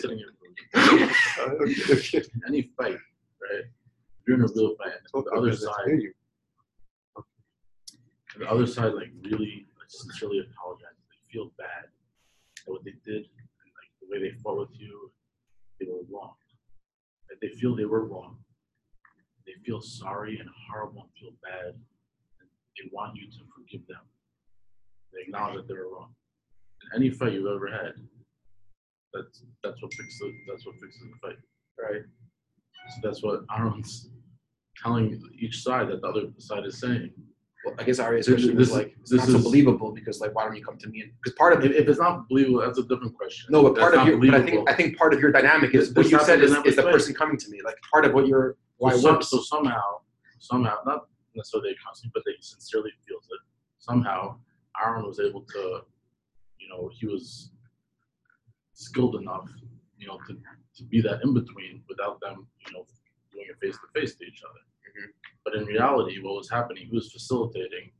sitting 0.00 0.18
here, 0.18 0.32
any 2.46 2.62
fight, 2.76 2.98
right? 3.40 3.64
You're 4.26 4.36
in 4.36 4.42
a 4.42 4.48
real 4.54 4.74
fight. 4.76 4.92
The 5.12 5.20
other 5.36 5.52
side, 5.54 6.00
the 8.38 8.50
other 8.50 8.66
side, 8.66 8.92
like 8.94 9.10
really 9.22 9.66
like, 9.78 9.88
sincerely 9.88 10.40
apologize. 10.40 10.88
They 11.10 11.32
feel 11.32 11.52
bad 11.58 11.84
at 12.66 12.72
what 12.72 12.84
they 12.84 12.94
did, 13.04 13.16
and 13.16 13.24
like 13.38 13.45
the 14.06 14.12
way 14.12 14.22
they 14.22 14.36
with 14.44 14.68
you, 14.72 15.10
they 15.80 15.86
were 15.86 16.02
wrong. 16.10 16.34
They 17.40 17.48
feel 17.48 17.76
they 17.76 17.84
were 17.84 18.06
wrong. 18.06 18.38
They 19.46 19.52
feel 19.64 19.80
sorry 19.80 20.38
and 20.38 20.48
horrible 20.68 21.02
and 21.02 21.10
feel 21.20 21.32
bad. 21.42 21.74
And 21.74 22.48
they 22.76 22.88
want 22.92 23.16
you 23.16 23.26
to 23.26 23.38
forgive 23.54 23.86
them. 23.86 24.00
They 25.12 25.22
acknowledge 25.22 25.56
that 25.56 25.68
they 25.68 25.74
were 25.74 25.92
wrong. 25.92 26.14
In 26.92 27.02
any 27.02 27.10
fight 27.10 27.32
you've 27.32 27.46
ever 27.46 27.68
had, 27.68 27.94
that's 29.12 29.42
that's 29.62 29.82
what 29.82 29.92
fixes 29.92 30.32
that's 30.48 30.66
what 30.66 30.74
fixes 30.80 31.02
the 31.02 31.28
fight, 31.28 31.38
right? 31.80 32.02
So 32.90 33.00
that's 33.02 33.22
what 33.22 33.40
Aaron's 33.56 34.10
telling 34.82 35.20
each 35.38 35.62
side 35.62 35.88
that 35.88 36.02
the 36.02 36.08
other 36.08 36.22
side 36.38 36.64
is 36.66 36.78
saying. 36.78 37.10
Well, 37.66 37.74
i 37.78 37.82
guess 37.84 37.98
This- 37.98 38.26
question 38.26 38.56
was 38.56 38.68
this- 38.68 38.76
like 38.76 38.96
it's 39.00 39.10
this 39.10 39.20
not 39.20 39.28
so 39.30 39.36
is- 39.38 39.44
believable 39.44 39.90
because 39.92 40.20
like 40.20 40.34
why 40.34 40.44
don't 40.44 40.56
you 40.56 40.64
come 40.64 40.78
to 40.78 40.88
me 40.88 41.12
because 41.22 41.34
part 41.36 41.52
of 41.52 41.58
If, 41.64 41.72
it 41.72 41.76
if 41.76 41.88
it's 41.88 41.98
not 41.98 42.28
believable, 42.28 42.60
that's 42.60 42.78
a 42.78 42.84
different 42.84 43.14
question. 43.20 43.46
no 43.50 43.62
but 43.62 43.74
That's 43.74 43.80
part 43.84 43.94
of 43.96 44.06
your 44.08 44.18
but 44.18 44.34
i 44.40 44.42
think 44.46 44.70
i 44.70 44.74
think 44.78 44.96
part 44.96 45.12
of 45.14 45.20
your 45.20 45.32
dynamic 45.32 45.74
is 45.74 45.92
what 45.92 46.08
you 46.10 46.18
said 46.20 46.40
is, 46.42 46.52
is 46.64 46.76
the 46.76 46.82
person 46.82 47.14
coming 47.14 47.36
to 47.44 47.48
me 47.50 47.58
like 47.68 47.76
part 47.92 48.04
of 48.06 48.14
what 48.14 48.26
you're 48.28 48.56
why 48.78 48.92
so, 48.92 48.98
some, 49.00 49.22
so 49.22 49.40
somehow, 49.40 49.88
somehow, 50.38 50.76
not 50.84 51.06
necessarily 51.34 51.70
they 51.70 51.76
constantly, 51.82 52.12
but 52.14 52.22
they 52.26 52.34
sincerely 52.40 52.90
feels 53.08 53.24
it. 53.34 53.40
Somehow, 53.78 54.36
Aaron 54.84 55.06
was 55.06 55.18
able 55.18 55.40
to, 55.54 55.80
you 56.60 56.68
know, 56.68 56.90
he 56.92 57.06
was 57.06 57.52
skilled 58.74 59.16
enough, 59.16 59.48
you 59.96 60.06
know, 60.06 60.18
to, 60.26 60.36
to 60.76 60.84
be 60.84 61.00
that 61.00 61.22
in 61.24 61.32
between 61.32 61.82
without 61.88 62.20
them, 62.20 62.46
you 62.66 62.72
know, 62.74 62.84
doing 63.32 63.46
it 63.48 63.56
face 63.64 63.76
to 63.78 63.88
face 63.98 64.14
to 64.16 64.24
each 64.24 64.42
other. 64.48 64.60
But 65.44 65.54
in 65.54 65.64
reality, 65.64 66.20
what 66.20 66.34
was 66.34 66.50
happening, 66.50 66.88
he 66.88 66.94
was 66.94 67.12
facilitating 67.12 67.90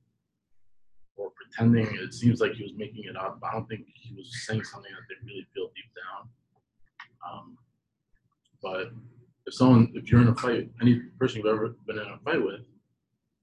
or 1.17 1.31
pretending. 1.31 1.87
It 1.97 2.13
seems 2.13 2.41
like 2.41 2.53
he 2.53 2.63
was 2.63 2.73
making 2.77 3.05
it 3.05 3.17
up. 3.17 3.39
I 3.43 3.53
don't 3.53 3.69
think 3.69 3.87
he 3.95 4.15
was 4.15 4.45
saying 4.47 4.65
something 4.65 4.91
that 4.93 5.03
they 5.09 5.27
really 5.27 5.47
feel 5.55 5.69
deep 5.75 5.91
down. 5.95 6.29
Um, 7.29 7.59
but 8.63 8.93
if 9.47 9.55
someone, 9.55 9.93
if 9.95 10.11
you're 10.11 10.21
in 10.21 10.29
a 10.29 10.35
fight, 10.35 10.71
any 10.81 11.01
person 11.19 11.39
you've 11.39 11.47
ever 11.47 11.77
been 11.87 11.99
in 11.99 12.07
a 12.07 12.19
fight 12.25 12.43
with, 12.43 12.61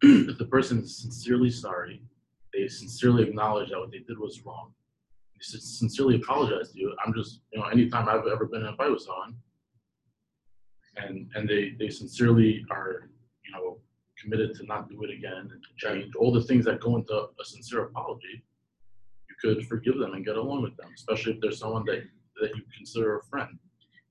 if 0.30 0.38
the 0.38 0.46
person 0.46 0.80
is 0.80 0.98
sincerely 0.98 1.50
sorry, 1.50 2.02
they 2.54 2.68
sincerely 2.68 3.24
acknowledge 3.24 3.70
that 3.70 3.80
what 3.80 3.92
they 3.92 4.00
did 4.00 4.20
was 4.20 4.42
wrong, 4.46 4.74
they 5.36 5.60
sincerely 5.60 6.16
apologize 6.18 6.72
to 6.72 6.80
you. 6.80 6.96
I'm 7.06 7.14
just, 7.14 7.42
you 7.52 7.60
know, 7.60 7.66
anytime 7.68 8.10
I've 8.10 8.28
ever 8.32 8.46
been 8.46 8.62
in 8.62 8.68
a 8.68 8.76
fight 8.76 8.92
with 8.92 9.02
someone, 9.02 9.36
and 10.96 11.32
and 11.36 11.50
they 11.50 11.74
they 11.80 11.90
sincerely 11.90 12.66
are, 12.70 13.10
you 13.46 13.52
know, 13.54 13.80
committed 14.22 14.56
to 14.56 14.66
not 14.66 14.90
do 14.90 15.04
it 15.04 15.10
again 15.10 15.50
and 15.52 15.62
to 15.64 15.70
change 15.78 16.16
all 16.16 16.32
the 16.32 16.42
things 16.44 16.66
that 16.66 16.80
go 16.80 16.96
into 16.96 17.14
a 17.14 17.46
sincere 17.46 17.84
apology, 17.84 18.44
you 19.30 19.36
could 19.42 19.66
forgive 19.68 19.98
them 19.98 20.14
and 20.14 20.26
get 20.26 20.38
along 20.38 20.62
with 20.62 20.76
them, 20.78 20.90
especially 20.96 21.34
if 21.34 21.42
there's 21.42 21.60
someone 21.60 21.86
that 21.86 22.04
that 22.42 22.56
you 22.56 22.64
consider 22.76 23.18
a 23.18 23.24
friend. 23.24 23.60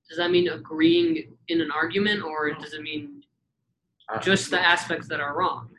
Does 0.08 0.18
that 0.18 0.30
mean 0.30 0.48
agreeing 0.48 1.36
in 1.48 1.60
an 1.60 1.70
argument, 1.70 2.22
or 2.22 2.52
does 2.54 2.72
it 2.72 2.82
mean 2.82 3.22
uh, 4.12 4.18
just 4.20 4.50
the 4.50 4.60
aspects 4.60 5.08
that 5.08 5.20
are 5.20 5.36
wrong. 5.36 5.70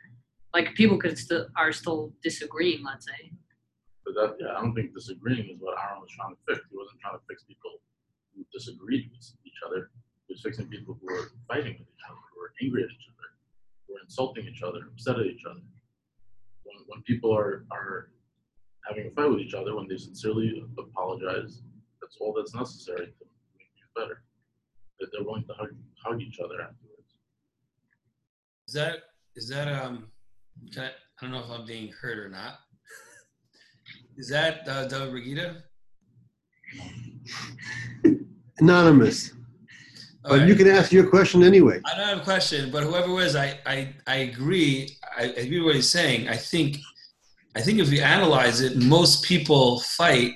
Like 0.52 0.74
people 0.74 0.98
could 0.98 1.18
still 1.18 1.46
are 1.56 1.72
still 1.72 2.12
disagreeing, 2.22 2.84
let's 2.84 3.06
say. 3.06 3.32
But 4.04 4.14
that, 4.14 4.36
yeah, 4.38 4.54
I 4.56 4.60
don't 4.60 4.74
think 4.74 4.94
disagreeing 4.94 5.50
is 5.50 5.56
what 5.58 5.76
Aaron 5.78 6.00
was 6.00 6.10
trying 6.14 6.34
to 6.34 6.40
fix. 6.46 6.60
He 6.70 6.76
wasn't 6.76 7.00
trying 7.00 7.18
to 7.18 7.24
fix 7.28 7.42
people 7.44 7.80
who 8.34 8.44
disagreed 8.52 9.10
with 9.10 9.32
each 9.44 9.60
other. 9.66 9.90
He 10.28 10.34
was 10.34 10.42
fixing 10.42 10.68
people 10.68 10.98
who 11.00 11.06
were 11.06 11.32
fighting 11.48 11.74
with 11.78 11.88
each 11.88 12.04
other, 12.06 12.20
who 12.32 12.40
were 12.40 12.52
angry 12.62 12.84
at 12.84 12.90
each 12.90 13.08
other, 13.10 13.28
were 13.94 14.00
insulting 14.02 14.46
each 14.46 14.62
other, 14.62 14.80
upset 14.92 15.18
at 15.18 15.26
each 15.26 15.44
other. 15.48 15.60
When, 16.64 16.76
when 16.86 17.02
people 17.02 17.32
are, 17.34 17.64
are 17.70 18.10
having 18.86 19.06
a 19.06 19.10
fight 19.10 19.30
with 19.30 19.38
each 19.38 19.54
other, 19.54 19.76
when 19.76 19.86
they 19.88 19.96
sincerely 19.96 20.64
apologize, 20.76 21.62
that's 22.00 22.16
all 22.20 22.34
that's 22.36 22.54
necessary 22.54 23.06
to 23.06 23.24
make 23.56 23.70
things 23.76 23.90
better. 23.94 24.22
That 24.98 25.08
they're 25.12 25.24
willing 25.24 25.44
to 25.44 25.54
hug, 25.54 25.70
hug 26.04 26.20
each 26.20 26.38
other 26.40 26.60
afterwards. 26.60 27.10
Is 28.68 28.74
that 28.74 28.96
is 29.36 29.48
that 29.48 29.68
um? 29.68 30.08
Can 30.72 30.84
I, 30.84 30.86
I 30.86 30.90
don't 31.20 31.32
know 31.32 31.40
if 31.40 31.50
I'm 31.50 31.66
being 31.66 31.92
heard 32.00 32.18
or 32.18 32.28
not. 32.28 32.58
Is 34.16 34.28
that 34.28 34.66
uh, 34.68 34.86
Doug 34.86 35.12
Regita? 35.12 35.64
Anonymous. 38.58 39.32
But 40.26 40.48
you 40.48 40.54
can 40.54 40.68
ask 40.68 40.90
your 40.90 41.06
question 41.06 41.42
anyway. 41.42 41.80
I 41.84 41.96
don't 41.96 42.08
have 42.08 42.18
a 42.18 42.24
question, 42.24 42.70
but 42.70 42.82
whoever 42.82 43.10
it 43.10 43.14
was, 43.14 43.36
I 43.36 43.58
I, 43.66 43.94
I 44.06 44.16
agree. 44.16 44.96
I, 45.16 45.24
I 45.24 45.26
agree 45.26 45.58
with 45.58 45.66
what 45.66 45.74
he's 45.76 45.90
saying. 45.90 46.28
I 46.28 46.36
think 46.36 46.78
I 47.54 47.60
think 47.60 47.78
if 47.78 47.90
we 47.90 48.00
analyze 48.00 48.60
it, 48.60 48.76
most 48.76 49.22
people 49.24 49.80
fight 49.80 50.34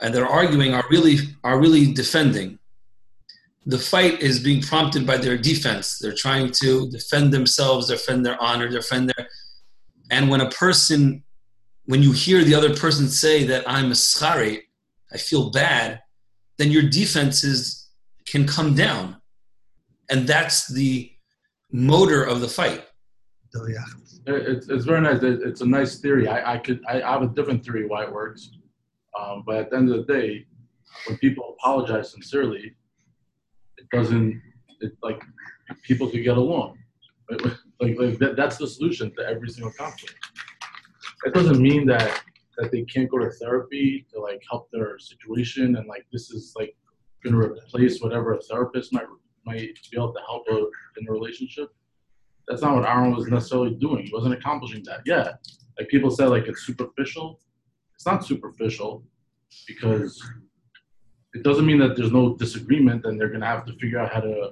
and 0.00 0.14
they're 0.14 0.26
arguing 0.26 0.74
are 0.74 0.84
really 0.90 1.18
are 1.42 1.58
really 1.58 1.92
defending. 1.92 2.58
The 3.66 3.78
fight 3.78 4.20
is 4.20 4.40
being 4.40 4.60
prompted 4.62 5.06
by 5.06 5.16
their 5.16 5.38
defense. 5.38 5.98
They're 5.98 6.14
trying 6.14 6.52
to 6.62 6.90
defend 6.90 7.32
themselves, 7.32 7.88
defend 7.88 8.24
their 8.24 8.40
honor, 8.40 8.68
defend 8.68 9.10
their. 9.10 9.26
And 10.10 10.28
when 10.28 10.42
a 10.42 10.50
person, 10.50 11.24
when 11.86 12.02
you 12.02 12.12
hear 12.12 12.44
the 12.44 12.54
other 12.54 12.76
person 12.76 13.08
say 13.08 13.44
that 13.44 13.64
I'm 13.66 13.86
a 13.86 13.94
schari, 13.94 14.60
I 15.12 15.16
feel 15.16 15.50
bad, 15.50 16.00
then 16.58 16.70
your 16.70 16.82
defenses 16.82 17.83
can 18.26 18.46
come 18.46 18.74
down, 18.74 19.16
and 20.10 20.26
that's 20.26 20.72
the 20.72 21.10
motor 21.72 22.24
of 22.24 22.40
the 22.40 22.48
fight. 22.48 22.84
Oh, 23.56 23.66
yeah. 23.66 23.84
It's, 24.26 24.68
it's 24.68 24.84
very 24.84 25.00
nice. 25.00 25.22
It's 25.22 25.60
a 25.60 25.66
nice 25.66 25.98
theory. 25.98 26.26
I, 26.28 26.54
I 26.54 26.58
could 26.58 26.80
I 26.88 27.00
have 27.00 27.22
a 27.22 27.28
different 27.28 27.64
theory 27.64 27.86
why 27.86 28.04
it 28.04 28.12
works, 28.12 28.50
um, 29.18 29.44
but 29.46 29.56
at 29.56 29.70
the 29.70 29.76
end 29.76 29.90
of 29.90 30.06
the 30.06 30.12
day, 30.12 30.46
when 31.06 31.18
people 31.18 31.56
apologize 31.58 32.10
sincerely, 32.10 32.74
it 33.76 33.86
doesn't. 33.92 34.40
It 34.80 34.92
like 35.02 35.22
people 35.82 36.08
could 36.08 36.24
get 36.24 36.38
along. 36.38 36.78
Like, 37.30 37.98
like, 37.98 38.18
that, 38.18 38.34
that's 38.36 38.56
the 38.56 38.66
solution 38.66 39.14
to 39.16 39.26
every 39.26 39.48
single 39.48 39.72
conflict. 39.72 40.16
It 41.26 41.34
doesn't 41.34 41.60
mean 41.60 41.86
that 41.86 42.22
that 42.56 42.70
they 42.70 42.82
can't 42.82 43.10
go 43.10 43.18
to 43.18 43.30
therapy 43.30 44.06
to 44.12 44.20
like 44.20 44.42
help 44.48 44.70
their 44.70 44.98
situation 44.98 45.76
and 45.76 45.86
like 45.86 46.06
this 46.12 46.30
is 46.30 46.54
like 46.56 46.74
to 47.32 47.38
replace 47.38 48.00
whatever 48.00 48.34
a 48.34 48.40
therapist 48.42 48.92
might 48.92 49.06
might 49.46 49.78
be 49.90 49.96
able 49.96 50.12
to 50.12 50.20
help 50.26 50.46
a, 50.50 50.56
in 50.98 51.06
a 51.08 51.12
relationship 51.12 51.68
that's 52.46 52.62
not 52.62 52.74
what 52.74 52.84
Aaron 52.84 53.14
was 53.14 53.26
necessarily 53.26 53.74
doing. 53.74 54.04
He 54.06 54.12
wasn't 54.12 54.34
accomplishing 54.34 54.82
that. 54.84 55.00
Yeah, 55.06 55.32
like 55.78 55.88
people 55.88 56.10
said, 56.10 56.28
like 56.28 56.46
it's 56.46 56.66
superficial. 56.66 57.40
It's 57.94 58.06
not 58.06 58.24
superficial 58.24 59.04
because 59.66 60.22
it 61.32 61.42
doesn't 61.42 61.66
mean 61.66 61.78
that 61.78 61.96
there's 61.96 62.12
no 62.12 62.34
disagreement 62.36 63.04
and 63.06 63.18
they're 63.18 63.30
gonna 63.30 63.46
have 63.46 63.64
to 63.66 63.72
figure 63.74 63.98
out 63.98 64.12
how 64.12 64.20
to, 64.20 64.50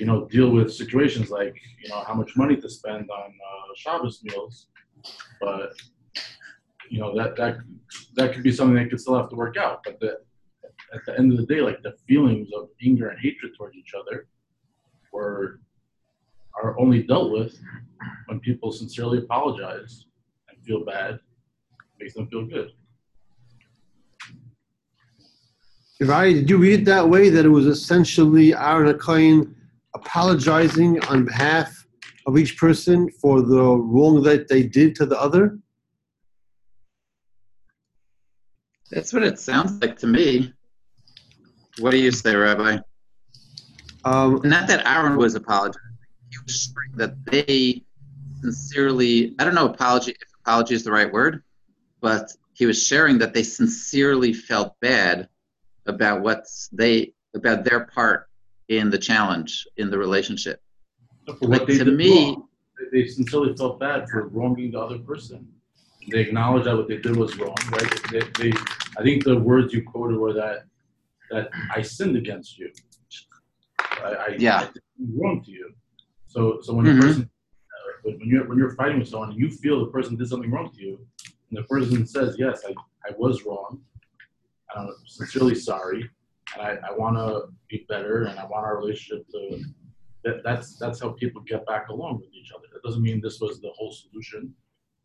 you 0.00 0.06
know, 0.06 0.26
deal 0.26 0.50
with 0.50 0.72
situations 0.72 1.30
like 1.30 1.54
you 1.82 1.88
know 1.88 2.02
how 2.06 2.14
much 2.14 2.36
money 2.36 2.56
to 2.56 2.68
spend 2.68 3.08
on 3.10 3.30
uh, 3.30 3.72
Shabbos 3.76 4.22
meals, 4.22 4.68
but 5.40 5.74
you 6.88 7.00
know 7.00 7.14
that 7.16 7.36
that 7.36 7.58
that 8.14 8.32
could 8.32 8.42
be 8.42 8.52
something 8.52 8.76
they 8.76 8.88
could 8.88 9.00
still 9.00 9.16
have 9.16 9.28
to 9.30 9.36
work 9.36 9.56
out. 9.56 9.82
But 9.84 10.00
the, 10.00 10.18
at 10.94 11.04
the 11.06 11.18
end 11.18 11.32
of 11.32 11.38
the 11.38 11.46
day, 11.46 11.60
like 11.60 11.82
the 11.82 11.94
feelings 12.08 12.48
of 12.56 12.68
anger 12.84 13.08
and 13.08 13.18
hatred 13.20 13.52
towards 13.56 13.76
each 13.76 13.92
other 13.98 14.28
were 15.12 15.60
are 16.62 16.78
only 16.78 17.02
dealt 17.02 17.32
with 17.32 17.58
when 18.26 18.40
people 18.40 18.72
sincerely 18.72 19.18
apologize 19.18 20.06
and 20.48 20.58
feel 20.64 20.84
bad, 20.84 21.18
makes 22.00 22.14
them 22.14 22.26
feel 22.28 22.46
good. 22.46 22.70
Right? 26.00 26.34
Did 26.34 26.50
you 26.50 26.58
read 26.58 26.80
it 26.80 26.84
that 26.86 27.08
way? 27.08 27.30
That 27.30 27.46
it 27.46 27.50
was 27.50 27.66
essentially 27.66 28.54
Aaron 28.54 28.92
HaKohen 28.92 29.54
apologizing 29.94 31.02
on 31.06 31.24
behalf 31.24 31.86
of 32.26 32.36
each 32.36 32.58
person 32.58 33.10
for 33.20 33.40
the 33.40 33.62
wrong 33.62 34.22
that 34.22 34.48
they 34.48 34.62
did 34.62 34.94
to 34.96 35.06
the 35.06 35.18
other? 35.18 35.58
That's 38.90 39.12
what 39.12 39.22
it 39.22 39.38
sounds 39.38 39.80
like 39.80 39.98
to 39.98 40.06
me. 40.06 40.52
What 41.80 41.90
do 41.90 41.98
you 41.98 42.10
say, 42.10 42.34
Rabbi? 42.34 42.78
Um, 44.04 44.40
Not 44.44 44.68
that 44.68 44.86
Aaron 44.86 45.16
was 45.16 45.34
apologizing. 45.34 45.80
He 46.30 46.38
was 46.44 46.72
sharing 46.72 46.96
that 46.96 47.24
they 47.26 47.82
sincerely, 48.40 49.34
I 49.38 49.44
don't 49.44 49.54
know 49.54 49.66
apology 49.68 50.12
if 50.12 50.28
apology 50.44 50.74
is 50.74 50.84
the 50.84 50.92
right 50.92 51.12
word, 51.12 51.42
but 52.00 52.32
he 52.54 52.66
was 52.66 52.82
sharing 52.86 53.18
that 53.18 53.34
they 53.34 53.42
sincerely 53.42 54.32
felt 54.32 54.74
bad 54.80 55.28
about 55.86 56.22
what's 56.22 56.68
they 56.72 57.12
about 57.34 57.64
their 57.64 57.86
part 57.86 58.28
in 58.68 58.90
the 58.90 58.98
challenge 58.98 59.66
in 59.76 59.90
the 59.90 59.98
relationship. 59.98 60.60
For 61.26 61.48
Like, 61.48 61.66
they 61.66 61.78
to 61.78 61.84
did 61.84 61.94
me- 61.96 62.10
wrong, 62.34 62.48
they 62.92 63.02
they 63.02 63.08
sincerely 63.08 63.54
felt 63.56 63.78
bad 63.80 64.08
for 64.08 64.28
wronging 64.28 64.70
the 64.72 64.80
other 64.80 64.98
person. 64.98 65.46
They 66.10 66.20
acknowledged 66.20 66.66
that 66.66 66.76
what 66.76 66.88
they 66.88 66.98
did 66.98 67.16
was 67.16 67.36
wrong, 67.36 67.56
right? 67.70 68.02
They, 68.12 68.20
they, 68.38 68.52
I 68.98 69.02
think 69.02 69.24
the 69.24 69.38
words 69.38 69.72
you 69.74 69.82
quoted 69.82 70.16
were 70.18 70.32
that 70.34 70.64
that 71.30 71.48
I 71.74 71.82
sinned 71.82 72.16
against 72.16 72.58
you. 72.58 72.70
I, 74.02 74.08
I, 74.08 74.36
Yeah. 74.38 74.60
I 74.60 74.64
did 74.72 74.82
wrong 75.16 75.42
to 75.44 75.50
you. 75.50 75.72
So, 76.26 76.60
so 76.62 76.74
when 76.74 76.86
Mhm. 76.86 76.96
the 77.00 77.06
person, 77.06 77.22
uh, 77.24 78.10
when 78.18 78.28
you're 78.28 78.46
when 78.48 78.58
you're 78.58 78.74
fighting 78.74 78.98
with 78.98 79.08
someone, 79.08 79.30
and 79.30 79.38
you 79.38 79.50
feel 79.50 79.84
the 79.84 79.90
person 79.90 80.16
did 80.16 80.28
something 80.28 80.50
wrong 80.50 80.70
to 80.72 80.80
you, 80.80 80.94
and 81.50 81.58
the 81.58 81.62
person 81.64 82.06
says, 82.06 82.36
"Yes, 82.38 82.64
I, 82.68 82.72
I 83.08 83.12
was 83.16 83.44
wrong. 83.44 83.82
I'm 84.74 84.90
sincerely 85.06 85.54
sorry, 85.54 86.08
and 86.54 86.62
I, 86.62 86.88
I 86.88 86.92
want 86.92 87.16
to 87.16 87.48
be 87.70 87.86
better, 87.88 88.24
and 88.24 88.38
I 88.38 88.44
want 88.44 88.64
our 88.66 88.76
relationship 88.78 89.26
to." 89.28 89.62
That, 90.24 90.42
that's 90.42 90.76
that's 90.76 91.00
how 91.00 91.10
people 91.10 91.40
get 91.42 91.64
back 91.66 91.88
along 91.88 92.18
with 92.18 92.32
each 92.34 92.50
other. 92.54 92.66
That 92.72 92.82
doesn't 92.82 93.00
mean 93.02 93.20
this 93.20 93.40
was 93.40 93.60
the 93.60 93.70
whole 93.76 93.92
solution, 93.92 94.52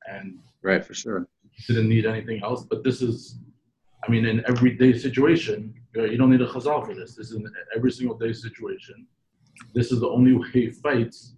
and 0.10 0.40
Right, 0.64 0.84
for 0.84 0.96
sure. 0.96 1.28
didn't 1.68 1.90
need 1.90 2.06
anything 2.08 2.42
else. 2.44 2.66
But 2.66 2.84
this 2.84 3.04
is, 3.04 3.38
I 4.04 4.10
mean, 4.12 4.26
in 4.26 4.44
everyday 4.48 4.98
situation, 4.98 5.76
you 5.94 6.18
don't 6.18 6.32
need 6.32 6.42
a 6.42 6.48
chazal 6.48 6.86
for 6.86 6.96
this. 6.96 7.16
This 7.16 7.32
is 7.32 7.36
an 7.36 7.52
every 7.76 7.92
single 7.92 8.18
day 8.18 8.34
situation. 8.34 9.06
This 9.74 9.92
is 9.92 10.00
the 10.00 10.08
only 10.08 10.34
way 10.34 10.70
fights 10.70 11.36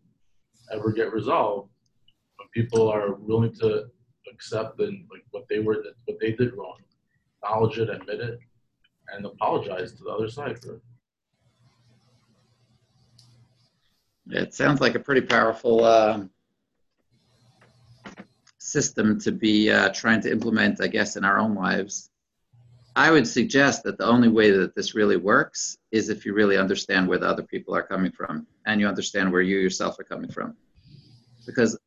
ever 0.71 0.91
get 0.91 1.11
resolved 1.11 1.69
when 2.37 2.47
people 2.53 2.89
are 2.89 3.13
willing 3.15 3.53
to 3.55 3.85
accept 4.31 4.79
and 4.79 5.05
like 5.11 5.23
what 5.31 5.45
they 5.49 5.59
were, 5.59 5.83
what 6.05 6.19
they 6.19 6.31
did 6.31 6.53
wrong, 6.55 6.77
acknowledge 7.41 7.77
it, 7.79 7.89
admit 7.89 8.19
it, 8.19 8.39
and 9.13 9.25
apologize 9.25 9.93
to 9.93 10.03
the 10.03 10.09
other 10.09 10.29
side 10.29 10.61
for 10.61 10.75
it. 10.75 10.81
It 14.29 14.53
sounds 14.53 14.79
like 14.79 14.95
a 14.95 14.99
pretty 14.99 15.21
powerful 15.21 15.83
um, 15.83 16.29
system 18.57 19.19
to 19.19 19.31
be 19.31 19.69
uh, 19.69 19.89
trying 19.89 20.21
to 20.21 20.31
implement, 20.31 20.81
I 20.81 20.87
guess, 20.87 21.17
in 21.17 21.25
our 21.25 21.39
own 21.39 21.55
lives. 21.55 22.09
I 22.95 23.09
would 23.09 23.27
suggest 23.27 23.83
that 23.83 23.97
the 23.97 24.05
only 24.05 24.27
way 24.27 24.51
that 24.51 24.75
this 24.75 24.93
really 24.93 25.17
works 25.17 25.77
is 25.91 26.09
if 26.09 26.25
you 26.25 26.33
really 26.33 26.57
understand 26.57 27.07
where 27.07 27.17
the 27.17 27.27
other 27.27 27.43
people 27.43 27.75
are 27.75 27.81
coming 27.83 28.11
from 28.11 28.45
and 28.65 28.79
you 28.79 28.87
understand 28.87 29.31
where 29.31 29.41
you 29.41 29.57
yourself 29.57 29.99
are 29.99 30.03
coming 30.03 30.29
from. 30.29 30.55
Because 31.45 31.77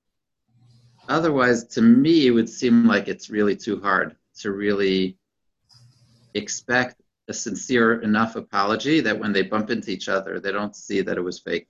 otherwise, 1.09 1.65
to 1.69 1.83
me, 1.83 2.27
it 2.27 2.33
would 2.33 2.49
seem 2.49 2.87
like 2.87 3.07
it's 3.07 3.31
really 3.31 3.55
too 3.55 3.81
hard 3.81 4.17
to 4.41 4.51
really 4.51 5.17
expect 6.35 7.01
a 7.29 7.33
sincere 7.33 8.03
enough 8.03 8.37
apology 8.37 9.01
that 9.01 9.19
when 9.19 9.33
they 9.33 9.43
bump 9.43 9.71
into 9.71 9.91
each 9.91 10.09
other, 10.09 10.41
they 10.41 10.53
don't 10.53 10.75
see 10.75 11.01
that 11.03 11.17
it 11.17 11.23
was 11.23 11.39
fake 11.39 11.69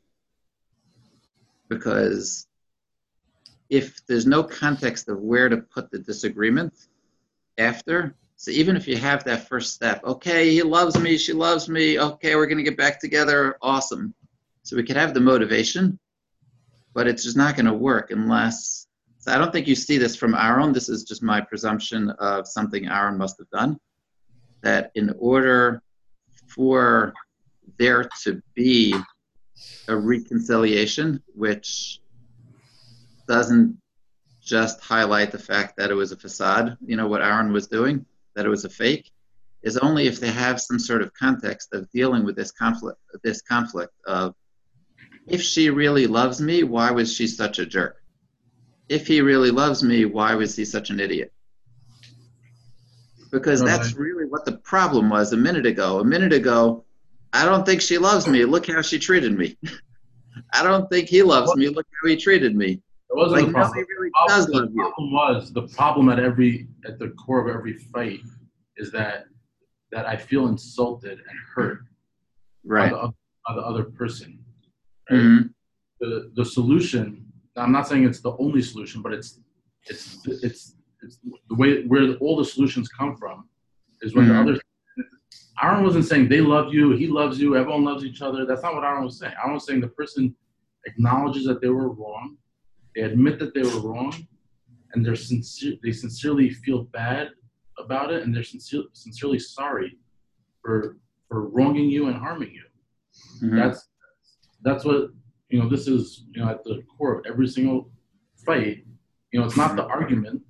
because 1.69 2.47
if 3.69 4.05
there's 4.07 4.27
no 4.27 4.43
context 4.43 5.09
of 5.09 5.21
where 5.21 5.49
to 5.49 5.59
put 5.59 5.91
the 5.91 5.99
disagreement 5.99 6.73
after, 7.59 8.15
so 8.37 8.51
even 8.51 8.77
if 8.77 8.87
you 8.87 8.97
have 8.97 9.25
that 9.25 9.49
first 9.49 9.73
step, 9.73 10.05
okay, 10.05 10.51
he 10.51 10.63
loves 10.63 10.99
me, 10.99 11.17
she 11.17 11.33
loves 11.33 11.69
me, 11.69 11.99
okay, 11.99 12.37
we're 12.37 12.47
going 12.47 12.59
to 12.59 12.65
get 12.65 12.77
back 12.77 13.01
together, 13.01 13.57
awesome. 13.63 14.15
So 14.63 14.77
we 14.77 14.83
could 14.83 14.97
have 14.97 15.15
the 15.15 15.21
motivation, 15.21 15.99
but 16.93 17.07
it's 17.07 17.25
just 17.25 17.37
not 17.37 17.57
going 17.57 17.67
to 17.67 17.73
work 17.73 18.11
unless. 18.11 18.89
So 19.19 19.33
I 19.33 19.39
don't 19.39 19.53
think 19.53 19.67
you 19.67 19.75
see 19.75 19.97
this 19.97 20.15
from 20.15 20.35
Aaron. 20.35 20.73
This 20.73 20.89
is 20.89 21.05
just 21.05 21.23
my 21.23 21.41
presumption 21.41 22.11
of 22.11 22.47
something 22.47 22.87
Aaron 22.87 23.17
must 23.17 23.39
have 23.39 23.49
done. 23.51 23.79
That 24.63 24.91
in 24.95 25.15
order 25.19 25.83
for 26.47 27.15
there 27.79 28.09
to 28.25 28.43
be 28.55 28.95
a 29.89 29.97
reconciliation, 29.97 31.23
which 31.35 32.01
doesn't 33.27 33.79
just 34.43 34.81
highlight 34.81 35.33
the 35.33 35.39
fact 35.39 35.77
that 35.77 35.91
it 35.91 35.95
was 35.95 36.13
a 36.13 36.17
facade, 36.17 36.77
you 36.85 36.97
know, 36.97 37.09
what 37.09 37.23
Aaron 37.23 37.53
was 37.53 37.67
doing, 37.67 38.05
that 38.37 38.47
it 38.47 38.51
was 38.51 38.65
a 38.65 38.71
fake, 38.71 39.11
is 39.63 39.77
only 39.79 40.07
if 40.07 40.21
they 40.21 40.31
have 40.31 40.61
some 40.61 40.79
sort 40.79 41.03
of 41.03 41.13
context 41.15 41.75
of 41.75 41.91
dealing 41.91 42.25
with 42.25 42.37
this 42.37 42.53
conflict, 42.53 43.01
this 43.25 43.43
conflict 43.43 43.93
of 44.07 44.35
if 45.27 45.43
she 45.43 45.71
really 45.71 46.07
loves 46.07 46.41
me, 46.41 46.63
why 46.63 46.93
was 46.93 47.13
she 47.13 47.27
such 47.27 47.59
a 47.59 47.67
jerk? 47.67 48.01
If 48.89 49.09
he 49.09 49.21
really 49.21 49.51
loves 49.51 49.83
me, 49.83 50.05
why 50.05 50.35
was 50.37 50.55
he 50.55 50.65
such 50.65 50.91
an 50.91 51.01
idiot? 51.01 51.33
Because 53.33 53.61
that's 53.61 53.95
really 53.95 54.27
what 54.27 54.45
the 54.45 54.59
problem 54.59 55.11
was 55.11 55.33
a 55.33 55.37
minute 55.37 55.67
ago. 55.67 55.99
A 55.99 56.05
minute 56.05 56.33
ago, 56.33 56.85
I 57.33 57.45
don't 57.45 57.67
think 57.67 57.81
she 57.81 57.99
loves 57.99 58.29
me. 58.29 58.45
Look 58.45 58.69
how 58.69 58.83
she 58.83 59.01
treated 59.01 59.37
me. 59.37 59.59
I 60.53 60.63
don't 60.63 60.89
think 60.89 61.09
he 61.09 61.23
loves 61.23 61.55
me. 61.57 61.69
Look 61.69 61.87
how 62.01 62.09
he 62.09 62.17
treated 62.17 62.55
me. 62.55 62.81
It 63.11 63.17
wasn't 63.17 63.43
Like 63.43 63.51
a 63.51 63.53
problem. 63.53 63.87
really 63.89 64.09
The 64.09 64.27
problem- 64.27 64.75
the 64.75 64.81
problem 64.83 65.13
was 65.13 65.53
the 65.53 65.63
problem 65.69 66.09
at 66.09 66.19
every 66.19 66.69
at 66.85 66.99
the 66.99 67.11
core 67.11 67.41
of 67.49 67.55
every 67.55 67.75
fight 67.75 68.21
is 68.77 68.91
that 68.93 69.27
that 69.93 70.07
I 70.07 70.17
feel 70.17 70.49
insulted 70.49 71.19
and 71.29 71.39
hurt 71.55 71.81
Right. 72.65 72.91
by, 72.91 73.01
the, 73.03 73.13
by 73.47 73.55
the 73.55 73.61
other 73.63 73.85
person. 73.85 74.45
Right? 75.11 75.21
Mhm. 75.21 75.55
The 76.01 76.33
the 76.35 76.45
solution. 76.45 77.05
I'm 77.57 77.73
not 77.73 77.87
saying 77.89 78.05
it's 78.05 78.21
the 78.21 78.37
only 78.39 78.61
solution, 78.61 79.01
but 79.03 79.13
it's 79.15 79.41
it's 79.89 80.27
it's 80.27 80.77
it's 81.03 81.21
the 81.49 81.55
way 81.55 81.85
where 81.87 82.15
all 82.17 82.37
the 82.37 82.45
solutions 82.45 82.89
come 82.89 83.17
from 83.17 83.49
is 84.03 84.15
when 84.15 84.27
Mhm. 84.27 84.29
the 84.31 84.41
other. 84.53 84.61
Aaron 85.63 85.85
wasn't 85.85 86.05
saying 86.05 86.29
they 86.29 86.43
love 86.43 86.75
you, 86.75 86.91
he 87.03 87.07
loves 87.07 87.41
you, 87.41 87.57
everyone 87.57 87.85
loves 87.85 88.05
each 88.05 88.21
other. 88.21 88.45
That's 88.45 88.63
not 88.63 88.75
what 88.75 88.85
Aaron 88.85 89.05
was 89.05 89.19
saying. 89.19 89.33
Aaron 89.39 89.55
was 89.55 89.65
saying 89.65 89.81
the 89.81 89.89
person 89.89 90.37
acknowledges 90.85 91.45
that 91.47 91.61
they 91.63 91.69
were 91.71 91.89
wrong, 91.89 92.37
they 92.97 93.03
admit 93.03 93.39
that 93.39 93.53
they 93.55 93.63
were 93.63 93.81
wrong, 93.81 94.13
and 94.95 95.05
they're 95.05 95.15
sincere. 95.15 95.75
They 95.83 95.93
sincerely 95.93 96.49
feel 96.51 96.85
bad 96.85 97.29
about 97.79 98.11
it, 98.11 98.23
and 98.23 98.35
they're 98.35 98.43
sincere, 98.43 98.85
sincerely 98.95 99.39
sorry 99.39 99.99
for 100.63 100.97
for 101.29 101.49
wronging 101.49 101.91
you 101.91 102.07
and 102.07 102.17
harming 102.17 102.53
you. 102.53 102.65
Mhm. 103.43 103.57
That's 103.57 103.89
that's 104.63 104.85
what 104.87 105.11
you 105.51 105.61
know. 105.61 105.69
This 105.69 105.87
is 105.87 106.25
you 106.33 106.43
know 106.43 106.51
at 106.51 106.65
the 106.65 106.83
core 106.97 107.19
of 107.19 107.27
every 107.27 107.47
single 107.47 107.91
fight. 108.47 108.85
You 109.31 109.41
know, 109.41 109.47
it's 109.47 109.57
not 109.57 109.77
the 109.77 109.85
argument 109.85 110.41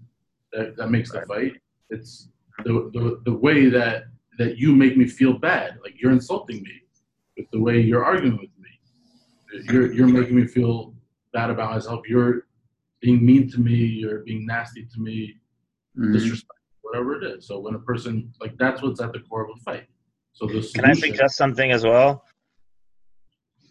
that, 0.53 0.77
that 0.77 0.91
makes 0.91 1.11
the 1.11 1.23
fight. 1.23 1.55
It's 1.91 2.29
the, 2.65 2.73
the 2.95 3.21
the 3.25 3.35
way 3.35 3.69
that 3.69 4.05
that 4.39 4.57
you 4.59 4.75
make 4.77 4.97
me 4.97 5.07
feel 5.09 5.33
bad. 5.39 5.79
Like 5.83 6.01
you're 6.01 6.13
insulting 6.13 6.63
me 6.63 6.83
with 7.37 7.51
the 7.51 7.61
way 7.61 7.81
you're 7.81 8.05
arguing 8.05 8.37
with 8.39 8.55
me. 8.65 8.71
You're 9.73 9.93
you're 9.93 10.07
making 10.07 10.37
me 10.37 10.47
feel 10.47 10.96
bad 11.37 11.51
about 11.51 11.71
myself. 11.71 12.01
You're 12.09 12.47
being 13.03 13.25
mean 13.25 13.51
to 13.51 13.59
me. 13.61 13.79
You're 14.03 14.23
being 14.31 14.47
nasty 14.47 14.87
to 14.93 14.99
me. 15.01 15.39
Mhm. 15.99 16.13
Disrespect, 16.15 16.61
whatever 16.81 17.11
it 17.19 17.25
is. 17.33 17.47
So 17.49 17.61
when 17.61 17.75
a 17.75 17.79
person 17.91 18.33
like 18.41 18.57
that's 18.57 18.81
what's 18.83 19.01
at 19.01 19.13
the 19.13 19.21
core 19.21 19.45
of 19.45 19.51
a 19.57 19.61
fight. 19.61 19.87
So 20.33 20.47
the 20.47 20.61
Can 20.75 20.87
I 20.87 20.95
suggest 20.95 21.37
something 21.37 21.71
as 21.73 21.85
well? 21.85 22.25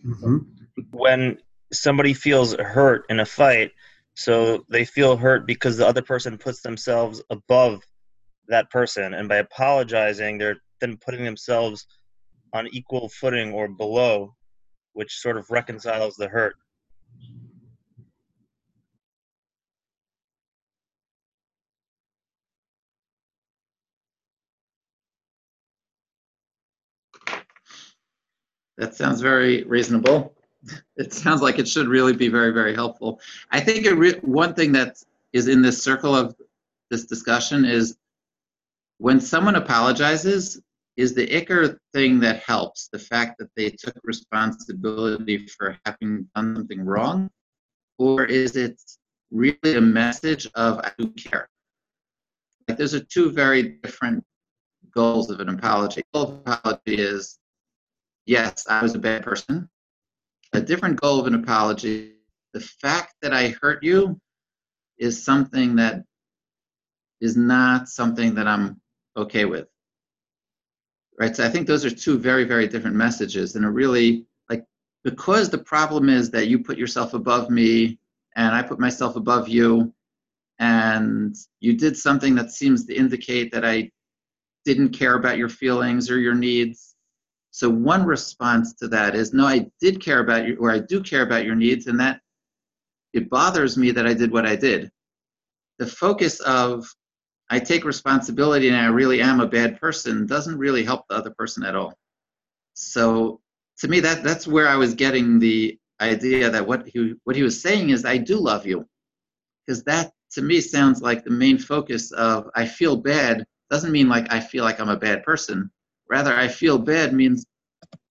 Mhm. 0.05 0.45
When 0.91 1.37
somebody 1.73 2.13
feels 2.13 2.55
hurt 2.75 3.05
in 3.09 3.19
a 3.19 3.25
fight, 3.25 3.71
so 4.13 4.65
they 4.69 4.85
feel 4.85 5.17
hurt 5.17 5.47
because 5.47 5.75
the 5.77 5.87
other 5.87 6.03
person 6.03 6.37
puts 6.37 6.61
themselves 6.61 7.23
above 7.31 7.83
that 8.47 8.69
person, 8.69 9.15
and 9.15 9.27
by 9.27 9.37
apologizing, 9.37 10.37
they're 10.37 10.61
then 10.81 10.97
putting 10.97 11.23
themselves 11.25 11.87
on 12.53 12.67
equal 12.67 13.09
footing 13.09 13.51
or 13.53 13.67
below, 13.67 14.35
which 14.93 15.13
sort 15.25 15.37
of 15.37 15.49
reconciles 15.49 16.15
the 16.15 16.27
hurt. 16.27 16.55
That 28.77 28.95
sounds 28.95 29.21
very 29.21 29.63
reasonable. 29.63 30.33
It 30.97 31.13
sounds 31.13 31.43
like 31.43 31.59
it 31.59 31.67
should 31.67 31.87
really 31.87 32.13
be 32.13 32.27
very, 32.27 32.51
very 32.51 32.73
helpful. 32.73 33.19
I 33.51 33.59
think 33.59 33.85
one 34.23 34.55
thing 34.55 34.71
that 34.71 34.97
is 35.31 35.47
in 35.47 35.61
this 35.61 35.83
circle 35.83 36.15
of 36.15 36.35
this 36.89 37.05
discussion 37.05 37.65
is 37.65 37.97
when 38.97 39.19
someone 39.21 39.55
apologizes, 39.55 40.59
is 40.97 41.13
the 41.13 41.27
icker 41.27 41.77
thing 41.93 42.19
that 42.21 42.39
helps 42.39 42.87
the 42.91 42.99
fact 42.99 43.37
that 43.39 43.49
they 43.55 43.69
took 43.69 43.95
responsibility 44.03 45.45
for 45.45 45.77
having 45.85 46.27
done 46.35 46.55
something 46.55 46.83
wrong? 46.83 47.29
Or 47.97 48.25
is 48.25 48.55
it 48.55 48.81
really 49.31 49.75
a 49.75 49.81
message 49.81 50.47
of 50.55 50.79
I 50.79 50.91
do 50.97 51.07
care? 51.09 51.49
Like 52.67 52.77
those 52.77 52.95
are 52.95 53.01
two 53.03 53.31
very 53.31 53.77
different 53.83 54.23
goals 54.93 55.29
of 55.29 55.39
an 55.39 55.49
apology. 55.49 56.01
The 56.13 56.19
goal 56.19 56.23
of 56.23 56.39
apology 56.45 56.95
is 56.95 57.37
yes, 58.25 58.65
I 58.69 58.81
was 58.81 58.95
a 58.95 58.99
bad 58.99 59.23
person. 59.23 59.69
A 60.53 60.61
different 60.61 60.99
goal 60.99 61.19
of 61.19 61.27
an 61.27 61.35
apology, 61.35 62.13
the 62.53 62.59
fact 62.59 63.15
that 63.21 63.33
I 63.33 63.49
hurt 63.61 63.83
you 63.83 64.19
is 64.97 65.23
something 65.23 65.75
that 65.75 66.03
is 67.21 67.35
not 67.35 67.89
something 67.89 68.35
that 68.35 68.47
I'm 68.47 68.79
okay 69.17 69.45
with. 69.45 69.67
Right? 71.19 71.35
So 71.35 71.45
I 71.45 71.49
think 71.49 71.67
those 71.67 71.85
are 71.85 71.89
two 71.89 72.17
very, 72.17 72.43
very 72.43 72.67
different 72.67 72.95
messages 72.95 73.55
and 73.55 73.65
a 73.65 73.69
really 73.69 74.25
like 74.49 74.65
because 75.03 75.49
the 75.49 75.57
problem 75.57 76.09
is 76.09 76.29
that 76.31 76.47
you 76.47 76.59
put 76.59 76.77
yourself 76.77 77.13
above 77.13 77.49
me 77.49 77.99
and 78.35 78.53
I 78.53 78.61
put 78.61 78.79
myself 78.79 79.15
above 79.15 79.47
you 79.47 79.93
and 80.59 81.35
you 81.59 81.73
did 81.77 81.97
something 81.97 82.35
that 82.35 82.51
seems 82.51 82.85
to 82.85 82.95
indicate 82.95 83.51
that 83.53 83.65
I 83.65 83.91
didn't 84.65 84.89
care 84.89 85.15
about 85.15 85.37
your 85.37 85.49
feelings 85.49 86.09
or 86.09 86.19
your 86.19 86.35
needs 86.35 86.94
so 87.55 87.69
one 87.69 88.05
response 88.05 88.73
to 88.73 88.89
that 88.89 89.15
is, 89.15 89.33
no, 89.33 89.45
I 89.45 89.71
did 89.79 90.01
care 90.01 90.19
about 90.19 90.45
you, 90.45 90.57
or 90.59 90.71
I 90.71 90.79
do 90.79 91.01
care 91.01 91.21
about 91.21 91.45
your 91.45 91.55
needs, 91.55 91.87
and 91.87 91.97
that 92.01 92.19
it 93.13 93.29
bothers 93.29 93.77
me 93.77 93.91
that 93.91 94.05
I 94.05 94.13
did 94.13 94.29
what 94.29 94.45
I 94.45 94.57
did. 94.57 94.91
The 95.79 95.87
focus 95.87 96.41
of 96.41 96.85
I 97.49 97.59
take 97.59 97.85
responsibility 97.85 98.67
and 98.67 98.75
I 98.75 98.87
really 98.87 99.21
am 99.21 99.39
a 99.39 99.47
bad 99.47 99.79
person 99.79 100.27
doesn't 100.27 100.57
really 100.57 100.83
help 100.83 101.05
the 101.07 101.15
other 101.15 101.29
person 101.29 101.63
at 101.63 101.77
all. 101.77 101.93
So 102.73 103.39
to 103.77 103.87
me, 103.87 104.01
that 104.01 104.21
that's 104.21 104.45
where 104.45 104.67
I 104.67 104.75
was 104.75 104.93
getting 104.93 105.39
the 105.39 105.79
idea 106.01 106.49
that 106.49 106.67
what 106.67 106.89
he 106.89 107.13
what 107.23 107.37
he 107.37 107.43
was 107.43 107.61
saying 107.61 107.91
is 107.91 108.03
I 108.03 108.17
do 108.17 108.37
love 108.37 108.65
you, 108.65 108.85
because 109.65 109.81
that 109.85 110.11
to 110.31 110.41
me 110.41 110.59
sounds 110.59 111.01
like 111.01 111.23
the 111.23 111.31
main 111.31 111.57
focus 111.57 112.11
of 112.11 112.49
I 112.53 112.65
feel 112.65 112.97
bad 112.97 113.45
doesn't 113.69 113.93
mean 113.93 114.09
like 114.09 114.33
I 114.33 114.41
feel 114.41 114.65
like 114.65 114.81
I'm 114.81 114.89
a 114.89 114.97
bad 114.97 115.23
person 115.23 115.71
Rather, 116.09 116.33
I 116.33 116.47
feel 116.47 116.77
bad 116.77 117.13
means 117.13 117.45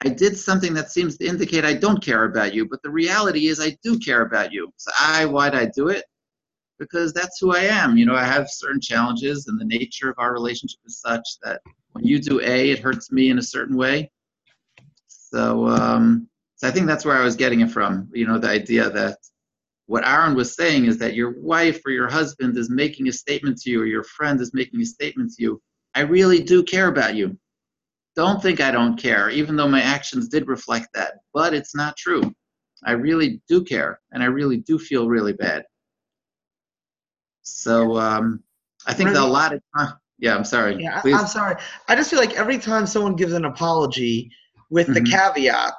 I 0.05 0.09
did 0.09 0.37
something 0.37 0.75
that 0.75 0.91
seems 0.91 1.17
to 1.19 1.27
indicate 1.27 1.65
I 1.65 1.75
don't 1.75 2.03
care 2.03 2.25
about 2.25 2.55
you, 2.55 2.69
but 2.69 2.83
the 2.83 2.91
reality 2.91 3.47
is 3.47 3.61
I 3.61 3.77
do 3.83 3.99
care 3.99 4.23
about 4.23 4.53
you. 4.53 4.73
So 4.77 4.91
I, 5.01 5.25
why'd 5.25 5.55
I 5.55 5.67
do 5.67 5.89
it? 5.89 6.05
Because 6.79 7.13
that's 7.13 7.39
who 7.41 7.55
I 7.55 7.61
am. 7.61 7.97
You 7.97 8.05
know, 8.05 8.15
I 8.15 8.25
have 8.25 8.51
certain 8.51 8.81
challenges, 8.81 9.47
and 9.47 9.59
the 9.59 9.65
nature 9.65 10.11
of 10.11 10.17
our 10.19 10.33
relationship 10.33 10.81
is 10.85 11.01
such 11.01 11.27
that 11.43 11.63
when 11.93 12.05
you 12.05 12.19
do 12.19 12.41
A, 12.41 12.71
it 12.71 12.81
hurts 12.81 13.13
me 13.13 13.31
in 13.31 13.39
a 13.39 13.43
certain 13.43 13.77
way. 13.77 14.11
So, 15.07 15.69
um, 15.69 16.29
so 16.57 16.69
I 16.69 16.71
think 16.71 16.87
that's 16.87 17.05
where 17.05 17.17
I 17.17 17.25
was 17.25 17.37
getting 17.37 17.61
it 17.61 17.71
from. 17.71 18.09
You 18.13 18.27
know, 18.27 18.39
the 18.39 18.49
idea 18.49 18.91
that 18.91 19.19
what 19.87 20.07
Aaron 20.07 20.35
was 20.35 20.55
saying 20.55 20.87
is 20.87 20.99
that 20.99 21.15
your 21.15 21.41
wife 21.41 21.81
or 21.87 21.93
your 21.93 22.09
husband 22.09 22.59
is 22.59 22.69
making 22.69 23.09
a 23.09 23.13
statement 23.13 23.59
to 23.63 23.71
you, 23.71 23.81
or 23.81 23.87
your 23.87 24.05
friend 24.05 24.41
is 24.41 24.53
making 24.53 24.81
a 24.81 24.87
statement 24.87 25.33
to 25.35 25.43
you. 25.43 25.63
I 25.95 26.01
really 26.01 26.43
do 26.43 26.63
care 26.63 26.89
about 26.89 27.15
you 27.15 27.39
don't 28.17 28.43
think 28.43 28.61
I 28.61 28.71
don't 28.71 28.97
care, 28.97 29.31
even 29.31 29.57
though 29.57 29.69
my 29.69 29.83
actions 29.83 30.29
did 30.29 30.47
reflect 30.49 30.89
that. 30.95 31.15
But 31.33 31.55
it's 31.55 31.75
not 31.75 31.97
true. 31.97 32.23
I 32.85 32.93
really 32.93 33.41
do 33.49 33.65
care, 33.65 34.01
and 34.13 34.23
I 34.23 34.27
really 34.27 34.59
do 34.59 34.79
feel 34.79 35.09
really 35.09 35.33
bad. 35.33 35.65
So 37.43 37.97
um, 37.99 38.43
I 38.87 38.95
think 38.95 39.11
that 39.13 39.23
a 39.23 39.27
lot 39.27 39.53
of 39.53 39.63
time. 39.77 39.95
Yeah, 40.19 40.37
I'm 40.37 40.45
sorry. 40.45 40.77
Yeah, 40.81 41.01
Please. 41.01 41.15
I'm 41.19 41.27
sorry. 41.27 41.57
I 41.89 41.97
just 41.97 42.09
feel 42.09 42.19
like 42.19 42.35
every 42.35 42.59
time 42.59 42.87
someone 42.87 43.17
gives 43.17 43.33
an 43.33 43.45
apology 43.45 44.31
with 44.71 44.87
the 44.95 45.01
Mhm. 45.01 45.11
caveat, 45.11 45.75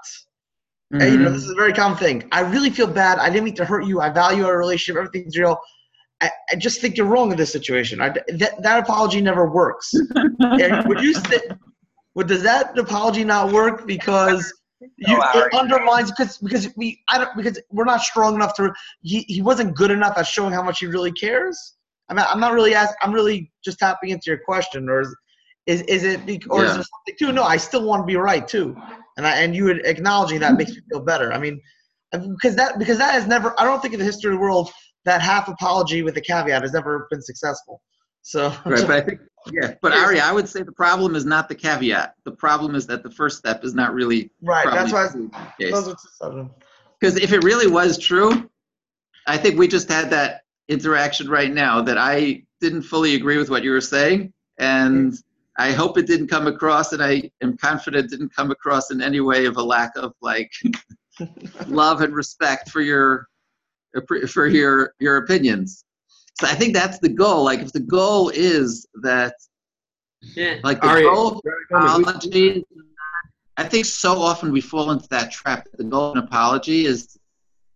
and, 0.91 1.11
you 1.11 1.17
know, 1.17 1.31
this 1.31 1.43
is 1.43 1.49
a 1.49 1.55
very 1.55 1.73
common 1.73 1.97
thing. 1.97 2.27
I 2.31 2.41
really 2.41 2.69
feel 2.69 2.88
bad. 2.88 3.17
I 3.19 3.29
didn't 3.29 3.45
mean 3.45 3.55
to 3.55 3.65
hurt 3.65 3.86
you. 3.86 4.01
I 4.01 4.09
value 4.09 4.45
our 4.45 4.57
relationship. 4.57 4.99
Everything's 4.99 5.38
real. 5.38 5.57
I, 6.21 6.29
I 6.51 6.55
just 6.55 6.79
think 6.79 6.95
you're 6.95 7.07
wrong 7.07 7.31
in 7.31 7.38
this 7.38 7.51
situation. 7.51 8.01
I, 8.01 8.09
that, 8.09 8.61
that 8.61 8.79
apology 8.79 9.19
never 9.19 9.49
works. 9.49 9.91
Would 10.39 11.01
you 11.01 11.13
say, 11.13 11.39
would 12.16 12.28
does 12.28 12.43
that 12.43 12.78
apology 12.78 13.24
not 13.24 13.51
work 13.51 13.86
because 13.86 14.51
you 14.97 15.22
it 15.36 15.53
undermines 15.53 16.11
because 16.11 16.38
because 16.38 16.70
we 16.76 17.01
I 17.09 17.20
don't 17.20 17.36
because 17.38 17.59
we're 17.72 17.86
not 17.86 18.01
strong 18.01 18.36
enough 18.36 18.55
to 18.55 18.74
he, 19.01 19.20
he 19.22 19.41
wasn't 19.41 19.76
good 19.76 19.91
enough 19.91 20.18
at 20.18 20.28
showing 20.28 20.53
how 20.53 20.63
much 20.63 20.80
he 20.80 20.88
really 20.88 21.11
cares. 21.11 21.76
I'm 22.09 22.18
not, 22.18 22.28
I'm 22.30 22.39
not 22.39 22.53
really 22.53 22.76
ask, 22.76 22.93
I'm 23.01 23.11
really 23.11 23.51
just 23.63 23.80
tapping 23.80 24.11
into 24.11 24.26
your 24.28 24.38
question 24.38 24.89
or 24.89 25.01
is 25.01 25.16
is, 25.66 25.82
is 25.84 26.03
it 26.03 26.20
or 26.49 26.63
is 26.66 26.74
there 26.74 26.84
something 26.84 27.16
too? 27.18 27.32
No, 27.32 27.43
I 27.43 27.57
still 27.57 27.86
want 27.86 28.01
to 28.01 28.05
be 28.05 28.16
right 28.16 28.47
too. 28.47 28.76
and 29.18 29.26
I 29.26 29.38
and 29.41 29.55
you 29.55 29.70
acknowledging 29.70 30.39
that 30.39 30.55
makes 30.55 30.72
me 30.72 30.82
feel 30.89 31.01
better. 31.01 31.34
I 31.34 31.39
mean, 31.39 31.59
because 32.11 32.55
that 32.55 32.78
because 32.78 32.99
that 32.99 33.13
has 33.13 33.26
never. 33.28 33.59
I 33.59 33.63
don't 33.63 33.82
think 33.82 33.93
in 33.93 33.99
the 33.99 34.05
history 34.05 34.32
of 34.32 34.38
the 34.38 34.41
world 34.41 34.72
that 35.05 35.22
half 35.22 35.47
apology 35.47 36.03
with 36.03 36.18
a 36.18 36.22
caveat 36.22 36.61
has 36.61 36.74
never 36.74 37.07
been 37.09 37.22
successful. 37.22 37.82
So 38.22 38.49
Right, 38.66 38.82
but 38.82 38.91
I 38.91 39.01
think, 39.01 39.20
yeah, 39.51 39.75
but 39.81 39.93
Ari, 39.93 40.19
I 40.19 40.31
would 40.31 40.47
say 40.49 40.63
the 40.63 40.71
problem 40.71 41.15
is 41.15 41.25
not 41.25 41.47
the 41.49 41.55
caveat. 41.55 42.15
The 42.23 42.31
problem 42.31 42.75
is 42.75 42.87
that 42.87 43.03
the 43.03 43.11
first 43.11 43.37
step 43.37 43.63
is 43.63 43.73
not 43.73 43.93
really 43.93 44.31
right, 44.41 44.65
that's 44.71 44.91
why. 44.91 45.07
probably 45.07 45.29
those 45.71 45.87
are 45.87 45.95
two- 45.95 46.49
Because 46.99 47.17
if 47.17 47.31
it 47.33 47.43
really 47.43 47.67
was 47.67 47.97
true, 47.97 48.49
I 49.27 49.37
think 49.37 49.57
we 49.59 49.67
just 49.67 49.89
had 49.89 50.09
that 50.11 50.41
interaction 50.67 51.29
right 51.29 51.53
now 51.53 51.81
that 51.81 51.97
I 51.97 52.43
didn't 52.61 52.83
fully 52.83 53.15
agree 53.15 53.37
with 53.37 53.49
what 53.49 53.63
you 53.63 53.71
were 53.71 53.81
saying. 53.81 54.33
And 54.57 55.13
I 55.57 55.71
hope 55.71 55.97
it 55.97 56.07
didn't 56.07 56.27
come 56.27 56.47
across, 56.47 56.91
and 56.93 57.01
I 57.03 57.29
am 57.41 57.55
confident 57.57 58.05
it 58.05 58.09
didn't 58.11 58.35
come 58.35 58.51
across 58.51 58.91
in 58.91 59.01
any 59.01 59.19
way 59.21 59.45
of 59.45 59.57
a 59.57 59.63
lack 59.63 59.95
of 59.95 60.13
like 60.21 60.51
love 61.67 62.01
and 62.01 62.13
respect 62.13 62.69
for 62.69 62.81
your 62.81 63.27
for 64.27 64.47
your 64.47 64.93
your 64.99 65.17
opinions. 65.17 65.84
So 66.39 66.47
I 66.47 66.53
think 66.53 66.73
that's 66.73 66.99
the 66.99 67.09
goal. 67.09 67.43
Like 67.45 67.59
if 67.61 67.71
the 67.71 67.79
goal 67.79 68.29
is 68.29 68.86
that 69.03 69.36
Yeah. 70.36 70.59
like 70.63 70.81
the 70.81 70.88
Ari, 70.88 71.03
goal 71.03 71.38
of 71.38 71.41
apology, 71.71 72.65
I 73.57 73.63
think 73.63 73.86
so 73.86 74.19
often 74.19 74.51
we 74.51 74.61
fall 74.61 74.91
into 74.91 75.07
that 75.09 75.31
trap. 75.31 75.67
The 75.77 75.83
goal 75.86 76.11
of 76.11 76.17
an 76.17 76.23
apology 76.23 76.86
is 76.86 77.17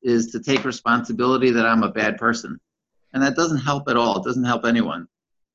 is 0.02 0.28
to 0.32 0.40
take 0.40 0.64
responsibility 0.64 1.52
that 1.52 1.66
I'm 1.66 1.84
a 1.84 1.92
bad 1.92 2.18
person, 2.18 2.60
and 3.14 3.22
that 3.24 3.36
doesn't 3.36 3.60
help 3.60 3.90
at 3.90 3.98
all. 3.98 4.20
It 4.22 4.26
doesn't 4.26 4.46
help 4.46 4.66
anyone. 4.66 5.08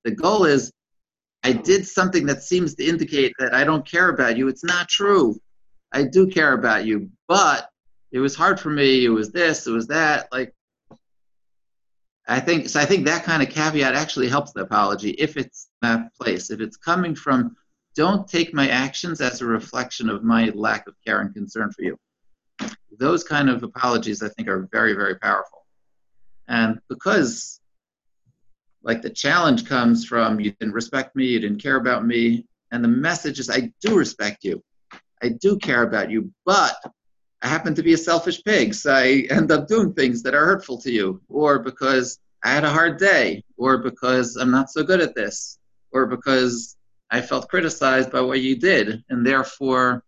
The 0.04 0.10
goal 0.10 0.44
is 0.44 0.70
I 1.42 1.52
did 1.52 1.86
something 1.86 2.26
that 2.26 2.42
seems 2.42 2.74
to 2.76 2.84
indicate 2.84 3.32
that 3.38 3.54
I 3.54 3.64
don't 3.64 3.86
care 3.86 4.08
about 4.08 4.36
you. 4.38 4.48
It's 4.48 4.64
not 4.64 4.88
true. 4.88 5.38
I 5.92 6.04
do 6.04 6.26
care 6.26 6.54
about 6.54 6.86
you, 6.86 7.10
but 7.28 7.68
it 8.12 8.18
was 8.18 8.34
hard 8.34 8.58
for 8.58 8.70
me. 8.70 9.04
It 9.04 9.10
was 9.10 9.30
this. 9.30 9.66
It 9.66 9.72
was 9.72 9.86
that. 9.88 10.28
Like 10.32 10.54
I 12.26 12.40
think 12.40 12.68
so. 12.68 12.80
I 12.80 12.86
think 12.86 13.04
that 13.04 13.24
kind 13.24 13.42
of 13.42 13.50
caveat 13.50 13.94
actually 13.94 14.28
helps 14.28 14.52
the 14.52 14.62
apology 14.62 15.10
if 15.10 15.36
it's 15.36 15.68
that 15.82 16.14
place. 16.14 16.50
If 16.50 16.60
it's 16.60 16.76
coming 16.76 17.14
from, 17.14 17.56
don't 17.94 18.26
take 18.26 18.54
my 18.54 18.68
actions 18.68 19.20
as 19.20 19.40
a 19.40 19.46
reflection 19.46 20.08
of 20.08 20.24
my 20.24 20.50
lack 20.54 20.88
of 20.88 20.94
care 21.06 21.20
and 21.20 21.34
concern 21.34 21.70
for 21.70 21.82
you. 21.82 21.98
Those 22.98 23.24
kind 23.24 23.50
of 23.50 23.62
apologies, 23.62 24.22
I 24.22 24.28
think, 24.28 24.48
are 24.48 24.68
very, 24.72 24.94
very 24.94 25.16
powerful. 25.16 25.66
And 26.48 26.80
because, 26.88 27.60
like, 28.82 29.02
the 29.02 29.10
challenge 29.10 29.66
comes 29.66 30.04
from 30.04 30.40
you 30.40 30.52
didn't 30.52 30.74
respect 30.74 31.14
me, 31.16 31.26
you 31.26 31.40
didn't 31.40 31.62
care 31.62 31.76
about 31.76 32.06
me, 32.06 32.46
and 32.70 32.82
the 32.82 32.88
message 32.88 33.38
is, 33.38 33.50
I 33.50 33.72
do 33.80 33.96
respect 33.96 34.44
you, 34.44 34.62
I 35.22 35.28
do 35.28 35.58
care 35.58 35.82
about 35.82 36.10
you, 36.10 36.32
but 36.44 36.76
I 37.44 37.48
happen 37.48 37.74
to 37.74 37.82
be 37.82 37.92
a 37.92 37.98
selfish 37.98 38.42
pig, 38.42 38.72
so 38.72 38.90
I 38.90 39.26
end 39.28 39.52
up 39.52 39.68
doing 39.68 39.92
things 39.92 40.22
that 40.22 40.34
are 40.34 40.46
hurtful 40.46 40.78
to 40.78 40.90
you, 40.90 41.20
or 41.28 41.58
because 41.58 42.18
I 42.42 42.48
had 42.48 42.64
a 42.64 42.70
hard 42.70 42.98
day, 42.98 43.44
or 43.58 43.76
because 43.76 44.36
I'm 44.36 44.50
not 44.50 44.70
so 44.70 44.82
good 44.82 45.02
at 45.02 45.14
this, 45.14 45.58
or 45.92 46.06
because 46.06 46.74
I 47.10 47.20
felt 47.20 47.50
criticized 47.50 48.10
by 48.10 48.22
what 48.22 48.40
you 48.40 48.56
did, 48.56 49.04
and 49.10 49.26
therefore 49.26 50.02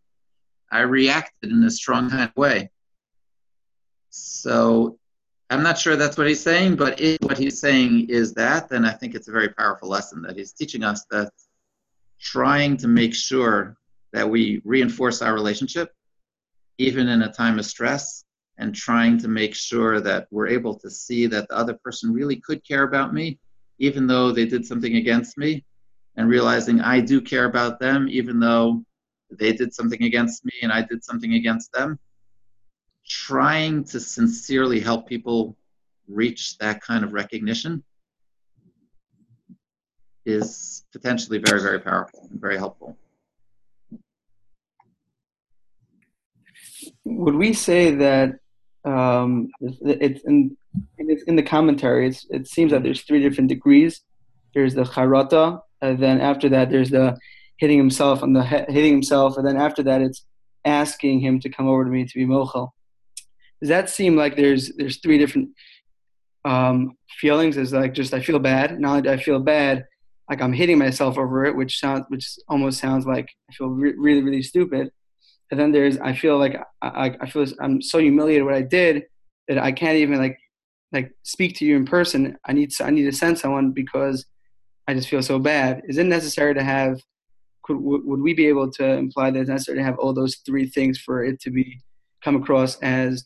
I 0.73 0.81
reacted 0.81 1.53
in 1.53 1.63
a 1.65 1.71
strong 1.71 2.09
kind 2.09 2.23
of 2.23 2.35
way. 2.37 2.71
So 4.09 4.99
I'm 5.51 5.63
not 5.63 5.77
sure 5.77 5.95
that's 5.95 6.17
what 6.17 6.29
he's 6.29 6.43
saying, 6.43 6.77
but 6.77 7.03
if 7.03 7.21
what 7.21 7.37
he's 7.37 7.61
saying 7.61 8.09
is 8.09 8.33
that, 8.33 8.71
then 8.71 8.87
I 8.87 8.93
think 8.93 9.15
it's 9.15 9.29
a 9.29 9.33
very 9.33 9.51
powerful 9.51 9.91
lesson 9.91 10.23
that 10.23 10.39
he's 10.39 10.53
teaching 10.53 10.83
us 10.83 11.05
that 11.11 11.31
trying 12.19 12.79
to 12.79 12.89
make 12.89 13.15
sure 13.15 13.77
that 14.15 14.31
we 14.31 14.63
reinforce 14.65 15.21
our 15.21 15.35
relationship 15.35 15.93
even 16.79 17.09
in 17.09 17.23
a 17.23 17.33
time 17.33 17.59
of 17.59 17.67
stress, 17.67 18.25
and 18.59 18.75
trying 18.75 19.19
to 19.19 19.29
make 19.29 19.55
sure 19.55 20.01
that 20.01 20.27
we're 20.31 20.49
able 20.49 20.75
to 20.79 20.91
see 20.91 21.27
that 21.27 21.49
the 21.49 21.57
other 21.57 21.75
person 21.85 22.13
really 22.13 22.37
could 22.37 22.67
care 22.67 22.85
about 22.85 23.13
me, 23.13 23.39
even 23.79 24.07
though 24.07 24.33
they 24.33 24.47
did 24.47 24.65
something 24.65 24.97
against 24.97 25.37
me, 25.37 25.65
and 26.17 26.29
realizing 26.29 26.81
I 26.81 27.01
do 27.01 27.21
care 27.21 27.45
about 27.45 27.79
them, 27.79 28.09
even 28.11 28.41
though 28.41 28.83
they 29.31 29.53
did 29.53 29.75
something 29.75 30.03
against 30.03 30.45
me 30.45 30.53
and 30.63 30.73
I 30.73 30.83
did 30.83 31.05
something 31.05 31.35
against 31.35 31.73
them. 31.73 31.99
Trying 33.07 33.85
to 33.85 34.01
sincerely 34.01 34.81
help 34.81 35.09
people 35.09 35.57
reach 36.09 36.57
that 36.59 36.81
kind 36.81 37.05
of 37.05 37.13
recognition 37.13 37.83
is 40.25 40.85
potentially 40.93 41.39
very, 41.39 41.61
very 41.61 41.79
powerful 41.79 42.27
and 42.31 42.41
very 42.41 42.57
helpful. 42.57 42.97
Would 47.07 47.37
we 47.37 47.53
say 47.53 47.95
that 47.95 48.39
um, 48.85 49.49
it's 49.61 50.23
in 50.25 50.57
it's 50.99 51.23
in 51.23 51.37
the 51.37 51.43
commentary? 51.43 52.13
It 52.31 52.49
seems 52.49 52.73
that 52.73 52.83
there's 52.83 53.03
three 53.03 53.23
different 53.23 53.49
degrees. 53.49 54.03
There's 54.55 54.75
the 54.75 54.83
charata, 54.83 55.61
and 55.81 55.99
then 55.99 56.21
after 56.21 56.49
that, 56.51 56.71
there's 56.71 56.91
the 56.91 57.17
hitting 57.59 57.79
himself 57.79 58.23
on 58.23 58.33
the 58.33 58.45
he- 58.45 58.73
hitting 58.73 58.93
himself, 58.93 59.37
and 59.37 59.47
then 59.47 59.57
after 59.57 59.83
that, 59.85 60.03
it's 60.03 60.25
asking 60.65 61.21
him 61.21 61.39
to 61.41 61.49
come 61.49 61.69
over 61.69 61.85
to 61.85 61.91
me 61.91 62.05
to 62.05 62.15
be 62.15 62.27
mochel. 62.27 62.71
Does 63.61 63.69
that 63.69 63.89
seem 63.89 64.17
like 64.17 64.37
there's 64.37 64.73
there's 64.77 64.99
three 64.99 65.19
different 65.19 65.51
um, 66.45 66.97
feelings? 67.21 67.57
Is 67.57 67.73
like 67.73 67.95
just 67.95 68.15
I 68.15 68.21
feel 68.21 68.41
bad. 68.41 68.81
Now 68.81 69.01
that 69.01 69.07
I 69.07 69.17
feel 69.17 69.39
bad, 69.39 69.85
like 70.29 70.43
I'm 70.43 70.53
hitting 70.53 70.79
myself 70.79 71.19
over 71.19 71.45
it, 71.45 71.55
which 71.55 71.79
sounds 71.79 72.05
which 72.09 72.27
almost 72.49 72.81
sounds 72.81 73.07
like 73.07 73.29
I 73.49 73.53
feel 73.53 73.69
re- 73.69 73.95
really 73.97 74.23
really 74.23 74.43
stupid 74.43 74.91
and 75.51 75.61
then 75.61 75.73
there's 75.73 75.99
I 75.99 76.15
feel 76.15 76.39
like 76.39 76.57
I, 76.83 77.17
I 77.21 77.31
feel 77.31 77.47
I'm 77.61 77.81
so 77.81 77.99
humiliated 77.99 78.45
what 78.45 78.55
I 78.55 78.63
did 78.63 79.05
that 79.49 79.59
I 79.59 79.73
can't 79.73 79.97
even 79.97 80.19
like 80.19 80.39
like 80.93 81.13
speak 81.23 81.57
to 81.59 81.65
you 81.65 81.77
in 81.77 81.85
person. 81.85 82.37
I 82.47 82.53
need 82.53 82.71
I 82.81 82.91
need 82.91 83.05
to 83.05 83.13
send 83.13 83.39
someone 83.39 83.73
because 83.73 84.27
I 84.89 84.95
just 84.95 85.09
feel 85.09 85.23
so 85.23 85.39
bad. 85.39 85.83
Is 85.89 85.99
it 85.99 86.07
necessary 86.07 86.55
to 86.55 86.63
have? 86.63 87.01
Could 87.63 87.79
would 87.81 88.21
we 88.21 88.33
be 88.33 88.47
able 88.47 88.71
to 88.73 88.85
imply 88.85 89.31
that 89.31 89.41
it's 89.41 89.49
necessary 89.49 89.79
to 89.79 89.85
have 89.85 89.99
all 89.99 90.13
those 90.13 90.37
three 90.47 90.69
things 90.69 90.99
for 90.99 91.25
it 91.25 91.41
to 91.41 91.51
be 91.51 91.81
come 92.23 92.37
across 92.37 92.79
as 92.81 93.25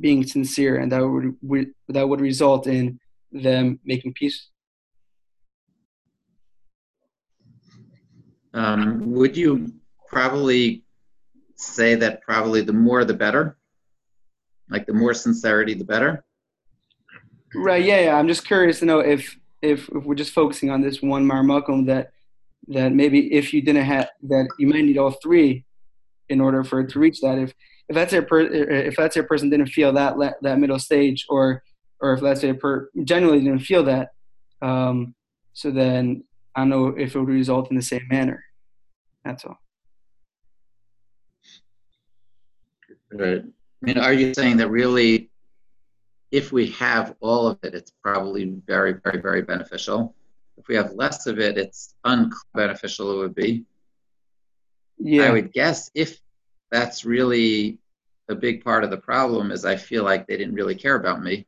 being 0.00 0.24
sincere, 0.24 0.78
and 0.78 0.90
that 0.92 1.36
would, 1.42 1.70
that 1.88 2.08
would 2.08 2.20
result 2.20 2.66
in 2.66 2.98
them 3.32 3.78
making 3.84 4.14
peace? 4.14 4.48
Um, 8.54 9.12
would 9.12 9.36
you 9.36 9.72
probably 10.08 10.84
say 11.62 11.94
that 11.96 12.22
probably 12.22 12.62
the 12.62 12.72
more 12.72 13.04
the 13.04 13.14
better? 13.14 13.56
Like 14.68 14.86
the 14.86 14.94
more 14.94 15.14
sincerity, 15.14 15.74
the 15.74 15.84
better? 15.84 16.24
Right. 17.54 17.84
Yeah. 17.84 18.00
Yeah. 18.00 18.16
I'm 18.16 18.28
just 18.28 18.46
curious 18.46 18.78
to 18.80 18.86
know 18.86 19.00
if 19.00 19.36
if, 19.60 19.88
if 19.90 20.04
we're 20.04 20.14
just 20.14 20.32
focusing 20.32 20.70
on 20.70 20.80
this 20.80 21.02
one 21.02 21.24
marmakum 21.26 21.86
that 21.86 22.12
that 22.68 22.92
maybe 22.92 23.32
if 23.32 23.52
you 23.52 23.60
didn't 23.62 23.84
have 23.84 24.08
that 24.22 24.48
you 24.58 24.66
might 24.66 24.84
need 24.84 24.98
all 24.98 25.10
three 25.10 25.64
in 26.28 26.40
order 26.40 26.64
for 26.64 26.80
it 26.80 26.90
to 26.90 26.98
reach 26.98 27.20
that. 27.20 27.38
If 27.38 27.52
if 27.88 27.94
that's 27.94 28.12
a 28.12 28.22
per, 28.22 28.40
if 28.40 28.96
that's 28.96 29.16
a 29.16 29.22
person 29.22 29.50
didn't 29.50 29.66
feel 29.66 29.92
that 29.92 30.14
that 30.42 30.58
middle 30.58 30.78
stage 30.78 31.26
or 31.28 31.62
or 32.00 32.14
if 32.14 32.38
say 32.38 32.48
a 32.50 32.54
per 32.54 32.90
generally 33.04 33.40
didn't 33.40 33.60
feel 33.60 33.84
that, 33.84 34.10
um, 34.60 35.14
so 35.52 35.70
then 35.70 36.24
I 36.56 36.60
don't 36.60 36.70
know 36.70 36.88
if 36.88 37.14
it 37.14 37.18
would 37.18 37.28
result 37.28 37.70
in 37.70 37.76
the 37.76 37.82
same 37.82 38.06
manner. 38.10 38.42
That's 39.24 39.44
all. 39.44 39.61
Right. 43.12 43.44
I 43.44 43.84
mean, 43.84 43.98
are 43.98 44.12
you 44.12 44.32
saying 44.34 44.58
that 44.58 44.68
really, 44.68 45.30
if 46.30 46.52
we 46.52 46.68
have 46.70 47.14
all 47.20 47.46
of 47.46 47.58
it, 47.62 47.74
it's 47.74 47.92
probably 48.02 48.44
very, 48.66 48.94
very, 48.94 49.20
very 49.20 49.42
beneficial? 49.42 50.14
If 50.56 50.68
we 50.68 50.76
have 50.76 50.92
less 50.92 51.26
of 51.26 51.38
it, 51.38 51.58
it's 51.58 51.94
unbeneficial, 52.06 53.14
it 53.14 53.18
would 53.18 53.34
be. 53.34 53.64
Yeah. 54.98 55.24
I 55.24 55.30
would 55.30 55.52
guess 55.52 55.90
if 55.94 56.20
that's 56.70 57.04
really 57.04 57.78
a 58.28 58.34
big 58.34 58.64
part 58.64 58.84
of 58.84 58.90
the 58.90 58.96
problem 58.96 59.50
is 59.50 59.64
I 59.64 59.76
feel 59.76 60.04
like 60.04 60.26
they 60.26 60.36
didn't 60.36 60.54
really 60.54 60.76
care 60.76 60.94
about 60.94 61.22
me, 61.22 61.46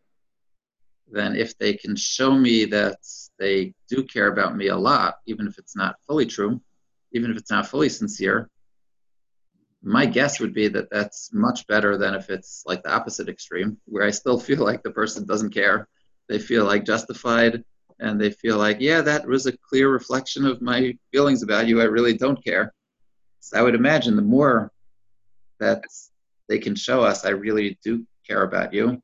then 1.10 1.36
if 1.36 1.56
they 1.58 1.74
can 1.74 1.96
show 1.96 2.32
me 2.32 2.64
that 2.66 2.98
they 3.38 3.74
do 3.88 4.02
care 4.02 4.28
about 4.28 4.56
me 4.56 4.68
a 4.68 4.76
lot, 4.76 5.16
even 5.26 5.46
if 5.46 5.58
it's 5.58 5.76
not 5.76 5.96
fully 6.06 6.26
true, 6.26 6.60
even 7.12 7.30
if 7.30 7.36
it's 7.36 7.50
not 7.50 7.68
fully 7.68 7.88
sincere, 7.88 8.50
my 9.84 10.06
guess 10.06 10.40
would 10.40 10.54
be 10.54 10.68
that 10.68 10.90
that's 10.90 11.30
much 11.32 11.66
better 11.66 11.98
than 11.98 12.14
if 12.14 12.30
it's 12.30 12.62
like 12.66 12.82
the 12.82 12.94
opposite 12.94 13.28
extreme, 13.28 13.76
where 13.84 14.04
I 14.04 14.10
still 14.10 14.40
feel 14.40 14.64
like 14.64 14.82
the 14.82 14.90
person 14.90 15.26
doesn't 15.26 15.52
care. 15.52 15.88
They 16.28 16.38
feel 16.38 16.64
like 16.64 16.86
justified 16.86 17.62
and 18.00 18.20
they 18.20 18.30
feel 18.30 18.56
like, 18.56 18.78
yeah, 18.80 19.02
that 19.02 19.26
was 19.26 19.46
a 19.46 19.56
clear 19.56 19.90
reflection 19.90 20.46
of 20.46 20.62
my 20.62 20.96
feelings 21.12 21.42
about 21.42 21.66
you. 21.66 21.80
I 21.80 21.84
really 21.84 22.16
don't 22.16 22.42
care. 22.42 22.72
So 23.40 23.58
I 23.58 23.62
would 23.62 23.74
imagine 23.74 24.16
the 24.16 24.22
more 24.22 24.72
that 25.60 25.84
they 26.48 26.58
can 26.58 26.74
show 26.74 27.02
us, 27.02 27.24
I 27.24 27.30
really 27.30 27.78
do 27.84 28.06
care 28.26 28.42
about 28.42 28.72
you. 28.72 29.02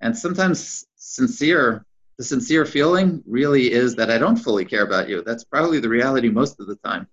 And 0.00 0.16
sometimes 0.16 0.86
sincere, 0.96 1.86
the 2.18 2.24
sincere 2.24 2.66
feeling 2.66 3.22
really 3.26 3.72
is 3.72 3.94
that 3.96 4.10
I 4.10 4.18
don't 4.18 4.36
fully 4.36 4.64
care 4.64 4.82
about 4.82 5.08
you. 5.08 5.22
That's 5.22 5.44
probably 5.44 5.78
the 5.78 5.88
reality 5.88 6.28
most 6.28 6.60
of 6.60 6.66
the 6.66 6.76
time. 6.76 7.06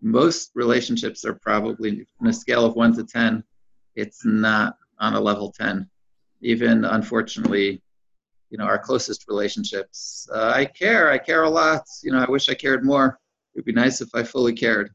Most 0.00 0.50
relationships 0.54 1.24
are 1.24 1.34
probably 1.34 2.06
on 2.20 2.28
a 2.28 2.32
scale 2.32 2.64
of 2.64 2.74
one 2.74 2.94
to 2.96 3.04
10, 3.04 3.42
it's 3.96 4.24
not 4.24 4.76
on 5.00 5.14
a 5.14 5.20
level 5.20 5.52
10. 5.52 5.88
Even 6.40 6.84
unfortunately, 6.84 7.82
you 8.50 8.58
know, 8.58 8.64
our 8.64 8.78
closest 8.78 9.26
relationships. 9.28 10.28
Uh, 10.32 10.52
I 10.54 10.64
care, 10.64 11.10
I 11.10 11.18
care 11.18 11.42
a 11.42 11.50
lot. 11.50 11.84
You 12.02 12.12
know, 12.12 12.20
I 12.20 12.30
wish 12.30 12.48
I 12.48 12.54
cared 12.54 12.84
more. 12.84 13.18
It 13.54 13.58
would 13.58 13.64
be 13.64 13.72
nice 13.72 14.00
if 14.00 14.08
I 14.14 14.22
fully 14.22 14.54
cared. 14.54 14.90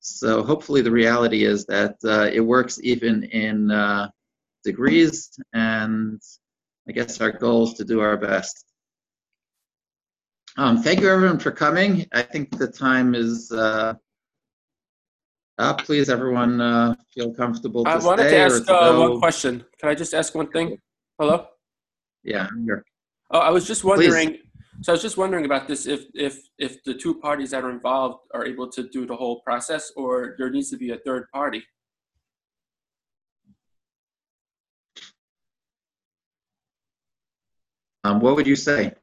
So 0.00 0.42
hopefully 0.42 0.82
the 0.82 0.90
reality 0.90 1.44
is 1.44 1.64
that 1.66 1.96
uh, 2.04 2.28
it 2.32 2.40
works 2.40 2.80
even 2.82 3.24
in 3.24 3.70
uh, 3.70 4.08
degrees, 4.64 5.30
and 5.52 6.20
I 6.88 6.92
guess 6.92 7.20
our 7.20 7.30
goal 7.30 7.68
is 7.68 7.74
to 7.74 7.84
do 7.84 8.00
our 8.00 8.16
best. 8.16 8.64
Um, 10.56 10.82
thank 10.82 11.00
you 11.00 11.08
everyone 11.08 11.38
for 11.38 11.50
coming. 11.50 12.06
I 12.12 12.22
think 12.22 12.58
the 12.58 12.66
time 12.66 13.14
is 13.14 13.50
uh, 13.52 13.94
up. 15.62 15.84
Please, 15.84 16.10
everyone, 16.10 16.60
uh, 16.60 16.94
feel 17.14 17.32
comfortable 17.32 17.84
to 17.84 17.90
I 17.90 17.96
wanted 17.98 18.28
to 18.28 18.36
ask 18.36 18.66
to 18.66 18.74
uh, 18.74 18.98
one 18.98 19.18
question. 19.18 19.64
Can 19.78 19.88
I 19.88 19.94
just 19.94 20.12
ask 20.12 20.34
one 20.34 20.50
thing? 20.50 20.76
Hello? 21.18 21.46
Yeah, 22.24 22.48
I'm 22.50 22.64
here. 22.64 22.84
Oh, 23.30 23.38
I 23.38 23.50
was 23.50 23.66
just 23.66 23.82
Please. 23.82 24.10
wondering. 24.12 24.38
So 24.82 24.92
I 24.92 24.94
was 24.94 25.02
just 25.02 25.16
wondering 25.16 25.44
about 25.44 25.68
this. 25.68 25.86
If 25.86 26.06
if 26.14 26.38
if 26.58 26.82
the 26.84 26.94
two 26.94 27.14
parties 27.20 27.50
that 27.50 27.62
are 27.64 27.70
involved 27.70 28.18
are 28.34 28.44
able 28.44 28.68
to 28.70 28.88
do 28.88 29.06
the 29.06 29.14
whole 29.14 29.40
process, 29.40 29.92
or 29.96 30.34
there 30.38 30.50
needs 30.50 30.70
to 30.70 30.76
be 30.76 30.90
a 30.90 30.98
third 30.98 31.26
party. 31.32 31.62
Um, 38.04 38.18
what 38.20 38.34
would 38.34 38.48
you 38.48 38.56
say? 38.56 38.94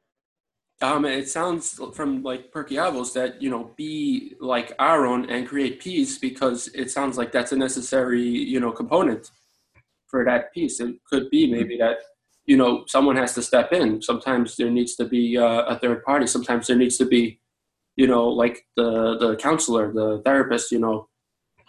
Um, 0.82 1.04
it 1.04 1.28
sounds 1.28 1.78
from 1.94 2.22
like 2.22 2.52
Pirkei 2.52 2.78
Avos 2.78 3.12
that 3.12 3.42
you 3.42 3.50
know 3.50 3.72
be 3.76 4.34
like 4.40 4.72
Aaron 4.80 5.28
and 5.28 5.46
create 5.46 5.78
peace 5.80 6.18
because 6.18 6.68
it 6.68 6.90
sounds 6.90 7.18
like 7.18 7.32
that's 7.32 7.52
a 7.52 7.56
necessary 7.56 8.22
you 8.22 8.60
know 8.60 8.72
component 8.72 9.30
for 10.06 10.24
that 10.24 10.54
peace. 10.54 10.80
It 10.80 10.96
could 11.04 11.28
be 11.28 11.50
maybe 11.50 11.76
that 11.78 11.98
you 12.46 12.56
know 12.56 12.84
someone 12.86 13.16
has 13.16 13.34
to 13.34 13.42
step 13.42 13.72
in. 13.72 14.00
Sometimes 14.00 14.56
there 14.56 14.70
needs 14.70 14.96
to 14.96 15.04
be 15.04 15.36
uh, 15.36 15.62
a 15.62 15.78
third 15.78 16.02
party. 16.02 16.26
Sometimes 16.26 16.66
there 16.66 16.76
needs 16.76 16.96
to 16.96 17.04
be 17.04 17.40
you 17.96 18.06
know 18.06 18.26
like 18.28 18.66
the 18.76 19.18
the 19.18 19.36
counselor, 19.36 19.92
the 19.92 20.22
therapist. 20.24 20.72
You 20.72 20.80
know 20.80 21.08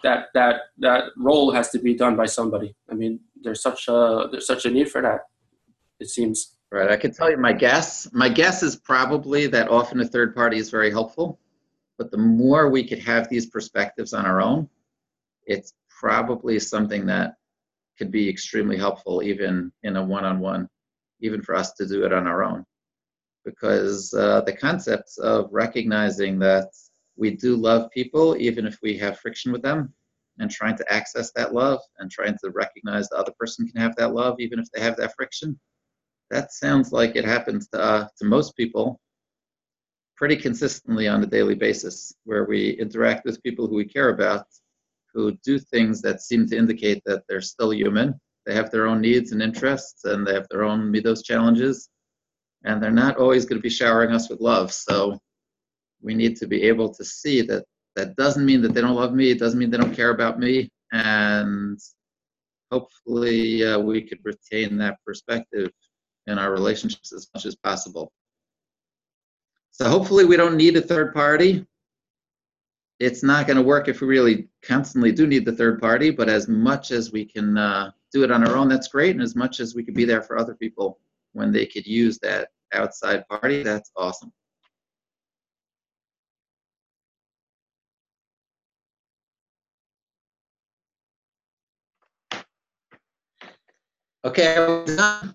that 0.02 0.28
that 0.32 0.62
that 0.78 1.04
role 1.18 1.52
has 1.52 1.68
to 1.70 1.78
be 1.78 1.94
done 1.94 2.16
by 2.16 2.26
somebody. 2.26 2.74
I 2.90 2.94
mean, 2.94 3.20
there's 3.42 3.62
such 3.62 3.88
a 3.88 4.28
there's 4.30 4.46
such 4.46 4.64
a 4.64 4.70
need 4.70 4.90
for 4.90 5.02
that. 5.02 5.20
It 6.00 6.08
seems. 6.08 6.56
Right, 6.72 6.90
I 6.90 6.96
can 6.96 7.12
tell 7.12 7.30
you 7.30 7.36
my 7.36 7.52
guess. 7.52 8.08
My 8.14 8.30
guess 8.30 8.62
is 8.62 8.76
probably 8.76 9.46
that 9.48 9.68
often 9.68 10.00
a 10.00 10.06
third 10.06 10.34
party 10.34 10.56
is 10.56 10.70
very 10.70 10.90
helpful, 10.90 11.38
but 11.98 12.10
the 12.10 12.16
more 12.16 12.70
we 12.70 12.82
could 12.82 13.00
have 13.00 13.28
these 13.28 13.44
perspectives 13.44 14.14
on 14.14 14.24
our 14.24 14.40
own, 14.40 14.70
it's 15.44 15.74
probably 15.90 16.58
something 16.58 17.04
that 17.04 17.34
could 17.98 18.10
be 18.10 18.26
extremely 18.26 18.78
helpful 18.78 19.22
even 19.22 19.70
in 19.82 19.96
a 19.96 20.02
one-on-one, 20.02 20.66
even 21.20 21.42
for 21.42 21.54
us 21.54 21.74
to 21.74 21.86
do 21.86 22.06
it 22.06 22.12
on 22.14 22.26
our 22.26 22.42
own. 22.42 22.64
Because 23.44 24.14
uh, 24.14 24.40
the 24.40 24.56
concepts 24.56 25.18
of 25.18 25.50
recognizing 25.52 26.38
that 26.38 26.68
we 27.16 27.32
do 27.32 27.54
love 27.54 27.90
people, 27.90 28.34
even 28.38 28.66
if 28.66 28.78
we 28.82 28.96
have 28.96 29.18
friction 29.18 29.52
with 29.52 29.60
them, 29.60 29.92
and 30.38 30.50
trying 30.50 30.78
to 30.78 30.90
access 30.90 31.32
that 31.32 31.52
love 31.52 31.80
and 31.98 32.10
trying 32.10 32.38
to 32.42 32.50
recognize 32.50 33.10
the 33.10 33.16
other 33.16 33.32
person 33.38 33.68
can 33.68 33.78
have 33.78 33.94
that 33.96 34.14
love, 34.14 34.36
even 34.40 34.58
if 34.58 34.70
they 34.70 34.80
have 34.80 34.96
that 34.96 35.14
friction 35.14 35.60
that 36.32 36.50
sounds 36.50 36.92
like 36.92 37.14
it 37.14 37.26
happens 37.26 37.68
to, 37.68 37.78
uh, 37.78 38.08
to 38.18 38.24
most 38.24 38.56
people 38.56 38.98
pretty 40.16 40.34
consistently 40.34 41.06
on 41.06 41.22
a 41.22 41.26
daily 41.26 41.54
basis, 41.54 42.14
where 42.24 42.44
we 42.46 42.70
interact 42.70 43.24
with 43.26 43.42
people 43.42 43.66
who 43.66 43.74
we 43.74 43.84
care 43.84 44.08
about, 44.08 44.46
who 45.12 45.32
do 45.44 45.58
things 45.58 46.00
that 46.00 46.22
seem 46.22 46.46
to 46.46 46.56
indicate 46.56 47.02
that 47.04 47.22
they're 47.28 47.42
still 47.42 47.72
human. 47.72 48.18
They 48.46 48.54
have 48.54 48.70
their 48.70 48.86
own 48.86 49.02
needs 49.02 49.32
and 49.32 49.42
interests, 49.42 50.04
and 50.04 50.26
they 50.26 50.32
have 50.32 50.46
their 50.50 50.64
own 50.64 50.90
midos 50.90 51.22
challenges, 51.22 51.90
and 52.64 52.82
they're 52.82 52.90
not 52.90 53.18
always 53.18 53.44
going 53.44 53.58
to 53.58 53.62
be 53.62 53.68
showering 53.68 54.12
us 54.12 54.30
with 54.30 54.40
love. 54.40 54.72
So 54.72 55.18
we 56.00 56.14
need 56.14 56.36
to 56.36 56.46
be 56.46 56.62
able 56.62 56.94
to 56.94 57.04
see 57.04 57.42
that 57.42 57.64
that 57.94 58.16
doesn't 58.16 58.46
mean 58.46 58.62
that 58.62 58.72
they 58.72 58.80
don't 58.80 58.96
love 58.96 59.12
me. 59.12 59.30
It 59.30 59.38
doesn't 59.38 59.58
mean 59.58 59.70
they 59.70 59.76
don't 59.76 59.94
care 59.94 60.10
about 60.10 60.38
me, 60.38 60.70
and 60.92 61.78
hopefully 62.70 63.66
uh, 63.66 63.78
we 63.78 64.00
could 64.00 64.20
retain 64.24 64.78
that 64.78 64.96
perspective 65.04 65.70
in 66.26 66.38
our 66.38 66.52
relationships 66.52 67.12
as 67.12 67.28
much 67.34 67.46
as 67.46 67.56
possible. 67.56 68.12
So 69.70 69.88
hopefully 69.88 70.24
we 70.24 70.36
don't 70.36 70.56
need 70.56 70.76
a 70.76 70.82
third 70.82 71.14
party. 71.14 71.66
It's 73.00 73.22
not 73.22 73.46
going 73.46 73.56
to 73.56 73.62
work 73.62 73.88
if 73.88 74.00
we 74.00 74.06
really 74.06 74.48
constantly 74.62 75.10
do 75.10 75.26
need 75.26 75.44
the 75.44 75.52
third 75.52 75.80
party, 75.80 76.10
but 76.10 76.28
as 76.28 76.46
much 76.46 76.90
as 76.90 77.10
we 77.10 77.24
can 77.24 77.58
uh, 77.58 77.90
do 78.12 78.22
it 78.22 78.30
on 78.30 78.46
our 78.46 78.56
own, 78.56 78.68
that's 78.68 78.88
great. 78.88 79.10
And 79.10 79.22
as 79.22 79.34
much 79.34 79.58
as 79.58 79.74
we 79.74 79.82
could 79.82 79.94
be 79.94 80.04
there 80.04 80.22
for 80.22 80.38
other 80.38 80.54
people 80.54 81.00
when 81.32 81.50
they 81.50 81.66
could 81.66 81.86
use 81.86 82.18
that 82.18 82.50
outside 82.72 83.26
party, 83.28 83.62
that's 83.62 83.90
awesome. 83.96 84.32
Okay. 94.24 95.34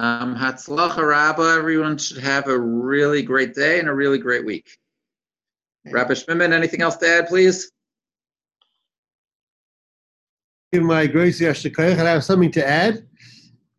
Um, 0.00 0.34
Hatzlacha 0.34 1.06
Rabba, 1.06 1.56
everyone 1.58 1.98
should 1.98 2.22
have 2.22 2.48
a 2.48 2.58
really 2.58 3.20
great 3.20 3.52
day 3.54 3.80
and 3.80 3.86
a 3.86 3.92
really 3.92 4.16
great 4.16 4.46
week. 4.46 4.78
Rabbi 5.84 6.14
Schmidman, 6.14 6.54
anything 6.54 6.80
else 6.80 6.96
to 6.96 7.06
add, 7.06 7.26
please? 7.26 7.70
Give 10.72 10.84
my 10.84 11.06
grace, 11.06 11.38
Yasher 11.38 11.70
Koach, 11.70 11.98
and 11.98 12.08
I 12.08 12.12
have 12.12 12.24
something 12.24 12.50
to 12.52 12.66
add 12.66 13.06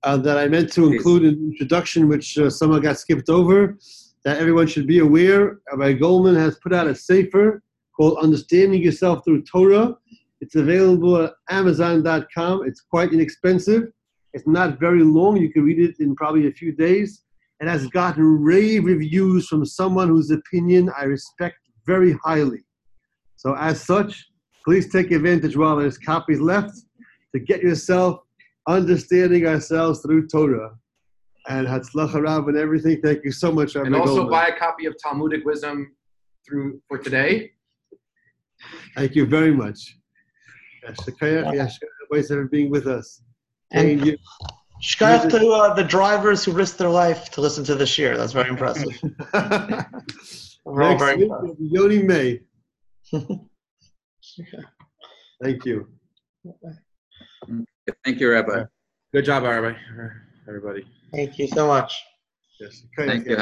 uh, 0.04 0.18
that 0.18 0.38
I 0.38 0.48
meant 0.48 0.72
to 0.74 0.92
include 0.92 1.24
in 1.24 1.42
the 1.42 1.52
introduction, 1.54 2.08
which 2.08 2.38
uh, 2.38 2.52
someone 2.52 2.82
got 2.82 3.00
skipped 3.00 3.30
over, 3.30 3.80
that 4.24 4.38
everyone 4.38 4.68
should 4.68 4.86
be 4.86 5.00
aware. 5.00 5.62
Rabbi 5.72 5.94
Goldman 5.94 6.36
has 6.36 6.56
put 6.60 6.72
out 6.72 6.86
a 6.86 6.94
sefer 6.94 7.64
called 7.98 8.20
Understanding 8.22 8.84
Yourself 8.84 9.26
Through 9.26 9.42
Torah. 9.46 9.98
It's 10.40 10.54
available 10.54 11.18
at 11.18 11.34
Amazon.com. 11.50 12.68
It's 12.68 12.82
quite 12.82 13.12
inexpensive. 13.12 13.92
It's 14.34 14.48
not 14.48 14.80
very 14.80 15.04
long. 15.04 15.38
You 15.38 15.52
can 15.52 15.64
read 15.64 15.80
it 15.80 15.96
in 16.00 16.16
probably 16.16 16.48
a 16.48 16.52
few 16.52 16.72
days. 16.72 17.24
It 17.60 17.68
has 17.68 17.88
gotten 17.88 18.24
rave 18.24 18.86
reviews 18.86 19.48
from 19.48 19.66
someone 19.66 20.08
whose 20.08 20.32
opinion 20.32 20.90
I 20.98 21.04
respect 21.04 21.58
very 21.86 22.14
highly. 22.24 22.64
So, 23.36 23.56
as 23.56 23.82
such, 23.82 24.28
please 24.66 24.92
take 24.92 25.12
advantage 25.12 25.58
while 25.58 25.76
there's 25.76 25.98
copies 25.98 26.40
left 26.40 26.76
to 27.34 27.40
get 27.40 27.62
yourself 27.62 28.22
understanding 28.68 29.46
ourselves 29.46 30.02
through 30.02 30.28
Torah. 30.28 30.72
And 31.48 31.68
Hatzlacha 31.68 32.22
Rav 32.24 32.48
and 32.48 32.58
everything. 32.58 33.02
Thank 33.02 33.26
you 33.26 33.32
so 33.32 33.52
much, 33.52 33.76
Rabbi 33.76 33.88
And 33.88 33.96
also 33.96 34.16
Goldman. 34.18 34.32
buy 34.32 34.48
a 34.48 34.58
copy 34.58 34.86
of 34.86 34.96
Talmudic 35.02 35.44
Wisdom 35.44 35.96
through 36.48 36.80
for 36.88 36.98
today. 37.00 37.52
Thank 38.96 39.16
you 39.16 39.26
very 39.26 39.52
much. 39.52 39.98
Yasher 40.88 41.18
Koach, 41.20 41.54
Yashikayach, 42.12 42.28
for 42.28 42.48
being 42.48 42.70
with 42.70 42.88
us. 42.88 43.22
And 43.72 43.88
Thank 44.00 44.06
you. 44.06 44.18
Shkayach 44.82 45.30
to 45.30 45.50
uh, 45.50 45.74
the 45.74 45.84
drivers 45.84 46.44
who 46.44 46.52
risked 46.52 46.78
their 46.80 46.90
life 46.90 47.30
to 47.32 47.42
listen 47.42 47.64
to 47.66 47.76
this 47.76 47.98
year. 47.98 48.18
That's 48.18 48.34
very 48.34 48.50
impressive. 48.50 48.92
We're 50.66 50.84
all 50.84 50.90
Next 50.92 51.04
very 51.04 51.18
week 51.18 51.26
impressed. 51.26 51.46
will 51.46 51.56
be 51.56 51.68
Yoni 51.68 52.04
May. 52.04 52.40
Thank 55.44 55.66
you. 55.66 55.88
Thank 58.04 58.20
you, 58.20 58.32
Rabbi. 58.32 58.64
Good 59.14 59.26
job, 59.26 59.44
everybody. 59.44 59.78
Everybody. 60.48 60.86
Thank 61.14 61.38
you 61.38 61.48
so 61.48 61.68
much. 61.68 62.02
Yes. 62.60 62.84
Thank 62.98 63.28
you. 63.28 63.38